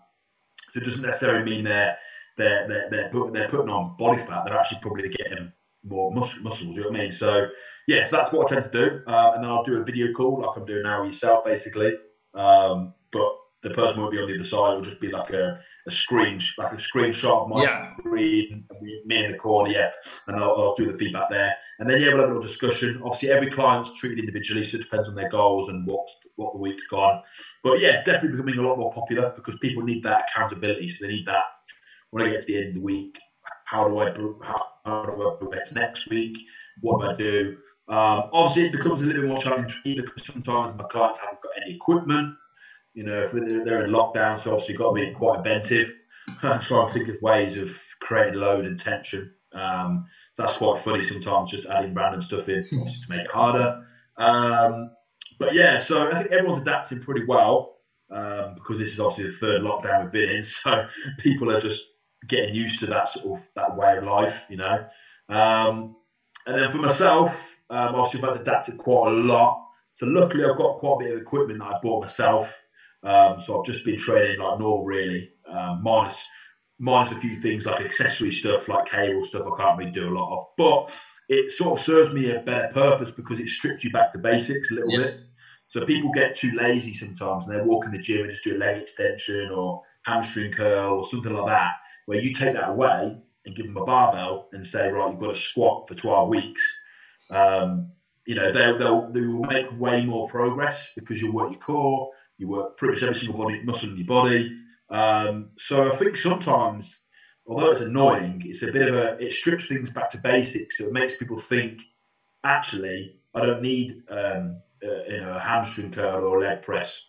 So 0.71 0.81
it 0.81 0.85
doesn't 0.85 1.01
necessarily 1.05 1.43
mean 1.43 1.63
they're 1.63 1.97
they're 2.37 2.67
they're 2.67 2.89
they're, 2.89 3.09
put, 3.09 3.33
they're 3.33 3.49
putting 3.49 3.69
on 3.69 3.95
body 3.97 4.19
fat. 4.19 4.43
They're 4.45 4.57
actually 4.57 4.79
probably 4.81 5.09
getting 5.09 5.51
more 5.87 6.11
mus- 6.13 6.39
muscles. 6.41 6.75
You 6.75 6.81
know 6.83 6.89
what 6.89 6.97
I 6.97 7.01
mean? 7.03 7.11
So 7.11 7.47
yeah, 7.87 8.03
so 8.03 8.17
that's 8.17 8.31
what 8.31 8.51
I 8.51 8.55
tend 8.55 8.71
to 8.71 8.89
do, 8.89 9.01
uh, 9.07 9.31
and 9.35 9.43
then 9.43 9.51
I'll 9.51 9.63
do 9.63 9.79
a 9.81 9.83
video 9.83 10.11
call 10.13 10.41
like 10.41 10.57
I'm 10.57 10.65
doing 10.65 10.83
now 10.83 11.01
with 11.01 11.09
yourself, 11.11 11.43
basically. 11.45 11.95
Um, 12.33 12.93
but 13.11 13.31
the 13.63 13.71
person 13.71 13.99
won't 13.99 14.11
be 14.11 14.19
on 14.19 14.27
the 14.27 14.35
other 14.35 14.43
side. 14.43 14.71
It'll 14.73 14.81
just 14.81 15.01
be 15.01 15.09
like 15.09 15.31
a, 15.31 15.59
a 15.87 15.91
screen, 15.91 16.39
like 16.57 16.73
a 16.73 16.75
screenshot 16.75 17.43
of 17.43 17.49
my 17.49 17.63
Yeah. 17.63 17.93
screen, 17.97 18.65
me 19.05 19.25
in 19.25 19.31
the 19.31 19.37
corner, 19.37 19.71
yeah, 19.71 19.89
and 20.27 20.37
I'll, 20.37 20.55
I'll 20.55 20.75
do 20.75 20.91
the 20.91 20.97
feedback 20.97 21.29
there. 21.29 21.55
And 21.79 21.89
then 21.89 21.99
yeah, 21.99 22.09
we'll 22.09 22.17
have 22.19 22.25
a 22.25 22.33
little 22.33 22.41
discussion. 22.41 23.01
Obviously, 23.03 23.31
every 23.31 23.49
client's 23.49 23.93
treated 23.93 24.19
individually, 24.19 24.63
so 24.63 24.77
it 24.77 24.81
depends 24.83 25.09
on 25.09 25.15
their 25.15 25.29
goals 25.29 25.69
and 25.69 25.85
what 25.87 26.07
what 26.35 26.53
the 26.53 26.59
week's 26.59 26.85
gone. 26.87 27.21
But 27.63 27.79
yeah, 27.79 27.93
it's 27.95 28.03
definitely 28.03 28.37
becoming 28.37 28.59
a 28.59 28.67
lot 28.67 28.77
more 28.77 28.93
popular 28.93 29.33
because 29.35 29.55
people 29.57 29.83
need 29.83 30.03
that 30.03 30.29
accountability. 30.29 30.89
So 30.89 31.05
they 31.05 31.13
need 31.13 31.25
that 31.25 31.43
when 32.11 32.25
I 32.25 32.29
get 32.29 32.41
to 32.41 32.47
the 32.47 32.57
end 32.57 32.67
of 32.67 32.73
the 32.75 32.81
week. 32.81 33.19
How 33.67 33.89
do 33.89 33.99
I 33.99 34.11
pro- 34.11 34.39
how, 34.41 34.65
how 34.85 35.03
do 35.03 35.11
I 35.11 35.35
progress 35.37 35.73
next 35.73 36.09
week? 36.09 36.37
What 36.79 37.01
do 37.01 37.11
I 37.11 37.15
do? 37.15 37.57
Um, 37.89 38.29
obviously, 38.31 38.67
it 38.67 38.71
becomes 38.71 39.01
a 39.01 39.05
little 39.05 39.23
bit 39.23 39.29
more 39.29 39.37
challenging 39.37 39.81
because 39.83 40.25
sometimes 40.25 40.77
my 40.77 40.85
clients 40.85 41.17
haven't 41.17 41.41
got 41.41 41.51
any 41.61 41.75
equipment. 41.75 42.33
You 42.93 43.03
know, 43.03 43.23
if 43.23 43.33
they're 43.33 43.65
they're 43.65 43.85
in 43.85 43.91
lockdown, 43.91 44.39
so 44.39 44.51
obviously 44.53 44.75
got 44.75 44.95
to 44.95 45.05
be 45.05 45.11
quite 45.11 45.39
inventive. 45.39 45.93
Try 46.39 46.83
and 46.83 46.93
think 46.93 47.09
of 47.09 47.21
ways 47.21 47.57
of 47.57 47.77
creating 47.99 48.35
load 48.35 48.65
and 48.65 48.79
tension. 48.79 49.33
Um, 49.51 50.05
that's 50.37 50.53
quite 50.53 50.81
funny 50.81 51.03
sometimes, 51.03 51.51
just 51.51 51.65
adding 51.65 51.93
random 51.93 52.21
stuff 52.21 52.47
in 52.47 52.63
to 52.69 52.75
make 53.09 53.25
it 53.25 53.31
harder. 53.31 53.81
Um, 54.15 54.91
but 55.39 55.53
yeah, 55.53 55.77
so 55.77 56.07
I 56.07 56.15
think 56.15 56.31
everyone's 56.31 56.61
adapting 56.61 57.01
pretty 57.01 57.25
well 57.25 57.79
um, 58.11 58.55
because 58.55 58.79
this 58.79 58.93
is 58.93 59.01
obviously 59.01 59.25
the 59.25 59.31
third 59.31 59.61
lockdown 59.61 60.03
we've 60.03 60.11
been 60.13 60.29
in. 60.37 60.43
So 60.43 60.87
people 61.19 61.51
are 61.51 61.59
just 61.59 61.83
getting 62.27 62.55
used 62.55 62.79
to 62.79 62.87
that 62.87 63.09
sort 63.09 63.39
of 63.39 63.45
that 63.55 63.75
way 63.75 63.97
of 63.97 64.03
life, 64.03 64.45
you 64.49 64.57
know. 64.57 64.85
Um, 65.29 65.95
and 66.45 66.57
then 66.57 66.69
for 66.69 66.77
myself, 66.77 67.57
um, 67.69 67.95
obviously 67.95 68.27
I've 68.27 68.39
adapted 68.41 68.77
quite 68.77 69.11
a 69.11 69.15
lot. 69.15 69.57
So 69.93 70.05
luckily 70.05 70.45
I've 70.45 70.57
got 70.57 70.77
quite 70.77 70.95
a 70.95 71.05
bit 71.05 71.15
of 71.15 71.21
equipment 71.21 71.59
that 71.59 71.65
I 71.65 71.79
bought 71.81 72.01
myself. 72.01 72.61
Um, 73.03 73.39
so 73.39 73.59
I've 73.59 73.65
just 73.65 73.85
been 73.85 73.97
training 73.97 74.39
like 74.39 74.59
normal, 74.59 74.85
really, 74.85 75.31
um, 75.47 75.81
minus 75.83 76.25
minus 76.79 77.11
a 77.11 77.15
few 77.15 77.33
things 77.35 77.65
like 77.65 77.81
accessory 77.81 78.31
stuff, 78.31 78.67
like 78.67 78.85
cable 78.85 79.23
stuff. 79.23 79.47
I 79.47 79.61
can't 79.61 79.77
really 79.77 79.91
do 79.91 80.09
a 80.09 80.13
lot 80.13 80.37
of, 80.37 80.43
but 80.57 80.95
it 81.29 81.51
sort 81.51 81.79
of 81.79 81.83
serves 81.83 82.11
me 82.13 82.29
a 82.31 82.39
better 82.39 82.67
purpose 82.73 83.11
because 83.11 83.39
it 83.39 83.47
strips 83.47 83.83
you 83.83 83.89
back 83.91 84.11
to 84.11 84.19
basics 84.19 84.71
a 84.71 84.75
little 84.75 84.91
Yeah. 84.91 84.99
bit. 84.99 85.19
So 85.65 85.85
people 85.85 86.11
get 86.11 86.35
too 86.35 86.51
lazy 86.51 86.93
sometimes 86.93 87.47
and 87.47 87.55
they 87.55 87.61
walk 87.61 87.85
in 87.85 87.91
the 87.91 87.99
gym 87.99 88.21
and 88.21 88.29
just 88.29 88.43
do 88.43 88.55
a 88.55 88.57
leg 88.57 88.77
extension 88.77 89.49
or 89.51 89.81
hamstring 90.05 90.51
curl 90.51 90.93
or 90.99 91.03
something 91.03 91.33
like 91.33 91.47
that, 91.47 91.73
where 92.07 92.19
you 92.19 92.33
take 92.33 92.53
that 92.53 92.69
away 92.69 93.21
and 93.45 93.55
give 93.55 93.67
them 93.67 93.77
a 93.77 93.83
barbell 93.83 94.47
and 94.53 94.65
say, 94.65 94.89
right, 94.89 95.11
you've 95.11 95.19
got 95.19 95.27
to 95.27 95.35
squat 95.35 95.87
for 95.87 95.93
12 95.93 96.29
weeks. 96.29 96.79
Um, 97.29 97.91
you 98.25 98.33
know, 98.33 98.51
they'll, 98.51 98.77
they'll, 98.77 99.11
they 99.11 99.21
will 99.21 99.43
make 99.43 99.65
way 99.77 100.03
more 100.03 100.27
progress 100.27 100.93
because 100.95 101.21
you 101.21 101.31
work 101.31 101.51
your 101.51 101.59
core, 101.59 102.09
you 102.37 102.47
work 102.47 102.77
pretty 102.77 102.93
much 102.93 103.03
every 103.03 103.15
single 103.15 103.37
body 103.37 103.61
muscle 103.63 103.89
in 103.89 103.97
your 103.97 104.07
body. 104.07 104.57
Um, 104.89 105.49
so 105.57 105.91
I 105.91 105.95
think 105.95 106.15
sometimes, 106.15 107.03
although 107.45 107.71
it's 107.71 107.81
annoying, 107.81 108.41
it's 108.45 108.63
a 108.63 108.71
bit 108.71 108.87
of 108.87 108.95
a, 108.95 109.17
it 109.23 109.33
strips 109.33 109.65
things 109.65 109.89
back 109.89 110.09
to 110.11 110.17
basics. 110.19 110.77
So 110.77 110.85
it 110.87 110.93
makes 110.93 111.17
people 111.17 111.37
think, 111.37 111.81
actually, 112.43 113.15
I 113.35 113.41
don't 113.41 113.61
need, 113.61 114.01
um, 114.09 114.61
you 114.81 115.21
know, 115.21 115.33
a 115.33 115.39
hamstring 115.39 115.91
curl 115.91 116.23
or 116.23 116.37
a 116.37 116.41
leg 116.41 116.61
press 116.61 117.05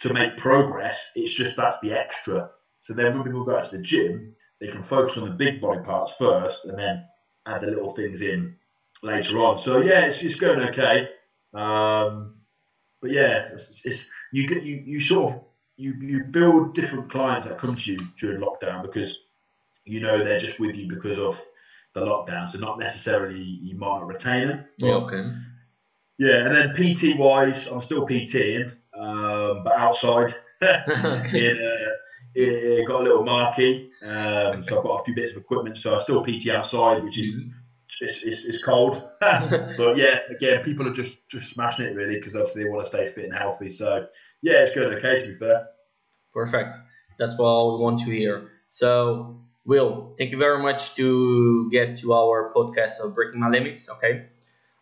to 0.00 0.12
make 0.12 0.36
progress. 0.36 1.12
It's 1.14 1.32
just 1.32 1.56
that's 1.56 1.78
the 1.82 1.92
extra. 1.92 2.50
So 2.84 2.92
then 2.92 3.14
when 3.14 3.24
people 3.24 3.44
go 3.44 3.56
out 3.56 3.64
to 3.64 3.78
the 3.78 3.82
gym, 3.82 4.34
they 4.60 4.66
can 4.66 4.82
focus 4.82 5.16
on 5.16 5.24
the 5.24 5.34
big 5.34 5.58
body 5.58 5.80
parts 5.80 6.12
first 6.18 6.66
and 6.66 6.78
then 6.78 7.02
add 7.46 7.62
the 7.62 7.68
little 7.68 7.92
things 7.92 8.20
in 8.20 8.56
later 9.02 9.38
on. 9.38 9.56
So 9.56 9.80
yeah, 9.80 10.04
it's, 10.04 10.22
it's 10.22 10.34
going 10.34 10.60
okay. 10.68 11.08
Um, 11.54 12.34
but 13.00 13.10
yeah, 13.10 13.48
it's, 13.52 13.86
it's 13.86 14.10
you 14.32 14.46
get 14.46 14.64
you 14.64 14.82
you 14.84 15.00
sort 15.00 15.32
of 15.32 15.40
you 15.78 15.94
you 15.94 16.24
build 16.24 16.74
different 16.74 17.10
clients 17.10 17.46
that 17.46 17.56
come 17.56 17.74
to 17.74 17.92
you 17.92 18.00
during 18.18 18.42
lockdown 18.42 18.82
because 18.82 19.18
you 19.86 20.00
know 20.00 20.22
they're 20.22 20.38
just 20.38 20.60
with 20.60 20.76
you 20.76 20.86
because 20.86 21.18
of 21.18 21.40
the 21.94 22.02
lockdown. 22.02 22.50
So 22.50 22.58
not 22.58 22.78
necessarily 22.78 23.40
you 23.40 23.76
might 23.76 24.00
not 24.00 24.08
retain 24.08 24.48
them. 24.48 24.64
Yeah, 24.76 24.94
okay. 24.96 25.30
yeah, 26.18 26.44
and 26.44 26.54
then 26.54 26.74
PT 26.74 27.18
wise, 27.18 27.66
I'm 27.66 27.80
still 27.80 28.06
PTing, 28.06 28.76
um, 28.92 29.64
but 29.64 29.74
outside. 29.74 30.34
in, 30.64 31.58
uh, 31.60 31.83
in, 32.34 32.84
got 32.86 33.00
a 33.00 33.04
little 33.04 33.24
marquee, 33.24 33.90
um, 34.02 34.62
so 34.62 34.78
I've 34.78 34.82
got 34.82 35.00
a 35.00 35.04
few 35.04 35.14
bits 35.14 35.32
of 35.32 35.38
equipment. 35.38 35.78
So 35.78 35.94
I 35.94 35.98
still 36.00 36.24
PT 36.24 36.48
outside, 36.48 37.02
which 37.04 37.18
is 37.18 37.36
it's, 38.00 38.22
it's, 38.22 38.44
it's 38.44 38.62
cold. 38.62 39.02
but 39.20 39.96
yeah, 39.96 40.18
again, 40.28 40.62
people 40.62 40.86
are 40.88 40.92
just 40.92 41.30
just 41.30 41.50
smashing 41.50 41.86
it 41.86 41.94
really 41.94 42.16
because 42.16 42.34
obviously 42.34 42.64
they 42.64 42.68
want 42.70 42.84
to 42.84 42.90
stay 42.90 43.06
fit 43.06 43.24
and 43.24 43.34
healthy. 43.34 43.68
So 43.68 44.06
yeah, 44.42 44.62
it's 44.62 44.74
going 44.74 44.92
okay 44.94 45.20
to 45.20 45.26
be 45.26 45.34
fair. 45.34 45.68
Perfect. 46.32 46.76
That's 47.18 47.38
what 47.38 47.74
we 47.74 47.82
want 47.82 47.98
to 48.00 48.10
hear. 48.10 48.50
So, 48.70 49.40
Will, 49.64 50.14
thank 50.18 50.32
you 50.32 50.38
very 50.38 50.60
much 50.60 50.94
to 50.96 51.70
get 51.70 51.96
to 51.98 52.12
our 52.12 52.52
podcast 52.54 53.00
of 53.00 53.14
Breaking 53.14 53.40
My 53.40 53.48
Limits. 53.48 53.88
Okay. 53.88 54.26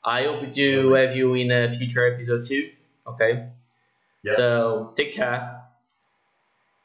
I 0.04 0.24
hope 0.24 0.52
to 0.52 0.92
have 0.94 1.14
you 1.14 1.34
in 1.34 1.52
a 1.52 1.68
future 1.72 2.12
episode 2.12 2.44
too. 2.44 2.70
Okay. 3.06 3.48
Yeah. 4.24 4.34
So 4.34 4.92
take 4.96 5.12
care. 5.12 5.61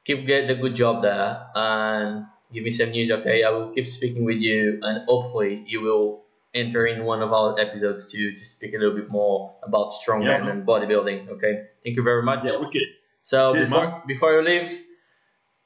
Keep 0.08 0.26
get 0.26 0.48
the 0.48 0.56
good 0.56 0.74
job 0.74 1.02
there 1.04 1.36
and 1.54 2.26
give 2.54 2.64
me 2.64 2.70
some 2.70 2.92
news. 2.92 3.12
Okay. 3.12 3.44
I 3.44 3.50
will 3.52 3.72
keep 3.76 3.86
speaking 3.86 4.24
with 4.24 4.40
you 4.40 4.80
and 4.82 5.04
hopefully 5.06 5.64
you 5.68 5.82
will 5.82 6.24
enter 6.56 6.88
in 6.88 7.04
one 7.04 7.22
of 7.22 7.34
our 7.34 7.60
episodes 7.60 8.10
to 8.14 8.32
to 8.32 8.44
speak 8.54 8.74
a 8.74 8.78
little 8.80 8.96
bit 8.96 9.10
more 9.10 9.56
about 9.68 9.92
strongman 9.92 10.46
Yeah. 10.46 10.52
and 10.52 10.66
bodybuilding. 10.66 11.28
Okay. 11.36 11.54
Thank 11.84 11.98
you 11.98 12.04
very 12.04 12.24
much. 12.24 12.46
Yeah, 12.48 12.58
wicked. 12.64 12.88
So, 13.22 13.54
Cheers, 13.54 13.68
before, 13.70 14.04
before 14.08 14.32
you 14.36 14.42
leave, 14.42 14.72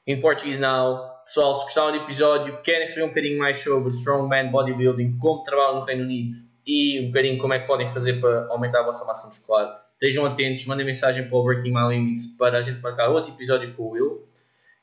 em 0.08 0.20
português 0.20 0.58
now, 0.58 0.98
pessoal, 1.24 1.54
se 1.54 1.62
gostaram 1.66 1.92
do 1.96 2.02
episódio, 2.02 2.60
querem 2.64 2.84
saber 2.86 3.04
um 3.04 3.08
bocadinho 3.08 3.38
mais 3.38 3.58
sobre 3.58 3.90
strongman, 3.90 4.50
bodybuilding, 4.50 5.18
como 5.18 5.44
trabalham 5.44 5.76
no 5.78 5.86
Reino 5.86 6.02
Unido 6.02 6.36
e 6.66 7.00
um 7.00 7.06
bocadinho 7.06 7.38
como 7.38 7.54
é 7.54 7.60
que 7.60 7.66
podem 7.68 7.86
fazer 7.86 8.20
para 8.20 8.48
aumentar 8.48 8.80
a 8.80 8.82
vossa 8.82 9.04
massa 9.04 9.28
muscular, 9.28 9.80
estejam 9.92 10.26
atentos, 10.26 10.66
mandem 10.66 10.84
mensagem 10.84 11.28
para 11.28 11.38
o 11.38 11.44
Breaking 11.44 11.72
My 11.72 11.88
Limits 11.88 12.26
para 12.36 12.58
a 12.58 12.62
gente 12.62 12.80
marcar 12.80 13.08
outro 13.08 13.32
episódio 13.32 13.72
com 13.74 13.84
o 13.84 13.90
Will. 13.90 14.31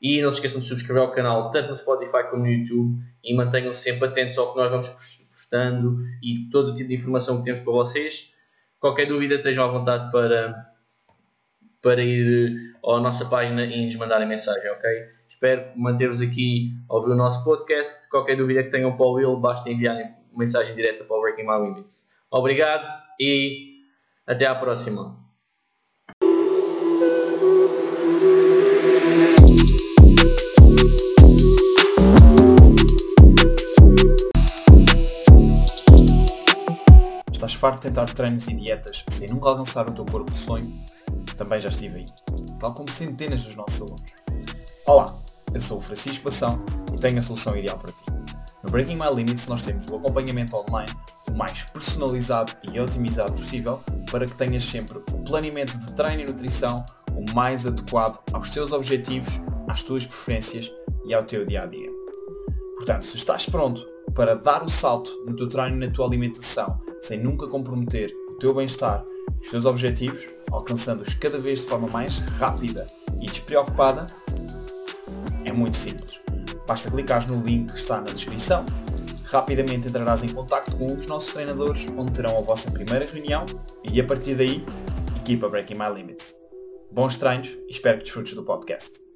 E 0.00 0.22
não 0.22 0.30
se 0.30 0.36
esqueçam 0.36 0.60
de 0.60 0.64
subscrever 0.64 1.02
ao 1.02 1.12
canal, 1.12 1.50
tanto 1.50 1.68
no 1.68 1.76
Spotify 1.76 2.24
como 2.30 2.44
no 2.44 2.50
YouTube, 2.50 2.98
e 3.22 3.34
mantenham-se 3.34 3.82
sempre 3.82 4.08
atentos 4.08 4.38
ao 4.38 4.52
que 4.52 4.58
nós 4.58 4.70
vamos 4.70 4.88
postando 4.88 5.98
e 6.22 6.48
todo 6.50 6.70
o 6.70 6.74
tipo 6.74 6.88
de 6.88 6.94
informação 6.94 7.38
que 7.38 7.44
temos 7.44 7.60
para 7.60 7.72
vocês. 7.72 8.34
Qualquer 8.78 9.06
dúvida, 9.06 9.34
estejam 9.34 9.66
à 9.66 9.68
vontade 9.68 10.10
para, 10.10 10.72
para 11.82 12.02
ir 12.02 12.74
à 12.82 12.98
nossa 12.98 13.26
página 13.26 13.64
e 13.64 13.84
nos 13.84 13.96
mandarem 13.96 14.26
mensagem, 14.26 14.70
ok? 14.70 14.90
Espero 15.28 15.70
manter-vos 15.76 16.22
aqui 16.22 16.72
a 16.88 16.94
ouvir 16.94 17.10
o 17.10 17.14
nosso 17.14 17.44
podcast. 17.44 18.08
Qualquer 18.08 18.36
dúvida 18.36 18.62
que 18.62 18.70
tenham 18.70 18.96
para 18.96 19.06
o 19.06 19.12
Will, 19.12 19.36
basta 19.36 19.70
enviarem 19.70 20.10
mensagem 20.34 20.74
direta 20.74 21.04
para 21.04 21.16
o 21.16 21.20
Breaking 21.20 21.46
My 21.46 21.58
Limits. 21.62 22.08
Obrigado 22.30 22.90
e 23.20 23.80
até 24.26 24.46
à 24.46 24.54
próxima. 24.54 25.29
Farto 37.60 37.82
de 37.82 37.88
tentar 37.88 38.06
treinos 38.06 38.48
e 38.48 38.54
dietas 38.54 39.04
sem 39.10 39.28
nunca 39.28 39.50
alcançar 39.50 39.86
o 39.86 39.92
teu 39.92 40.06
corpo 40.06 40.32
de 40.32 40.38
sonho? 40.38 40.72
Também 41.36 41.60
já 41.60 41.68
estive 41.68 41.98
aí, 41.98 42.06
tal 42.58 42.72
como 42.72 42.90
centenas 42.90 43.42
dos 43.42 43.54
nossos 43.54 43.82
alunos. 43.82 44.02
Olá, 44.86 45.14
eu 45.52 45.60
sou 45.60 45.76
o 45.76 45.80
Francisco 45.82 46.24
Bação 46.24 46.64
e 46.90 46.98
tenho 46.98 47.18
a 47.18 47.22
solução 47.22 47.54
ideal 47.54 47.78
para 47.78 47.92
ti. 47.92 48.04
No 48.64 48.70
Breaking 48.70 48.96
My 48.96 49.14
Limits 49.14 49.46
nós 49.46 49.60
temos 49.60 49.86
o 49.88 49.96
acompanhamento 49.96 50.56
online 50.56 50.90
o 51.30 51.36
mais 51.36 51.64
personalizado 51.64 52.52
e 52.72 52.80
otimizado 52.80 53.34
possível 53.34 53.78
para 54.10 54.24
que 54.24 54.34
tenhas 54.36 54.64
sempre 54.64 54.96
o 54.96 55.22
planeamento 55.24 55.78
de 55.78 55.94
treino 55.94 56.22
e 56.22 56.24
nutrição 56.24 56.76
o 57.14 57.34
mais 57.34 57.66
adequado 57.66 58.18
aos 58.32 58.48
teus 58.48 58.72
objetivos, 58.72 59.38
às 59.68 59.82
tuas 59.82 60.06
preferências 60.06 60.72
e 61.04 61.12
ao 61.12 61.24
teu 61.24 61.44
dia 61.44 61.64
a 61.64 61.66
dia. 61.66 61.90
Portanto, 62.76 63.04
se 63.04 63.18
estás 63.18 63.44
pronto 63.44 63.86
para 64.14 64.34
dar 64.34 64.62
o 64.62 64.70
salto 64.70 65.10
no 65.26 65.36
teu 65.36 65.46
treino 65.46 65.76
e 65.76 65.86
na 65.86 65.92
tua 65.92 66.06
alimentação, 66.06 66.80
sem 67.00 67.18
nunca 67.18 67.46
comprometer 67.46 68.14
o 68.28 68.34
teu 68.34 68.54
bem-estar 68.54 69.04
e 69.40 69.44
os 69.44 69.50
teus 69.50 69.64
objetivos, 69.64 70.28
alcançando-os 70.50 71.14
cada 71.14 71.38
vez 71.38 71.60
de 71.60 71.66
forma 71.66 71.88
mais 71.88 72.18
rápida 72.18 72.86
e 73.20 73.26
despreocupada, 73.26 74.06
é 75.44 75.52
muito 75.52 75.76
simples. 75.76 76.20
Basta 76.66 76.90
clicar 76.90 77.28
no 77.30 77.42
link 77.42 77.72
que 77.72 77.78
está 77.78 78.00
na 78.00 78.12
descrição, 78.12 78.64
rapidamente 79.24 79.88
entrarás 79.88 80.22
em 80.22 80.28
contato 80.28 80.76
com 80.76 80.84
um 80.84 80.96
dos 80.96 81.06
nossos 81.06 81.32
treinadores, 81.32 81.86
onde 81.96 82.12
terão 82.12 82.36
a 82.36 82.42
vossa 82.42 82.70
primeira 82.70 83.06
reunião 83.06 83.46
e 83.84 84.00
a 84.00 84.04
partir 84.04 84.34
daí, 84.34 84.64
equipa 85.16 85.48
Breaking 85.48 85.74
My 85.74 85.92
Limits. 85.94 86.36
Bons 86.90 87.16
treinos 87.16 87.56
e 87.68 87.70
espero 87.70 87.98
que 87.98 88.04
desfrutes 88.04 88.34
do 88.34 88.42
podcast. 88.42 89.09